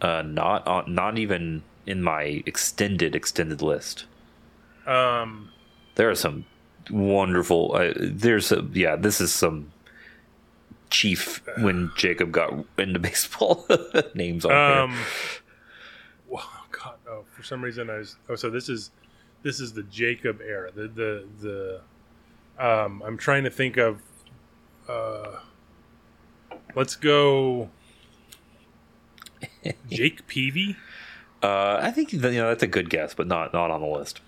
Uh, 0.00 0.22
not 0.22 0.66
on, 0.66 0.92
not 0.92 1.18
even 1.18 1.62
in 1.86 2.02
my 2.02 2.42
extended 2.46 3.14
extended 3.14 3.62
list. 3.62 4.06
Um, 4.86 5.50
There 5.96 6.10
are 6.10 6.14
some 6.14 6.44
wonderful. 6.90 7.74
Uh, 7.74 7.92
there's 7.96 8.52
a, 8.52 8.66
yeah. 8.72 8.96
This 8.96 9.20
is 9.20 9.32
some 9.32 9.72
chief 10.90 11.42
when 11.58 11.90
Jacob 11.96 12.32
got 12.32 12.64
into 12.78 12.98
baseball 13.08 13.66
names 14.14 14.44
on 14.44 14.52
um, 14.52 14.90
here. 14.90 14.98
wow, 16.28 16.42
God, 16.70 16.94
oh, 17.08 17.24
for 17.34 17.42
some 17.42 17.62
reason 17.62 17.90
I 17.90 17.98
was. 17.98 18.16
Oh, 18.28 18.36
so 18.36 18.50
this 18.50 18.68
is 18.68 18.90
this 19.42 19.60
is 19.60 19.72
the 19.72 19.82
Jacob 19.84 20.40
era. 20.40 20.70
The 20.72 20.88
the 20.88 21.26
the. 21.40 21.80
Um, 22.58 23.02
I'm 23.04 23.18
trying 23.18 23.44
to 23.44 23.50
think 23.50 23.76
of. 23.76 24.00
Uh, 24.88 25.40
let's 26.74 26.96
go. 26.96 27.70
Jake 29.90 30.26
Peavy. 30.26 30.76
Uh, 31.42 31.78
I 31.82 31.90
think 31.90 32.12
you 32.12 32.20
know 32.20 32.48
that's 32.48 32.62
a 32.62 32.68
good 32.68 32.88
guess, 32.88 33.14
but 33.14 33.26
not 33.26 33.52
not 33.52 33.70
on 33.70 33.80
the 33.80 33.86
list. 33.86 34.20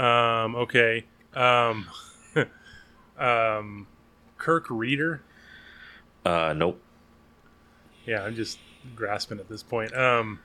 Um, 0.00 0.56
okay. 0.56 1.04
Um, 1.34 1.86
um, 3.18 3.86
Kirk 4.38 4.70
Rueter. 4.70 5.20
Uh, 6.24 6.54
nope. 6.56 6.80
Yeah, 8.06 8.24
I'm 8.24 8.34
just 8.34 8.58
grasping 8.96 9.38
at 9.38 9.48
this 9.50 9.62
point. 9.62 9.94
Um, 9.94 10.40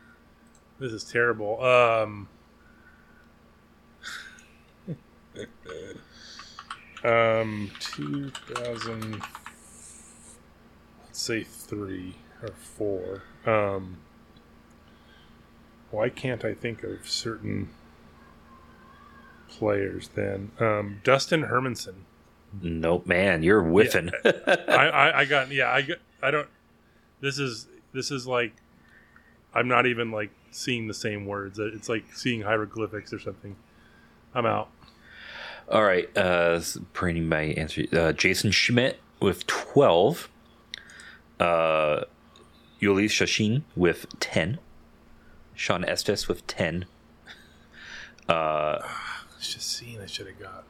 this 0.78 0.92
is 0.92 1.06
terrible. 1.06 1.64
Um, 1.64 2.28
um, 7.06 7.72
2000, 7.80 9.22
let's 11.02 11.22
say 11.22 11.44
three 11.44 12.16
or 12.44 12.50
four. 12.50 13.24
Um, 13.46 14.00
why 15.92 16.10
can't 16.10 16.44
I 16.44 16.54
think 16.54 16.84
of 16.84 17.08
certain 17.08 17.70
players 19.58 20.10
then? 20.16 20.52
Um, 20.60 21.02
Dustin 21.04 21.44
Hermanson. 21.46 21.96
Nope, 22.62 23.06
man, 23.06 23.44
you're 23.44 23.62
whiffing. 23.64 24.12
I, 24.26 24.30
I, 24.68 25.20
I 25.22 25.26
got 25.26 25.52
yeah 25.52 25.72
I 25.72 25.82
got 25.82 25.98
I 26.22 26.32
don't 26.32 26.48
this 27.22 27.38
is 27.40 27.68
this 27.94 28.12
is 28.12 28.26
like 28.28 28.54
I'm 29.54 29.68
not 29.68 29.86
even 29.86 30.12
like 30.12 30.30
seeing 30.52 30.88
the 30.88 30.94
same 30.94 31.26
words 31.26 31.60
it's 31.60 31.90
like 31.90 32.06
seeing 32.14 32.42
hieroglyphics 32.44 33.12
or 33.12 33.20
something 33.20 33.58
I'm 34.34 34.46
out 34.46 34.70
All 35.70 35.84
right, 35.84 36.16
uh, 36.18 36.62
printing 36.94 37.28
my 37.28 37.42
answer. 37.42 37.86
Uh, 37.92 38.14
Jason 38.14 38.52
Schmidt 38.52 39.00
with 39.20 39.46
twelve. 39.48 40.30
Uh, 41.40 42.04
Yulis 42.82 43.10
Shashin 43.12 43.64
with 43.76 44.06
ten. 44.20 44.60
Shawn 45.56 45.84
Estes 45.86 46.28
with 46.28 46.46
ten. 46.48 46.86
Uh, 48.30 48.80
it's 49.38 49.54
just 49.54 49.72
seeing 49.72 50.00
I 50.02 50.06
should 50.06 50.28
have 50.28 50.40
got 50.40 50.64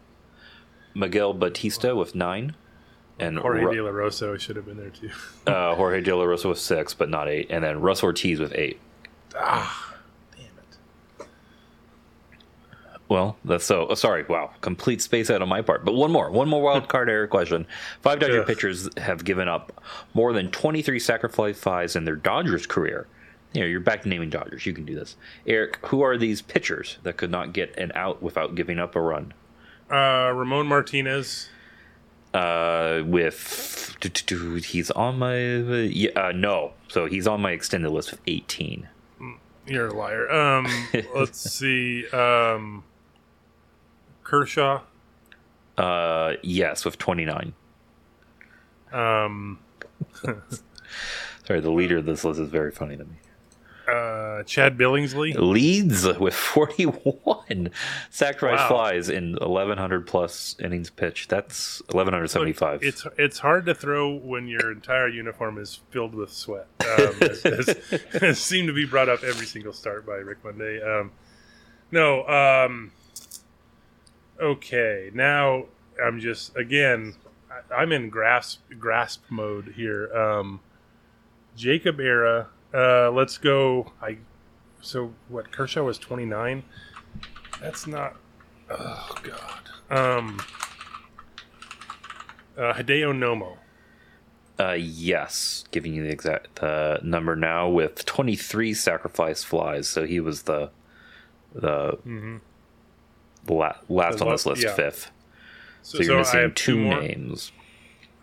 Miguel 0.94 1.34
Batista 1.34 1.94
with 1.96 2.16
nine, 2.16 2.56
and 3.20 3.38
Jorge 3.40 3.64
Ru- 3.64 3.76
De 3.76 3.84
La 3.84 3.90
Rosa 3.90 4.38
should 4.40 4.56
have 4.56 4.66
been 4.66 4.78
there 4.78 4.90
too 4.90 5.10
uh, 5.48 5.76
Jorge 5.76 6.02
De 6.02 6.16
La 6.16 6.24
Rosa 6.24 6.50
with 6.50 6.60
six, 6.60 6.94
but 6.94 7.10
not 7.10 7.28
eight, 7.28 7.48
and 7.50 7.64
then 7.64 7.82
Russ 7.82 8.04
Ortiz 8.04 8.40
with 8.40 8.54
eight. 8.56 8.80
ah 9.36 9.96
damn 10.36 10.46
it. 11.20 11.28
Well, 13.08 13.38
that's 13.46 13.66
so. 13.66 13.88
oh, 13.88 13.94
sorry, 13.94 14.24
wow, 14.28 14.52
complete 14.62 15.02
space 15.02 15.30
out 15.30 15.42
on 15.42 15.50
my 15.50 15.62
part. 15.62 15.86
But 15.86 15.94
one 15.94 16.12
more, 16.12 16.32
one 16.32 16.50
more 16.50 16.62
wild 16.62 16.88
card 16.90 17.10
error 17.10 17.28
question. 17.28 17.68
Five 18.02 18.20
Dodger 18.20 18.42
Ugh. 18.42 18.48
pitchers 18.48 18.90
have 18.98 19.24
given 19.24 19.48
up 19.48 19.84
more 20.16 20.34
than 20.34 20.50
23 20.50 20.98
sacrifice 21.00 21.60
flies 21.60 21.96
in 21.96 22.06
their 22.06 22.16
Dodgers 22.16 22.66
career. 22.66 23.08
You 23.56 23.62
know, 23.62 23.68
you're 23.68 23.80
back 23.80 24.02
to 24.04 24.10
naming 24.10 24.30
Dodgers. 24.30 24.66
You 24.66 24.74
can 24.74 24.84
do 24.84 24.96
this. 24.96 25.16
Eric, 25.48 25.78
who 25.86 26.02
are 26.02 26.18
these 26.18 26.42
pitchers 26.42 26.98
that 27.04 27.16
could 27.16 27.32
not 27.32 27.54
get 27.54 27.76
an 27.78 27.94
out 27.96 28.22
without 28.22 28.54
giving 28.54 28.80
up 28.80 28.96
a 28.96 29.02
run? 29.02 29.34
Uh, 29.90 30.32
Ramon 30.36 30.68
Martinez. 30.68 31.50
Uh, 32.34 33.02
with 33.06 33.96
he's 34.66 34.92
on 34.92 35.18
my 35.18 35.38
yeah, 35.38 36.10
uh, 36.18 36.32
no, 36.34 36.74
so 36.90 37.06
he's 37.06 37.28
on 37.28 37.40
my 37.40 37.52
extended 37.52 37.90
list 37.90 38.12
of 38.12 38.20
18. 38.28 38.90
You're 39.66 39.88
a 39.88 39.94
liar. 39.94 40.30
Um, 40.30 40.68
let's 41.16 41.40
see. 41.40 42.06
Um, 42.10 42.84
Kershaw. 44.24 44.82
Uh, 45.78 46.34
yes, 46.44 46.84
with 46.84 46.98
29. 46.98 47.54
Um, 48.92 49.60
Sorry, 51.48 51.62
the 51.62 51.72
leader 51.72 51.98
of 51.98 52.06
this 52.06 52.26
list 52.26 52.40
is 52.40 52.50
very 52.50 52.72
funny 52.72 52.98
to 52.98 53.06
me. 53.06 53.16
Uh, 53.88 54.44
Chad 54.44 54.78
Billingsley. 54.78 55.36
Leads 55.36 56.06
with 56.20 56.34
41 56.34 57.70
sacrifice 58.10 58.60
Wow. 58.60 58.68
flies 58.68 59.10
in 59.10 59.34
1100 59.34 60.08
plus 60.08 60.56
innings 60.60 60.90
pitched. 60.90 61.30
That's 61.30 61.82
1175. 61.90 62.84
It's 62.84 63.06
it's 63.18 63.40
hard 63.40 63.66
to 63.68 63.76
throw 63.76 64.14
when 64.16 64.48
your 64.48 64.72
entire 64.72 65.08
uniform 65.08 65.58
is 65.58 65.80
filled 65.92 66.16
with 66.16 66.32
sweat. 66.32 66.68
Um, 66.82 67.14
as, 67.22 67.46
as, 67.46 67.70
as 68.22 68.40
seemed 68.40 68.68
to 68.68 68.74
be 68.74 68.86
brought 68.86 69.10
up 69.10 69.24
every 69.24 69.46
single 69.46 69.74
start 69.74 70.06
by 70.06 70.16
Rick 70.16 70.44
Monday. 70.44 70.82
Um, 70.82 71.12
no. 71.92 72.28
Um, 72.28 72.92
okay, 74.42 75.10
now 75.14 75.66
I'm 76.04 76.20
just 76.20 76.56
again. 76.58 77.16
I, 77.50 77.76
I'm 77.82 77.92
in 77.92 78.10
grasp 78.10 78.62
grasp 78.80 79.24
mode 79.30 79.74
here. 79.76 80.14
Um, 80.16 80.60
Jacob 81.56 82.00
Era. 82.00 82.48
Uh, 82.74 83.12
let's 83.12 83.38
go. 83.38 83.92
I. 84.02 84.18
So 84.82 85.14
what? 85.30 85.52
Kershaw 85.52 85.84
was 85.84 85.98
29. 85.98 86.64
That's 87.62 87.88
not. 87.88 88.16
Oh 88.70 89.16
God. 89.24 89.60
Um. 89.90 90.40
Uh, 92.58 92.74
Hideo 92.74 93.14
Nomo. 93.14 93.58
Uh, 94.58 94.72
yes, 94.80 95.66
giving 95.72 95.94
you 95.94 96.04
the 96.04 96.10
exact 96.10 96.64
uh, 96.64 96.98
number 97.04 97.36
now 97.36 97.68
with 97.68 98.06
23 98.06 98.74
sacrifice 98.74 99.44
flies. 99.44 99.88
So 99.90 100.06
he 100.06 100.20
was 100.22 100.44
the 100.44 100.70
the 101.54 101.98
Mhm. 102.06 102.40
la- 103.50 103.76
last 103.90 104.20
The 104.20 104.26
on 104.26 104.32
this 104.32 104.46
list, 104.46 104.64
yeah. 104.64 104.74
fifth. 104.74 105.12
So- 105.82 105.98
So, 105.98 106.04
you're 106.04 106.24
so 106.24 106.38
missing 106.38 106.54
two, 106.56 106.74
two 106.76 106.80
more? 106.80 107.02
names. 107.02 107.52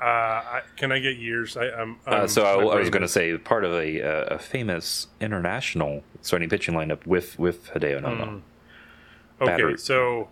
Uh, 0.02 0.04
I, 0.04 0.62
can 0.76 0.90
I 0.90 0.98
get 0.98 1.16
years? 1.16 1.56
I, 1.56 1.66
I'm. 1.70 1.96
Uh, 2.04 2.26
so 2.26 2.42
I, 2.44 2.76
I 2.76 2.80
was 2.80 2.90
going 2.90 3.02
to 3.02 3.08
say 3.08 3.38
part 3.38 3.64
of 3.64 3.72
a, 3.72 4.02
uh, 4.02 4.34
a 4.34 4.38
famous 4.38 5.06
international 5.20 6.02
starting 6.22 6.48
pitching 6.48 6.74
lineup 6.74 7.06
with 7.06 7.38
with 7.38 7.66
Hideo 7.68 8.00
Nomo. 8.02 8.24
Mm. 8.26 8.40
Okay, 9.40 9.50
Batter- 9.52 9.76
so. 9.76 10.28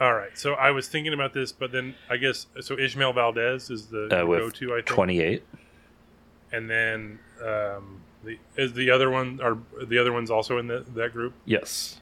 All 0.00 0.14
right, 0.14 0.36
so 0.36 0.54
I 0.54 0.70
was 0.70 0.88
thinking 0.88 1.12
about 1.12 1.34
this, 1.34 1.52
but 1.52 1.72
then 1.72 1.94
I 2.08 2.16
guess 2.16 2.46
so. 2.60 2.76
Ismael 2.78 3.12
Valdez 3.12 3.68
is 3.70 3.88
the, 3.88 4.06
uh, 4.06 4.24
go-to, 4.24 4.72
I 4.72 4.76
think. 4.76 4.86
28. 4.86 5.42
and 6.52 6.70
then 6.70 7.18
um, 7.44 8.00
the 8.24 8.38
is 8.56 8.72
the 8.72 8.90
other 8.90 9.10
one 9.10 9.40
are 9.42 9.58
the 9.86 9.98
other 9.98 10.10
ones 10.12 10.30
also 10.30 10.56
in 10.56 10.68
the, 10.68 10.86
that 10.94 11.12
group? 11.12 11.34
Yes, 11.44 12.00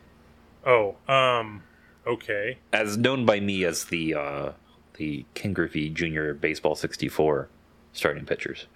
Oh, 0.64 0.94
um, 1.08 1.64
okay. 2.06 2.58
as 2.72 2.96
known 2.96 3.26
by 3.26 3.40
me 3.40 3.64
as 3.64 3.86
the 3.86 4.14
uh, 4.14 4.52
the 4.98 5.24
Ken 5.34 5.52
Griffey 5.52 5.88
Jr. 5.88 6.32
Baseball 6.32 6.74
64 6.74 7.48
starting 7.92 8.26
pitchers. 8.26 8.66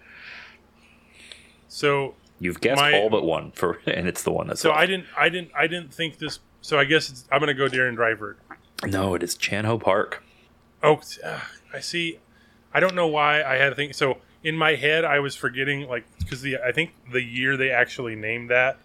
So 1.69 2.15
You've 2.39 2.61
guessed 2.61 2.81
My- 2.81 2.95
all 2.99 3.09
but 3.09 3.25
one 3.25 3.53
for, 3.53 3.79
and 3.87 4.09
it's 4.09 4.23
the 4.25 4.33
one 4.33 4.49
that's 4.49 4.61
so 4.61 4.71
left. 4.71 4.81
I 4.81 4.87
didn't 4.87 5.07
I 5.17 5.29
didn't 5.29 5.51
I 5.57 5.67
didn't 5.67 5.95
think 5.95 6.19
this. 6.19 6.41
So 6.61 6.79
I 6.79 6.85
guess 6.85 7.11
it's, 7.11 7.25
I'm 7.31 7.41
going 7.41 7.49
to 7.49 7.55
go 7.55 7.69
Darren 7.69 7.97
Dreifort. 7.97 8.37
No, 8.87 9.15
it 9.15 9.23
is 9.23 9.37
Chan 9.37 9.65
Ho 9.65 9.79
Park. 9.79 10.23
Oh, 10.83 11.01
uh, 11.25 11.41
I 11.73 11.81
see. 11.81 12.19
I 12.75 12.81
don't 12.81 12.95
know 12.95 13.07
why 13.07 13.43
I 13.43 13.57
had 13.57 13.71
to 13.71 13.75
think. 13.75 13.95
So 13.95 14.19
in 14.43 14.57
my 14.57 14.75
head, 14.75 15.05
I 15.05 15.21
was 15.21 15.37
forgetting 15.37 15.89
like 15.89 16.05
because 16.19 16.43
the 16.43 16.59
I 16.59 16.73
think 16.73 16.91
the 17.13 17.23
year 17.23 17.57
they 17.57 17.71
actually 17.71 18.17
named 18.17 18.51
that 18.51 18.79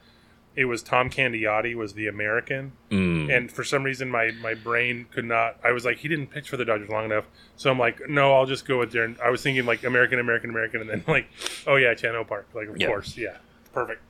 it 0.58 0.66
was 0.66 0.84
Tom 0.84 1.10
Candiotti 1.10 1.76
was 1.76 1.94
the 1.94 2.08
American, 2.08 2.74
Mm. 2.92 3.34
and 3.34 3.50
for 3.52 3.64
some 3.64 3.84
reason 3.84 4.10
my 4.10 4.32
my 4.42 4.54
brain 4.56 5.06
could 5.14 5.24
not. 5.26 5.58
I 5.64 5.72
was 5.72 5.86
like 5.86 5.98
he 6.00 6.08
didn't 6.10 6.28
pitch 6.28 6.50
for 6.50 6.58
the 6.58 6.66
Dodgers 6.66 6.90
long 6.90 7.06
enough, 7.06 7.26
so 7.56 7.72
I'm 7.72 7.80
like 7.80 8.02
no, 8.10 8.34
I'll 8.36 8.46
just 8.48 8.66
go 8.68 8.80
with 8.80 8.92
Darren. 8.92 9.18
I 9.22 9.30
was 9.30 9.42
thinking 9.42 9.66
like 9.66 9.84
American, 9.86 10.20
American, 10.20 10.50
American, 10.50 10.82
and 10.82 10.90
then 10.90 11.04
like 11.08 11.28
oh 11.66 11.76
yeah, 11.78 11.94
Chan 11.94 12.14
Ho 12.16 12.26
Park, 12.26 12.48
like 12.54 12.68
of 12.68 12.78
Yeah. 12.78 12.88
course, 12.88 13.16
yeah, 13.18 13.38
perfect. 13.74 14.02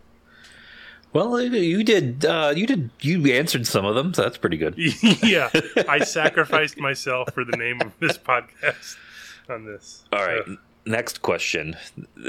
Well, 1.14 1.42
you 1.42 1.84
did. 1.84 2.26
Uh, 2.26 2.54
you 2.56 2.68
did. 2.68 2.90
You 3.02 3.26
answered 3.34 3.66
some 3.66 3.86
of 3.86 3.96
them, 3.96 4.14
so 4.14 4.22
that's 4.24 4.38
pretty 4.38 4.58
good. 4.58 4.76
yeah, 5.24 5.50
I 5.88 6.00
sacrificed 6.00 6.78
myself 6.80 7.34
for 7.34 7.44
the 7.46 7.56
name 7.58 7.82
of 7.82 7.92
this 8.00 8.18
podcast 8.18 8.98
on 9.50 9.66
this. 9.66 10.04
All 10.12 10.26
right. 10.26 10.44
So- 10.46 10.58
Next 10.88 11.22
question. 11.22 11.76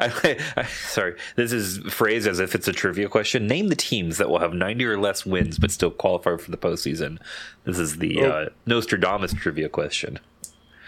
I, 0.00 0.38
I, 0.56 0.64
sorry, 0.66 1.16
this 1.34 1.52
is 1.52 1.78
phrased 1.92 2.26
as 2.28 2.38
if 2.38 2.54
it's 2.54 2.68
a 2.68 2.72
trivia 2.72 3.08
question. 3.08 3.46
Name 3.46 3.68
the 3.68 3.74
teams 3.76 4.18
that 4.18 4.28
will 4.30 4.38
have 4.38 4.54
90 4.54 4.84
or 4.84 4.98
less 4.98 5.26
wins 5.26 5.58
but 5.58 5.70
still 5.70 5.90
qualify 5.90 6.36
for 6.36 6.50
the 6.50 6.56
postseason. 6.56 7.18
This 7.64 7.78
is 7.78 7.96
the 7.98 8.22
Oh. 8.22 8.30
uh, 8.30 8.48
Nostradamus 8.66 9.32
trivia 9.34 9.68
question. 9.68 10.20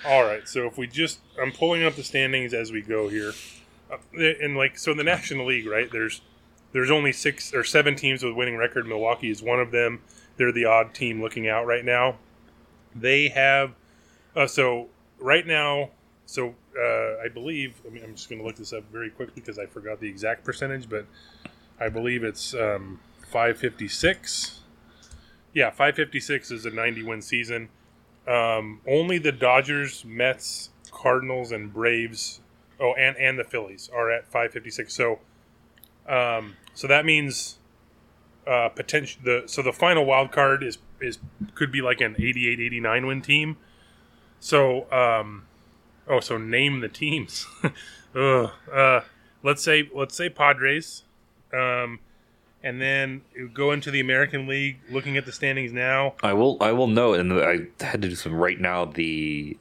All 0.06 0.22
right, 0.22 0.46
so 0.48 0.66
if 0.66 0.78
we 0.78 0.86
just, 0.86 1.18
I'm 1.42 1.50
pulling 1.50 1.82
up 1.82 1.96
the 1.96 2.04
standings 2.04 2.54
as 2.54 2.70
we 2.70 2.80
go 2.82 3.08
here, 3.08 3.32
uh, 3.90 3.96
and 4.16 4.56
like 4.56 4.78
so 4.78 4.92
in 4.92 4.96
the 4.96 5.04
National 5.04 5.46
League, 5.46 5.66
right? 5.66 5.90
There's 5.90 6.20
there's 6.72 6.90
only 6.90 7.12
six 7.12 7.52
or 7.52 7.64
seven 7.64 7.96
teams 7.96 8.22
with 8.22 8.34
winning 8.34 8.56
record. 8.56 8.86
Milwaukee 8.86 9.30
is 9.30 9.42
one 9.42 9.58
of 9.58 9.72
them. 9.72 10.00
They're 10.36 10.52
the 10.52 10.66
odd 10.66 10.94
team 10.94 11.20
looking 11.20 11.48
out 11.48 11.66
right 11.66 11.84
now. 11.84 12.18
They 12.94 13.28
have, 13.28 13.72
uh, 14.36 14.46
so 14.46 14.88
right 15.18 15.46
now, 15.46 15.90
so 16.28 16.54
uh, 16.78 17.24
I 17.24 17.28
believe. 17.32 17.80
I 17.86 18.04
I'm 18.04 18.14
just 18.14 18.28
going 18.28 18.38
to 18.38 18.46
look 18.46 18.56
this 18.56 18.74
up 18.74 18.84
very 18.92 19.08
quickly 19.08 19.40
because 19.40 19.58
I 19.58 19.64
forgot 19.64 19.98
the 19.98 20.08
exact 20.08 20.44
percentage, 20.44 20.86
but 20.86 21.06
I 21.80 21.88
believe 21.88 22.22
it's 22.22 22.52
um, 22.52 23.00
556. 23.32 24.60
Yeah, 25.54 25.70
556 25.70 26.50
is 26.50 26.66
a 26.66 26.70
90 26.70 27.02
win 27.04 27.22
season. 27.22 27.70
Um, 28.26 28.82
only 28.86 29.16
the 29.16 29.32
Dodgers, 29.32 30.04
Mets, 30.04 30.68
Cardinals, 30.90 31.50
and 31.50 31.72
Braves. 31.72 32.42
Oh, 32.78 32.92
and 32.92 33.16
and 33.16 33.38
the 33.38 33.44
Phillies 33.44 33.88
are 33.92 34.10
at 34.10 34.26
556. 34.26 34.92
So, 34.92 35.20
um, 36.06 36.56
so 36.74 36.86
that 36.88 37.06
means 37.06 37.58
uh, 38.46 38.68
potential. 38.68 39.22
The 39.24 39.44
so 39.46 39.62
the 39.62 39.72
final 39.72 40.04
wild 40.04 40.30
card 40.30 40.62
is 40.62 40.76
is 41.00 41.20
could 41.54 41.72
be 41.72 41.80
like 41.80 42.02
an 42.02 42.16
88, 42.18 42.60
89 42.60 43.06
win 43.06 43.22
team. 43.22 43.56
So, 44.40 44.92
um, 44.92 45.47
oh, 46.08 46.20
so 46.20 46.38
name 46.38 46.80
the 46.80 46.88
teams. 46.88 47.46
Ugh, 48.14 48.50
uh, 48.72 49.00
let's 49.42 49.62
say 49.62 49.88
let's 49.94 50.14
say 50.16 50.28
Padres. 50.28 51.04
Um, 51.52 52.00
and 52.62 52.80
then 52.82 53.22
go 53.54 53.70
into 53.72 53.90
the 53.90 54.00
American 54.00 54.46
League. 54.46 54.78
Looking 54.90 55.16
at 55.16 55.24
the 55.24 55.32
standings 55.32 55.72
now, 55.72 56.14
I 56.22 56.32
will. 56.32 56.56
I 56.60 56.72
will 56.72 56.88
note, 56.88 57.20
and 57.20 57.32
I 57.32 57.58
had 57.84 58.02
to 58.02 58.08
do 58.08 58.14
some 58.14 58.34
right 58.34 58.58
now. 58.60 58.84
The 58.84 59.56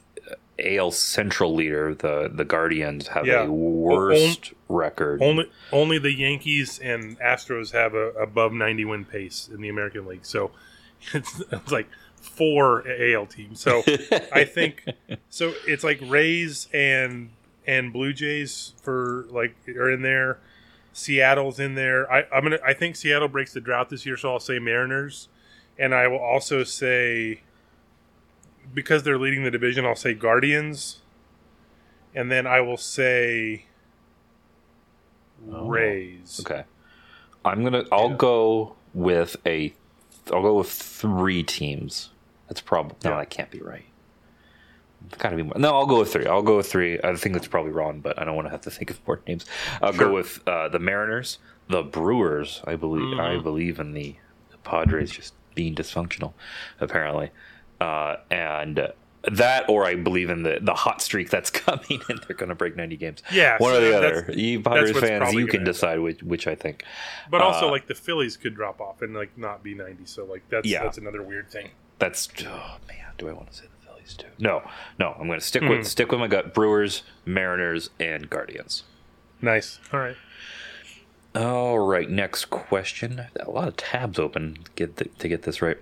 AL 0.60 0.92
Central 0.92 1.54
leader, 1.54 1.94
the 1.94 2.30
the 2.34 2.44
Guardians, 2.44 3.10
have 3.10 3.28
Yeah. 3.28 3.44
a 3.46 3.52
worst 3.52 4.54
record. 4.68 5.22
Only 5.22 5.50
only 5.72 6.00
the 6.00 6.12
Yankees 6.12 6.80
and 6.80 7.20
Astros 7.20 7.72
have 7.74 7.94
a 7.94 8.10
above 8.20 8.54
90 8.54 8.86
win 8.86 9.06
pace 9.06 9.48
in 9.54 9.62
the 9.62 9.70
American 9.70 10.06
League. 10.08 10.26
So 10.26 10.52
it's, 11.14 11.42
it's 11.52 11.72
like 11.72 11.88
four 12.28 12.84
AL 12.88 13.26
teams. 13.28 13.60
So 13.60 13.84
I 14.32 14.44
think 14.54 14.86
so 15.30 15.54
it's 15.66 15.84
like 15.84 16.00
Rays 16.04 16.68
and 16.74 17.30
and 17.66 17.92
Blue 17.92 18.14
Jays 18.14 18.74
for 18.82 19.26
like 19.30 19.56
are 19.70 19.92
in 19.92 20.02
there. 20.02 20.40
Seattle's 20.94 21.60
in 21.60 21.76
there. 21.76 22.12
I, 22.12 22.26
I'm 22.34 22.44
gonna 22.44 22.60
I 22.66 22.74
think 22.74 22.96
Seattle 22.96 23.28
breaks 23.28 23.54
the 23.54 23.62
drought 23.62 23.90
this 23.90 24.06
year, 24.06 24.18
so 24.18 24.34
I'll 24.34 24.40
say 24.40 24.60
Mariners. 24.60 25.30
And 25.80 25.94
I 25.94 26.08
will 26.08 26.20
also 26.20 26.64
say 26.64 27.42
because 28.74 29.04
they're 29.04 29.20
leading 29.20 29.44
the 29.44 29.52
division, 29.52 29.86
I'll 29.86 29.96
say 29.96 30.14
Guardians. 30.14 31.02
And 32.16 32.32
then 32.32 32.48
I 32.48 32.62
will 32.62 32.78
say 32.78 33.66
oh, 35.52 35.68
Rays. 35.68 36.42
Okay. 36.44 36.64
I'm 37.46 37.64
gonna. 37.64 37.86
I'll 37.92 38.16
go 38.16 38.76
with 38.94 39.38
a. 39.46 39.74
I'll 40.34 40.42
go 40.42 40.56
with 40.56 40.70
three 40.70 41.44
teams. 41.44 42.10
That's 42.48 42.62
probably 42.62 42.98
no. 43.04 43.18
That 43.18 43.30
can't 43.30 43.52
be 43.52 43.60
right. 43.62 43.86
It's 45.08 45.18
gotta 45.18 45.36
be 45.36 45.44
more. 45.44 45.54
No, 45.58 45.76
I'll 45.76 45.86
go 45.86 46.00
with 46.00 46.12
three. 46.12 46.26
I'll 46.26 46.42
go 46.42 46.58
with 46.58 46.68
three. 46.70 47.00
I 47.04 47.16
think 47.16 47.34
that's 47.34 47.48
probably 47.48 47.72
wrong, 47.72 48.00
but 48.02 48.20
I 48.20 48.26
don't 48.26 48.36
want 48.36 48.48
to 48.48 48.52
have 48.52 48.62
to 48.62 48.72
think 48.72 48.90
of 48.90 49.00
more 49.08 49.22
names. 49.28 49.46
I'll 49.82 49.94
Sure. 49.94 50.08
go 50.08 50.14
with 50.14 50.42
uh, 50.48 50.70
the 50.70 50.80
Mariners, 50.80 51.40
the 51.70 51.84
Brewers. 51.84 52.62
I 52.66 52.76
believe. 52.76 53.20
I 53.20 53.36
Mhm. 53.36 53.44
believe 53.44 53.80
in 53.80 53.94
the, 53.94 54.16
the 54.52 54.58
Padres 54.58 55.12
just 55.12 55.34
being 55.56 55.76
dysfunctional, 55.76 56.34
apparently, 56.80 57.30
uh, 57.80 58.18
and 58.32 58.92
that, 59.24 59.68
or 59.70 59.86
I 59.86 59.96
believe 59.96 60.30
in 60.30 60.44
the 60.44 60.60
the 60.62 60.74
hot 60.74 61.02
streak 61.02 61.30
that's 61.30 61.50
coming, 61.66 62.02
and 62.10 62.20
they're 62.28 62.36
going 62.36 62.50
to 62.50 62.56
break 62.56 62.76
ninety 62.76 62.98
games. 62.98 63.22
Yeah, 63.32 63.58
one 63.60 63.74
so 63.74 63.78
or 63.78 63.82
the 63.82 63.96
other. 63.98 64.32
You 64.34 64.62
Padres 64.62 64.98
fans, 65.00 65.34
you 65.34 65.46
can 65.48 65.64
decide 65.64 66.00
which 66.00 66.24
which 66.24 66.48
I 66.48 66.56
think. 66.56 66.84
But 67.30 67.42
also, 67.42 67.68
Uh, 67.68 67.72
like 67.72 67.88
the 67.88 67.96
Phillies 67.96 68.36
could 68.36 68.56
drop 68.56 68.82
off 68.82 69.02
and 69.04 69.14
like 69.16 69.38
not 69.38 69.64
be 69.64 69.76
ninety. 69.76 70.06
So 70.06 70.26
like 70.26 70.42
that's 70.50 70.68
Yeah. 70.68 70.84
that's 70.84 70.98
another 70.98 71.22
weird 71.22 71.50
thing. 71.52 71.70
That's 72.00 72.30
oh 72.46 72.78
man, 72.88 73.12
do 73.18 73.28
I 73.30 73.34
want 73.34 73.52
to 73.52 73.58
say 73.58 73.66
the 73.66 73.86
Phillies 73.88 74.16
too? 74.16 74.28
No, 74.40 74.62
no, 75.00 75.16
I'm 75.20 75.28
going 75.28 75.40
to 75.40 75.46
stick 75.46 75.64
Hmm. 75.64 75.70
with 75.70 75.88
stick 75.88 76.12
with 76.12 76.20
my 76.20 76.28
gut. 76.28 76.54
Brewers, 76.54 77.04
Mariners, 77.26 77.90
and 78.00 78.30
Guardians. 78.30 78.84
Nice. 79.42 79.80
All 79.94 80.00
right. 80.00 80.16
All 81.36 81.80
right, 81.80 82.10
next 82.10 82.46
question. 82.46 83.26
A 83.40 83.52
lot 83.52 83.68
of 83.68 83.76
tabs 83.78 84.18
open 84.18 84.56
to 84.64 84.72
get 84.76 84.98
th- 84.98 85.12
to 85.20 85.28
get 85.28 85.44
this 85.44 85.62
right. 85.62 85.78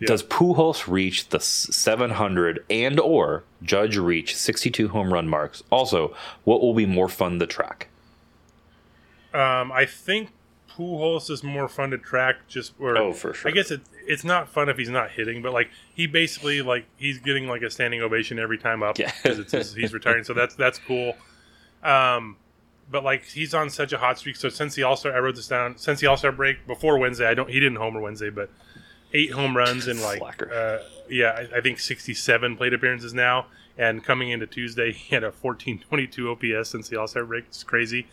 Does 0.00 0.22
Pujols 0.22 0.86
reach 0.86 1.30
the 1.30 1.38
s- 1.38 1.68
700 1.70 2.62
and 2.68 3.00
or 3.00 3.44
Judge 3.62 3.96
reach 3.96 4.36
62 4.36 4.88
home 4.88 5.12
run 5.12 5.26
marks? 5.26 5.62
Also, 5.70 6.14
what 6.44 6.60
will 6.60 6.74
be 6.74 6.84
more 6.86 7.08
fun 7.08 7.38
to 7.38 7.46
track? 7.46 7.88
Um, 9.32 9.72
I 9.72 9.86
think 9.86 10.30
Pujols 10.70 11.30
is 11.30 11.42
more 11.42 11.68
fun 11.68 11.90
to 11.90 11.98
track. 11.98 12.46
Just 12.48 12.72
or 12.78 12.96
Oh, 12.96 13.12
for 13.12 13.32
sure. 13.34 13.50
I 13.50 13.54
guess 13.54 13.70
it, 13.70 13.80
it's 14.06 14.24
not 14.24 14.48
fun 14.48 14.68
if 14.68 14.78
he's 14.78 14.90
not 14.90 15.10
hitting, 15.10 15.42
but 15.42 15.52
like 15.52 15.70
he 15.94 16.06
basically 16.06 16.62
like 16.62 16.86
he's 16.96 17.18
getting 17.18 17.48
like 17.48 17.62
a 17.62 17.70
standing 17.70 18.00
ovation 18.00 18.38
every 18.38 18.58
time 18.58 18.82
up 18.82 18.96
because 18.96 19.38
it's 19.38 19.74
he's 19.74 19.92
retiring. 19.92 20.24
So 20.24 20.34
that's 20.34 20.54
that's 20.54 20.78
cool. 20.78 21.14
Um, 21.82 22.36
but 22.90 23.04
like 23.04 23.24
he's 23.24 23.54
on 23.54 23.70
such 23.70 23.92
a 23.92 23.98
hot 23.98 24.18
streak. 24.18 24.36
So 24.36 24.48
since 24.48 24.74
the 24.74 24.84
All 24.84 24.96
Star, 24.96 25.14
I 25.14 25.18
wrote 25.18 25.36
this 25.36 25.48
down. 25.48 25.76
Since 25.78 26.00
the 26.00 26.06
All 26.06 26.16
Star 26.16 26.32
break 26.32 26.66
before 26.66 26.98
Wednesday, 26.98 27.26
I 27.26 27.34
don't. 27.34 27.50
He 27.50 27.60
didn't 27.60 27.76
homer 27.76 28.00
Wednesday, 28.00 28.30
but 28.30 28.50
eight 29.12 29.32
home 29.32 29.56
runs 29.56 29.86
and 29.86 30.00
like 30.00 30.42
uh, 30.42 30.78
yeah, 31.08 31.30
I, 31.52 31.58
I 31.58 31.60
think 31.60 31.80
sixty-seven 31.80 32.56
plate 32.56 32.74
appearances 32.74 33.14
now. 33.14 33.46
And 33.78 34.02
coming 34.02 34.30
into 34.30 34.46
Tuesday, 34.46 34.92
he 34.92 35.14
had 35.14 35.24
a 35.24 35.32
fourteen 35.32 35.78
twenty-two 35.78 36.30
OPS 36.30 36.70
since 36.70 36.88
the 36.88 36.98
All 36.98 37.08
Star 37.08 37.24
break. 37.24 37.46
It's 37.46 37.64
crazy. 37.64 38.06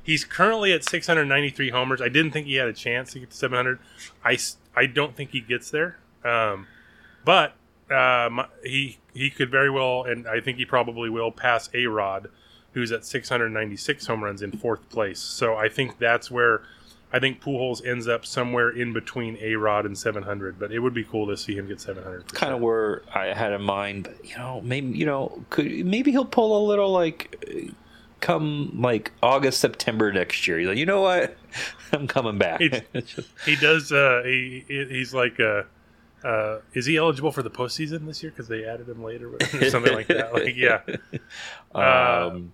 He's 0.00 0.24
currently 0.24 0.72
at 0.72 0.84
693 0.84 1.68
homers. 1.68 2.00
I 2.00 2.08
didn't 2.08 2.30
think 2.30 2.46
he 2.46 2.54
had 2.54 2.66
a 2.66 2.72
chance 2.72 3.12
to 3.12 3.18
get 3.18 3.28
to 3.28 3.36
700. 3.36 3.78
I, 4.24 4.38
I 4.78 4.86
don't 4.86 5.16
think 5.16 5.30
he 5.30 5.40
gets 5.40 5.70
there. 5.70 5.98
Um, 6.24 6.68
but 7.24 7.54
um, 7.90 8.46
he 8.62 8.98
he 9.12 9.28
could 9.28 9.50
very 9.50 9.70
well, 9.70 10.04
and 10.04 10.28
I 10.28 10.40
think 10.40 10.58
he 10.58 10.64
probably 10.64 11.10
will 11.10 11.32
pass 11.32 11.68
A 11.74 11.86
Rod, 11.86 12.28
who's 12.72 12.92
at 12.92 13.04
696 13.04 14.06
home 14.06 14.22
runs 14.22 14.40
in 14.40 14.52
fourth 14.52 14.88
place. 14.88 15.18
So 15.18 15.56
I 15.56 15.68
think 15.68 15.98
that's 15.98 16.30
where 16.30 16.62
I 17.12 17.18
think 17.18 17.42
Pujols 17.42 17.84
ends 17.84 18.06
up 18.06 18.24
somewhere 18.24 18.70
in 18.70 18.92
between 18.92 19.36
A 19.40 19.56
Rod 19.56 19.84
and 19.84 19.98
700. 19.98 20.60
But 20.60 20.70
it 20.70 20.78
would 20.78 20.94
be 20.94 21.02
cool 21.02 21.26
to 21.26 21.36
see 21.36 21.56
him 21.56 21.66
get 21.66 21.80
700. 21.80 22.32
Kind 22.32 22.54
of 22.54 22.60
where 22.60 23.02
I 23.12 23.26
had 23.34 23.52
in 23.52 23.62
mind, 23.62 24.04
but 24.04 24.24
you 24.24 24.36
know, 24.36 24.60
maybe 24.60 24.96
you 24.96 25.06
know, 25.06 25.44
could 25.50 25.66
maybe 25.84 26.12
he'll 26.12 26.24
pull 26.24 26.56
a 26.56 26.64
little 26.68 26.92
like 26.92 27.44
uh, 27.50 27.72
come 28.20 28.80
like 28.80 29.12
August, 29.22 29.60
September 29.60 30.12
next 30.12 30.46
year. 30.46 30.58
He's 30.58 30.68
like, 30.68 30.78
you 30.78 30.86
know 30.86 31.00
what, 31.02 31.36
I'm 31.92 32.06
coming 32.06 32.38
back. 32.38 32.60
He, 32.60 32.70
he 33.44 33.56
does. 33.56 33.92
Uh, 33.92 34.22
he 34.24 34.64
he- 34.68 34.86
he's 34.86 35.14
like. 35.14 35.38
Uh, 35.40 35.62
uh, 36.24 36.58
is 36.74 36.84
he 36.84 36.96
eligible 36.96 37.30
for 37.30 37.44
the 37.44 37.50
postseason 37.50 38.04
this 38.04 38.24
year 38.24 38.32
because 38.32 38.48
they 38.48 38.64
added 38.64 38.88
him 38.88 39.04
later 39.04 39.30
or 39.32 39.64
something 39.70 39.92
like 39.94 40.08
that? 40.08 40.34
Like, 40.34 40.56
yeah. 40.56 40.80
Uh, 41.74 42.30
Um, 42.32 42.52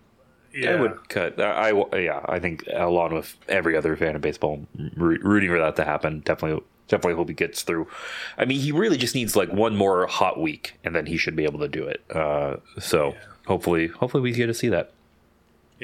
yeah. 0.53 0.73
I 0.73 0.81
would 0.83 1.09
cut. 1.09 1.41
I, 1.41 1.71
I 1.71 1.99
yeah. 1.99 2.21
I 2.27 2.39
think 2.41 2.65
along 2.73 3.15
with 3.15 3.35
every 3.49 3.75
other 3.75 3.97
fan 3.97 4.17
of 4.17 4.21
baseball, 4.21 4.67
rooting 4.97 5.49
for 5.49 5.59
that 5.59 5.77
to 5.77 5.85
happen. 5.85 6.21
Definitely, 6.21 6.63
definitely 6.89 7.15
hope 7.17 7.29
he 7.29 7.35
gets 7.35 7.63
through. 7.63 7.89
I 8.37 8.45
mean, 8.45 8.61
he 8.61 8.71
really 8.71 8.99
just 8.99 9.15
needs 9.15 9.35
like 9.35 9.51
one 9.51 9.75
more 9.77 10.07
hot 10.09 10.39
week, 10.39 10.79
and 10.85 10.95
then 10.95 11.07
he 11.07 11.17
should 11.17 11.35
be 11.35 11.45
able 11.45 11.61
to 11.61 11.69
do 11.69 11.85
it. 11.89 12.05
Uh, 12.15 12.57
so 12.79 13.15
hopefully, 13.47 13.87
hopefully 13.89 14.23
we 14.23 14.31
get 14.33 14.47
to 14.47 14.55
see 14.55 14.69
that. 14.69 14.93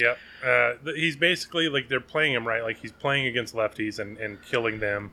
Yeah, 0.00 0.48
uh, 0.48 0.74
he's 0.94 1.16
basically 1.16 1.68
like 1.68 1.88
they're 1.88 2.00
playing 2.00 2.32
him 2.34 2.46
right. 2.46 2.62
Like 2.62 2.78
he's 2.78 2.92
playing 2.92 3.26
against 3.26 3.54
lefties 3.54 3.98
and, 3.98 4.16
and 4.18 4.40
killing 4.42 4.80
them. 4.80 5.12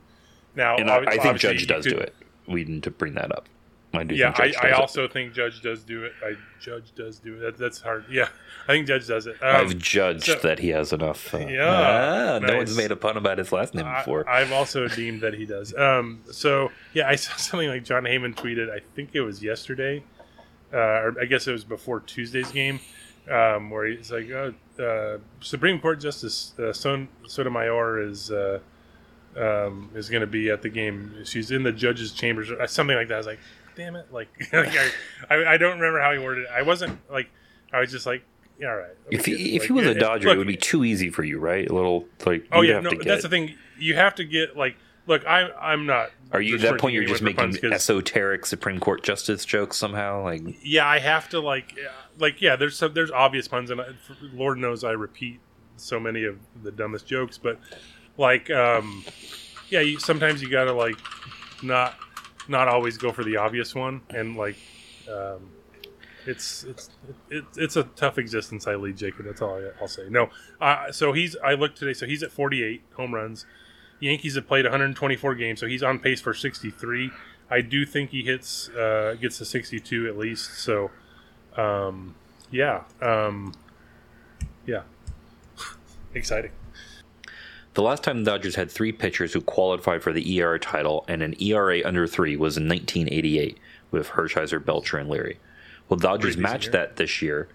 Now, 0.56 0.76
And 0.76 0.90
I, 0.90 0.98
I 1.06 1.18
think 1.18 1.38
Judge 1.38 1.66
does 1.66 1.84
could- 1.84 1.92
do 1.94 1.98
it. 1.98 2.14
We 2.48 2.64
need 2.64 2.82
to 2.84 2.90
bring 2.90 3.14
that 3.14 3.30
up. 3.36 3.48
I 3.94 4.04
do 4.04 4.14
Yeah, 4.14 4.34
I, 4.36 4.42
I 4.44 4.46
does 4.50 4.56
it. 4.64 4.72
also 4.72 5.08
think 5.08 5.32
Judge 5.32 5.62
does 5.62 5.82
do 5.82 6.04
it. 6.04 6.12
I 6.22 6.34
Judge 6.60 6.94
does 6.94 7.18
do 7.18 7.36
it. 7.36 7.40
That, 7.40 7.56
that's 7.58 7.80
hard. 7.80 8.04
Yeah, 8.10 8.28
I 8.68 8.72
think 8.72 8.86
Judge 8.86 9.06
does 9.06 9.26
it. 9.26 9.36
Um, 9.42 9.56
I've 9.56 9.78
judged 9.78 10.24
so- 10.24 10.34
that 10.36 10.58
he 10.58 10.68
has 10.70 10.92
enough. 10.92 11.32
Uh, 11.34 11.38
Yeah, 11.38 12.38
ah, 12.42 12.46
no 12.46 12.56
one's 12.58 12.76
made 12.76 12.90
a 12.90 12.96
pun 12.96 13.16
about 13.16 13.38
his 13.38 13.50
last 13.52 13.74
name 13.74 13.86
before. 13.86 14.28
I, 14.28 14.40
have 14.40 14.52
also 14.52 14.88
deemed 14.88 15.22
that 15.22 15.32
he 15.34 15.46
does. 15.46 15.74
Um, 15.74 16.20
so 16.30 16.70
yeah, 16.92 17.08
I 17.08 17.14
saw 17.16 17.34
something 17.36 17.68
like 17.68 17.84
Jon 17.84 18.02
Heyman 18.04 18.34
tweeted. 18.34 18.70
I 18.70 18.80
think 18.94 19.10
it 19.14 19.22
was 19.22 19.42
yesterday, 19.42 20.02
uh, 20.72 20.76
or 20.76 21.14
I 21.20 21.24
guess 21.24 21.46
it 21.46 21.52
was 21.52 21.64
before 21.64 22.00
Tuesday's 22.00 22.50
game, 22.52 22.80
um, 23.30 23.70
where 23.70 23.86
he's 23.86 24.10
like, 24.10 24.30
oh, 24.30 24.54
uh, 24.82 25.18
"Supreme 25.40 25.80
Court 25.80 26.00
Justice 26.00 26.54
uh, 26.58 26.72
Son- 26.72 27.08
Sotomayor 27.26 28.02
is 28.02 28.30
uh, 28.30 28.60
um, 29.36 29.90
is 29.94 30.08
going 30.08 30.20
to 30.22 30.26
be 30.26 30.50
at 30.50 30.62
the 30.62 30.68
game. 30.68 31.24
She's 31.24 31.50
in 31.50 31.62
the 31.62 31.72
judge's 31.72 32.12
chambers, 32.12 32.50
or 32.50 32.66
something 32.66 32.96
like 32.96 33.08
that." 33.08 33.14
I 33.14 33.18
was 33.18 33.26
like, 33.26 33.40
"Damn 33.76 33.96
it!" 33.96 34.12
Like, 34.12 34.28
like 34.52 34.76
I, 35.30 35.54
I, 35.54 35.56
don't 35.56 35.78
remember 35.78 36.00
how 36.00 36.12
he 36.12 36.18
worded 36.18 36.44
it. 36.44 36.50
I 36.54 36.62
wasn't 36.62 36.98
like, 37.10 37.28
I 37.72 37.80
was 37.80 37.90
just 37.90 38.06
like, 38.06 38.22
"Yeah, 38.58 38.70
all 38.70 38.76
right." 38.76 38.96
if 39.10 39.26
he, 39.26 39.32
Like, 39.32 39.40
if 39.40 39.64
he 39.64 39.72
was 39.72 39.86
a 39.86 39.94
Dodger, 39.94 40.28
look, 40.28 40.36
it 40.36 40.38
would 40.38 40.46
be 40.46 40.56
too 40.56 40.84
easy 40.84 41.10
for 41.10 41.24
you, 41.24 41.38
right? 41.38 41.68
A 41.68 41.74
little 41.74 42.06
like. 42.24 42.46
Oh 42.52 42.62
yeah, 42.62 42.74
have 42.74 42.84
no, 42.84 42.90
to 42.90 42.96
get, 42.96 43.06
that's 43.06 43.22
the 43.22 43.28
thing. 43.28 43.54
You 43.78 43.94
have 43.94 44.14
to 44.16 44.24
get 44.24 44.56
like, 44.56 44.76
look, 45.06 45.26
I'm 45.26 45.50
I'm 45.60 45.86
not. 45.86 46.10
Are 46.32 46.40
you 46.40 46.56
at 46.56 46.60
that 46.62 46.78
point? 46.78 46.94
You're 46.94 47.04
just 47.04 47.22
making 47.22 47.56
esoteric 47.64 48.44
Supreme 48.44 48.80
Court 48.80 49.02
justice 49.02 49.44
jokes 49.44 49.76
somehow, 49.76 50.22
like 50.24 50.42
yeah, 50.62 50.86
I 50.86 50.98
have 50.98 51.28
to 51.30 51.40
like, 51.40 51.74
yeah, 51.76 51.88
like 52.18 52.42
yeah. 52.42 52.56
There's 52.56 52.76
some 52.76 52.92
there's 52.92 53.10
obvious 53.10 53.48
puns, 53.48 53.70
and 53.70 53.80
I, 53.80 53.86
Lord 54.34 54.58
knows 54.58 54.84
I 54.84 54.92
repeat 54.92 55.40
so 55.76 55.98
many 55.98 56.24
of 56.24 56.38
the 56.62 56.70
dumbest 56.70 57.06
jokes, 57.06 57.38
but 57.38 57.58
like, 58.16 58.50
um, 58.50 59.04
yeah, 59.70 59.80
you, 59.80 59.98
sometimes 59.98 60.42
you 60.42 60.50
gotta 60.50 60.72
like 60.72 60.96
not 61.62 61.94
not 62.48 62.68
always 62.68 62.98
go 62.98 63.12
for 63.12 63.24
the 63.24 63.36
obvious 63.36 63.74
one, 63.74 64.02
and 64.10 64.36
like, 64.36 64.56
um, 65.10 65.50
it's 66.26 66.64
it's 66.64 66.90
it, 67.30 67.44
it's 67.56 67.76
a 67.76 67.84
tough 67.84 68.18
existence 68.18 68.66
I 68.66 68.74
lead, 68.74 68.96
Jacob. 68.96 69.24
That's 69.24 69.40
all 69.40 69.56
I, 69.56 69.70
I'll 69.80 69.88
say. 69.88 70.08
No, 70.10 70.28
uh, 70.60 70.92
so 70.92 71.12
he's 71.12 71.36
I 71.42 71.54
looked 71.54 71.78
today, 71.78 71.94
so 71.94 72.06
he's 72.06 72.22
at 72.22 72.32
48 72.32 72.82
home 72.94 73.14
runs. 73.14 73.46
Yankees 74.00 74.36
have 74.36 74.46
played 74.46 74.64
124 74.64 75.34
games, 75.34 75.60
so 75.60 75.66
he's 75.66 75.82
on 75.82 75.98
pace 75.98 76.20
for 76.20 76.32
63. 76.34 77.10
I 77.50 77.60
do 77.60 77.84
think 77.86 78.10
he 78.10 78.22
hits 78.22 78.68
uh, 78.70 79.16
gets 79.20 79.38
to 79.38 79.44
62 79.44 80.06
at 80.06 80.16
least. 80.16 80.58
So, 80.58 80.90
um, 81.56 82.14
yeah, 82.50 82.84
um, 83.00 83.54
yeah, 84.66 84.82
exciting. 86.14 86.52
the 87.74 87.82
last 87.82 88.02
time 88.02 88.24
the 88.24 88.30
Dodgers 88.30 88.54
had 88.54 88.70
three 88.70 88.92
pitchers 88.92 89.32
who 89.32 89.40
qualified 89.40 90.02
for 90.02 90.12
the 90.12 90.36
ERA 90.36 90.58
title 90.58 91.04
and 91.08 91.22
an 91.22 91.34
ERA 91.42 91.80
under 91.84 92.06
three 92.06 92.36
was 92.36 92.56
in 92.56 92.68
1988 92.68 93.58
with 93.90 94.10
Hershiser, 94.10 94.64
Belcher, 94.64 94.98
and 94.98 95.08
Leary. 95.08 95.38
Will 95.88 95.96
Dodgers 95.96 96.36
Pretty 96.36 96.42
decent 96.42 96.62
match 96.64 96.72
that 96.72 96.96
this 96.96 97.22
year 97.22 97.48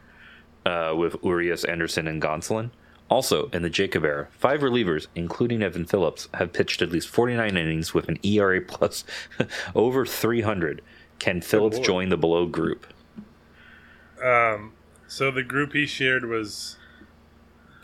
uh, 0.65 0.93
with 0.97 1.15
Urias, 1.23 1.63
Anderson, 1.65 2.07
and 2.07 2.21
Gonsolin? 2.21 2.71
Also, 3.09 3.49
in 3.49 3.61
the 3.61 3.69
Jacob 3.69 4.03
era, 4.03 4.27
five 4.31 4.61
relievers, 4.61 5.07
including 5.13 5.61
Evan 5.61 5.85
Phillips, 5.85 6.29
have 6.33 6.53
pitched 6.53 6.81
at 6.81 6.91
least 6.91 7.09
49 7.09 7.55
innings 7.55 7.93
with 7.93 8.07
an 8.07 8.17
ERA 8.23 8.61
plus 8.61 9.03
over 9.75 10.05
300. 10.05 10.81
Can 11.19 11.41
Phillips 11.41 11.77
boy. 11.77 11.83
join 11.83 12.09
the 12.09 12.17
below 12.17 12.45
group? 12.45 12.87
Um, 14.23 14.73
so 15.07 15.31
the 15.31 15.43
group 15.43 15.73
he 15.73 15.85
shared 15.85 16.25
was 16.25 16.77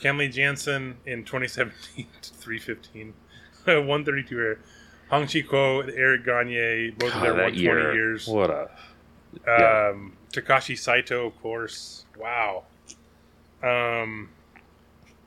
Kenley 0.01 0.31
Jansen 0.31 0.97
in 1.05 1.25
2017 1.25 2.07
315, 2.21 3.13
132 3.65 4.39
air. 4.39 4.59
Hong-Chih 5.09 5.47
Kuo, 5.47 5.91
Eric 5.95 6.23
Gagne, 6.23 6.91
both 6.91 7.15
of 7.15 7.21
their 7.21 7.33
that 7.33 7.53
120 7.53 7.61
year, 7.61 7.93
years. 7.93 8.27
What 8.27 8.51
a 8.51 8.69
yeah. 9.47 9.89
Um, 9.91 10.13
Takashi 10.31 10.77
Saito, 10.77 11.25
of 11.27 11.41
course. 11.41 12.05
Wow. 12.17 12.63
Um, 13.63 14.29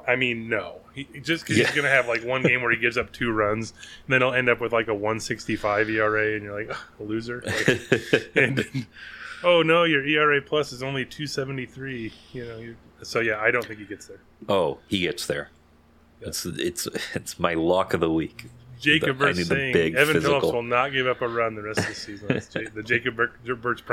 I 0.07 0.17
mean, 0.17 0.49
no. 0.49 0.77
He, 0.95 1.05
just 1.23 1.45
because 1.45 1.57
Yeah. 1.59 1.65
he's 1.67 1.75
going 1.75 1.85
to 1.85 1.91
have 1.91 2.07
like 2.09 2.23
one 2.25 2.43
game 2.43 2.61
where 2.63 2.71
he 2.71 2.77
gives 2.77 2.99
up 2.99 3.13
two 3.13 3.33
runs, 3.33 3.73
and 4.07 4.13
then 4.13 4.21
he'll 4.21 4.35
end 4.35 4.49
up 4.49 4.61
with 4.61 4.73
like 4.73 4.89
a 4.89 4.95
165 4.95 5.89
ERA, 5.91 6.35
and 6.35 6.43
you're 6.45 6.59
like, 6.67 6.71
"Ugh, 6.71 6.83
a 7.01 7.03
loser. 7.03 7.43
Like, 7.47 8.31
and, 8.35 8.87
oh 9.43 9.63
no, 9.63 9.85
your 9.85 10.05
ERA 10.07 10.43
plus 10.43 10.73
is 10.73 10.83
only 10.83 11.05
273. 11.05 12.13
You 12.33 12.45
know, 12.47 12.59
you, 12.59 12.77
so 13.03 13.21
yeah, 13.21 13.39
I 13.41 13.51
don't 13.51 13.65
think 13.65 13.81
he 13.81 13.87
gets 13.87 14.07
there. 14.07 14.21
Oh, 14.49 14.79
he 14.89 15.01
gets 15.01 15.27
there. 15.27 15.49
It's 16.21 16.45
it's 16.47 16.87
it's 17.15 17.39
my 17.39 17.55
lock 17.55 17.95
of 17.95 18.01
the 18.01 18.13
week. 18.13 18.45
Jacob 18.79 19.19
The- 19.19 19.27
I 19.27 19.29
need 19.33 19.39
the 19.39 19.45
saying 19.45 19.73
big 19.73 19.95
Evan 19.95 20.15
physical. 20.15 20.41
Phillips 20.41 20.55
will 20.55 20.63
not 20.63 20.91
give 20.93 21.07
up 21.07 21.21
a 21.23 21.29
run 21.29 21.55
the 21.55 21.63
rest 21.63 21.79
of 21.81 21.87
the 21.87 21.95
season. 21.95 22.29
That's 22.29 22.49
the 22.49 22.83
Jacob 22.85 23.17
Birch, 23.17 23.31
Birch 23.61 23.85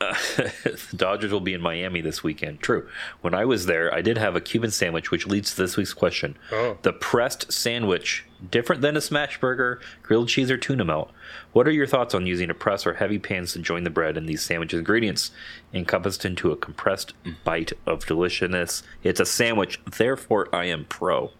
the 0.36 0.96
Dodgers 0.96 1.30
will 1.30 1.40
be 1.40 1.54
in 1.54 1.60
Miami 1.60 2.00
this 2.00 2.22
weekend. 2.24 2.60
True. 2.60 2.88
When 3.20 3.34
I 3.34 3.44
was 3.44 3.66
there, 3.66 3.92
I 3.94 4.00
did 4.00 4.18
have 4.18 4.34
a 4.34 4.40
Cuban 4.40 4.70
sandwich, 4.70 5.10
which 5.10 5.26
leads 5.26 5.54
to 5.54 5.62
this 5.62 5.76
week's 5.76 5.92
question. 5.92 6.36
Oh. 6.50 6.78
The 6.82 6.92
pressed 6.92 7.52
sandwich 7.52 8.24
Different 8.48 8.80
than 8.80 8.96
a 8.96 9.02
smash 9.02 9.38
burger, 9.38 9.80
grilled 10.02 10.28
cheese, 10.28 10.50
or 10.50 10.56
tuna 10.56 10.84
melt. 10.84 11.10
What 11.52 11.68
are 11.68 11.72
your 11.72 11.86
thoughts 11.86 12.14
on 12.14 12.26
using 12.26 12.48
a 12.48 12.54
press 12.54 12.86
or 12.86 12.94
heavy 12.94 13.18
pans 13.18 13.52
to 13.52 13.58
join 13.58 13.84
the 13.84 13.90
bread 13.90 14.16
and 14.16 14.26
these 14.26 14.42
sandwich 14.42 14.72
ingredients, 14.72 15.30
encompassed 15.74 16.24
into 16.24 16.50
a 16.50 16.56
compressed 16.56 17.12
bite 17.44 17.72
of 17.84 18.06
deliciousness? 18.06 18.82
It's 19.02 19.20
a 19.20 19.26
sandwich, 19.26 19.78
therefore 19.84 20.48
I 20.54 20.66
am 20.66 20.86
pro. 20.86 21.32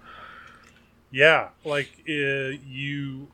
Yeah, 1.11 1.49
like 1.65 1.91
uh, 2.07 2.61
you, 2.67 3.29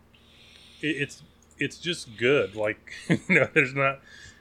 it, 0.81 0.97
it's 0.97 1.23
it's 1.59 1.79
just 1.79 2.17
good. 2.17 2.55
Like 2.55 2.93
you 3.09 3.19
know, 3.29 3.49
there's 3.53 3.75
not 3.75 3.99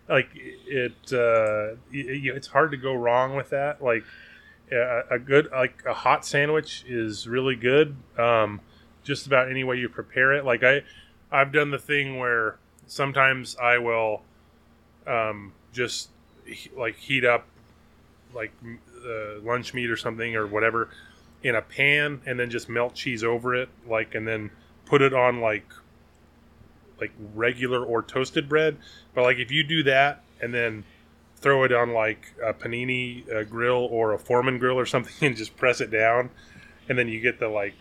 like 0.08 0.30
it. 0.34 0.93
Uh, 1.12 1.76
it 1.91 2.36
it's 2.36 2.47
hard 2.47 2.72
to 2.72 2.78
go 2.78 2.93
wrong 2.93 3.36
with 3.36 3.49
that. 3.49 3.84
Like 3.84 4.03
a, 4.72 5.01
a 5.12 5.20
good 5.20 5.49
like 5.51 5.84
a 5.86 5.93
hot 5.93 6.26
sandwich 6.26 6.86
is 6.88 7.28
really 7.28 7.56
good. 7.56 7.95
Um, 8.18 8.62
just 9.03 9.28
about 9.28 9.49
any 9.49 9.64
way 9.64 9.78
you 9.78 9.89
prepare 9.89 10.34
it. 10.34 10.45
Like 10.45 10.64
I, 10.64 10.82
I've 11.32 11.51
done 11.51 11.72
the 11.72 11.80
thing 11.80 12.18
where 12.18 12.58
sometimes 12.88 13.56
I 13.62 13.78
will, 13.78 14.24
um, 15.06 15.53
just 15.72 16.10
like 16.76 16.95
heat 16.97 17.26
up 17.26 17.47
like 18.34 18.51
uh, 19.06 19.39
lunch 19.43 19.74
meat 19.74 19.89
or 19.89 19.97
something 19.97 20.36
or 20.36 20.45
whatever 20.45 20.89
in 21.43 21.56
a 21.56 21.62
pan 21.62 22.22
and 22.26 22.39
then 22.39 22.49
just 22.49 22.70
melt 22.70 22.93
cheese 22.93 23.24
over 23.24 23.56
it 23.56 23.70
like 23.88 24.14
and 24.16 24.28
then 24.28 24.51
put 24.86 25.01
it 25.01 25.14
on 25.14 25.41
like 25.41 25.66
like 27.00 27.12
regular 27.34 27.84
or 27.84 28.02
toasted 28.02 28.48
bread. 28.50 28.78
But 29.14 29.24
like 29.24 29.38
if 29.38 29.52
you 29.52 29.64
do 29.64 29.84
that 29.84 30.24
and 30.41 30.54
then 30.54 30.84
throw 31.38 31.64
it 31.64 31.72
on 31.72 31.93
like 31.93 32.34
a 32.43 32.54
panini 32.54 33.32
uh, 33.32 33.43
grill 33.43 33.88
or 33.91 34.14
a 34.14 34.20
foreman 34.20 34.58
grill 34.58 34.80
or 34.80 34.86
something 34.86 35.14
and 35.28 35.36
just 35.38 35.56
press 35.58 35.82
it 35.82 35.91
down 35.91 36.30
and 36.89 36.98
then 36.98 37.08
you 37.08 37.20
get 37.20 37.39
the 37.39 37.48
like 37.48 37.76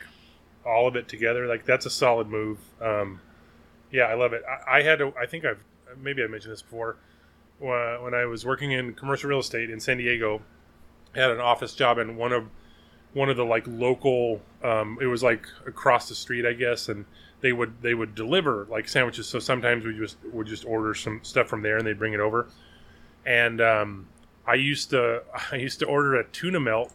all 0.67 0.87
of 0.89 0.97
it 0.97 1.09
together 1.09 1.47
like 1.47 1.65
that's 1.65 1.87
a 1.87 1.91
solid 1.91 2.29
move. 2.29 2.59
Um 2.81 3.21
yeah 3.91 4.05
i 4.05 4.15
love 4.15 4.33
it. 4.33 4.43
I, 4.49 4.79
I 4.79 4.83
had 4.83 4.99
to 4.99 5.13
i 5.19 5.27
think 5.27 5.45
i've 5.45 5.61
maybe 6.03 6.23
i 6.23 6.27
mentioned 6.27 6.53
this 6.53 6.63
before 6.63 6.97
Wh- 7.59 8.03
when 8.03 8.13
i 8.13 8.25
was 8.25 8.45
working 8.45 8.73
in 8.73 8.95
commercial 8.95 9.31
real 9.31 9.39
estate 9.39 9.71
in 9.71 9.79
san 9.81 9.99
diego 9.99 10.43
I 11.15 11.21
had 11.21 11.31
an 11.31 11.41
office 11.41 11.75
job 11.75 11.99
in 11.99 12.17
one 12.17 12.33
of 12.33 12.49
one 13.13 13.31
of 13.31 13.37
the 13.37 13.45
like 13.45 13.65
local 13.69 14.43
um, 14.65 14.99
it 15.01 15.07
was 15.07 15.23
like 15.23 15.47
across 15.67 16.09
the 16.09 16.15
street 16.15 16.45
i 16.45 16.53
guess 16.53 16.89
and 16.89 17.05
they 17.45 17.53
would 17.53 17.81
they 17.83 17.95
would 17.95 18.15
deliver 18.15 18.67
like 18.71 18.89
sandwiches. 18.89 19.29
So 19.29 19.39
sometimes 19.39 19.85
we 19.85 19.97
just 19.97 20.17
would 20.33 20.47
just 20.47 20.65
order 20.65 20.95
some 20.95 21.21
stuff 21.23 21.47
from 21.47 21.61
there 21.63 21.77
and 21.77 21.87
they'd 21.87 21.99
bring 21.99 22.15
it 22.15 22.21
over. 22.21 22.49
And 23.27 23.61
um, 23.61 24.07
i 24.47 24.55
used 24.55 24.91
to 24.91 25.23
i 25.53 25.57
used 25.57 25.79
to 25.79 25.87
order 25.87 26.17
a 26.17 26.25
tuna 26.25 26.61
melt 26.61 26.93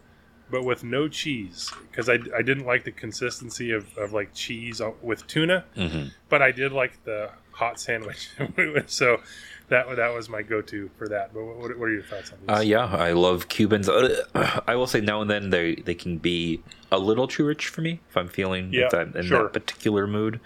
but 0.52 0.64
with 0.64 0.84
no 0.84 1.08
cheese 1.08 1.72
because 1.90 2.10
I, 2.10 2.18
I 2.36 2.42
didn't 2.42 2.66
like 2.66 2.84
the 2.84 2.92
consistency 2.92 3.72
of, 3.72 3.86
of 3.98 4.14
like 4.14 4.34
cheese 4.34 4.82
with 5.04 5.26
tuna. 5.28 5.64
Mhm. 5.78 6.12
but 6.30 6.42
i 6.42 6.52
did 6.52 6.72
like 6.72 6.94
the 7.06 7.30
hot 7.60 7.80
sandwich 7.80 8.30
so 8.88 9.20
that 9.68 9.86
that 9.98 10.14
was 10.14 10.30
my 10.30 10.42
go-to 10.42 10.90
for 10.98 11.08
that 11.10 11.34
but 11.34 11.44
what, 11.44 11.78
what 11.78 11.86
are 11.86 11.92
your 11.92 12.02
thoughts 12.04 12.32
on 12.32 12.40
this 12.46 12.58
Uh, 12.58 12.62
yeah, 12.62 12.86
I 12.86 13.12
love 13.12 13.50
Cubans. 13.50 13.88
Uh, 13.88 14.62
I 14.66 14.76
will 14.76 14.88
say 14.88 15.02
now 15.02 15.22
and 15.22 15.30
then 15.30 15.50
they 15.52 15.76
they 15.76 15.94
can 15.94 16.18
be 16.18 16.62
a 16.92 16.98
little 16.98 17.28
too 17.28 17.46
rich 17.46 17.68
for 17.68 17.82
me 17.82 18.00
if 18.10 18.18
I'm 18.18 18.30
feeling 18.30 18.74
Yeah, 18.74 18.88
I'm 18.94 19.16
in 19.16 19.26
sure. 19.26 19.44
that 19.44 19.54
particular 19.54 20.08
mood. 20.08 20.40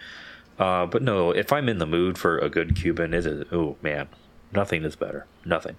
Uh, 0.59 0.85
but 0.85 1.01
no, 1.01 1.31
if 1.31 1.51
I'm 1.53 1.69
in 1.69 1.77
the 1.77 1.85
mood 1.87 2.17
for 2.17 2.37
a 2.37 2.49
good 2.49 2.75
Cuban, 2.75 3.13
it 3.13 3.25
is 3.25 3.45
oh 3.51 3.77
man, 3.81 4.07
nothing 4.51 4.83
is 4.83 4.95
better. 4.95 5.25
Nothing. 5.45 5.77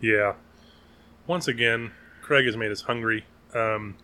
Yeah. 0.00 0.34
Once 1.26 1.48
again, 1.48 1.92
Craig 2.22 2.46
has 2.46 2.56
made 2.56 2.70
us 2.70 2.82
hungry. 2.82 3.24
Um, 3.54 3.96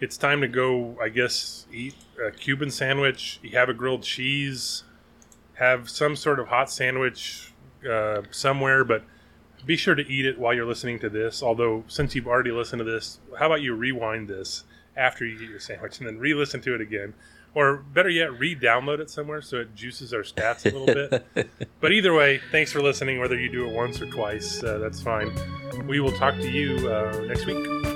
it's 0.00 0.16
time 0.16 0.40
to 0.40 0.48
go, 0.48 0.96
I 1.00 1.08
guess, 1.08 1.66
eat 1.72 1.94
a 2.24 2.30
Cuban 2.30 2.70
sandwich, 2.70 3.40
have 3.52 3.68
a 3.68 3.74
grilled 3.74 4.02
cheese, 4.02 4.84
have 5.54 5.88
some 5.88 6.16
sort 6.16 6.40
of 6.40 6.48
hot 6.48 6.70
sandwich 6.70 7.52
uh, 7.88 8.22
somewhere, 8.30 8.84
but 8.84 9.04
be 9.64 9.76
sure 9.76 9.94
to 9.94 10.06
eat 10.10 10.26
it 10.26 10.38
while 10.38 10.52
you're 10.52 10.66
listening 10.66 10.98
to 11.00 11.08
this. 11.08 11.42
Although, 11.42 11.84
since 11.86 12.14
you've 12.14 12.26
already 12.26 12.50
listened 12.50 12.80
to 12.80 12.84
this, 12.84 13.18
how 13.38 13.46
about 13.46 13.62
you 13.62 13.74
rewind 13.74 14.28
this 14.28 14.64
after 14.96 15.24
you 15.24 15.38
eat 15.40 15.48
your 15.48 15.60
sandwich 15.60 15.98
and 15.98 16.06
then 16.06 16.18
re 16.18 16.34
listen 16.34 16.60
to 16.62 16.74
it 16.74 16.80
again? 16.80 17.14
Or 17.54 17.76
better 17.76 18.08
yet, 18.08 18.36
re 18.38 18.56
download 18.56 18.98
it 18.98 19.08
somewhere 19.08 19.40
so 19.40 19.58
it 19.58 19.74
juices 19.76 20.12
our 20.12 20.22
stats 20.22 20.66
a 20.70 20.76
little 20.76 20.86
bit. 20.86 21.48
But 21.80 21.92
either 21.92 22.14
way, 22.14 22.40
thanks 22.50 22.72
for 22.72 22.80
listening. 22.80 23.20
Whether 23.20 23.38
you 23.38 23.50
do 23.50 23.68
it 23.68 23.74
once 23.74 24.00
or 24.00 24.06
twice, 24.06 24.62
uh, 24.64 24.78
that's 24.78 25.02
fine. 25.02 25.30
We 25.86 26.00
will 26.00 26.12
talk 26.12 26.34
to 26.36 26.50
you 26.50 26.88
uh, 26.88 27.24
next 27.26 27.44
week. 27.44 27.93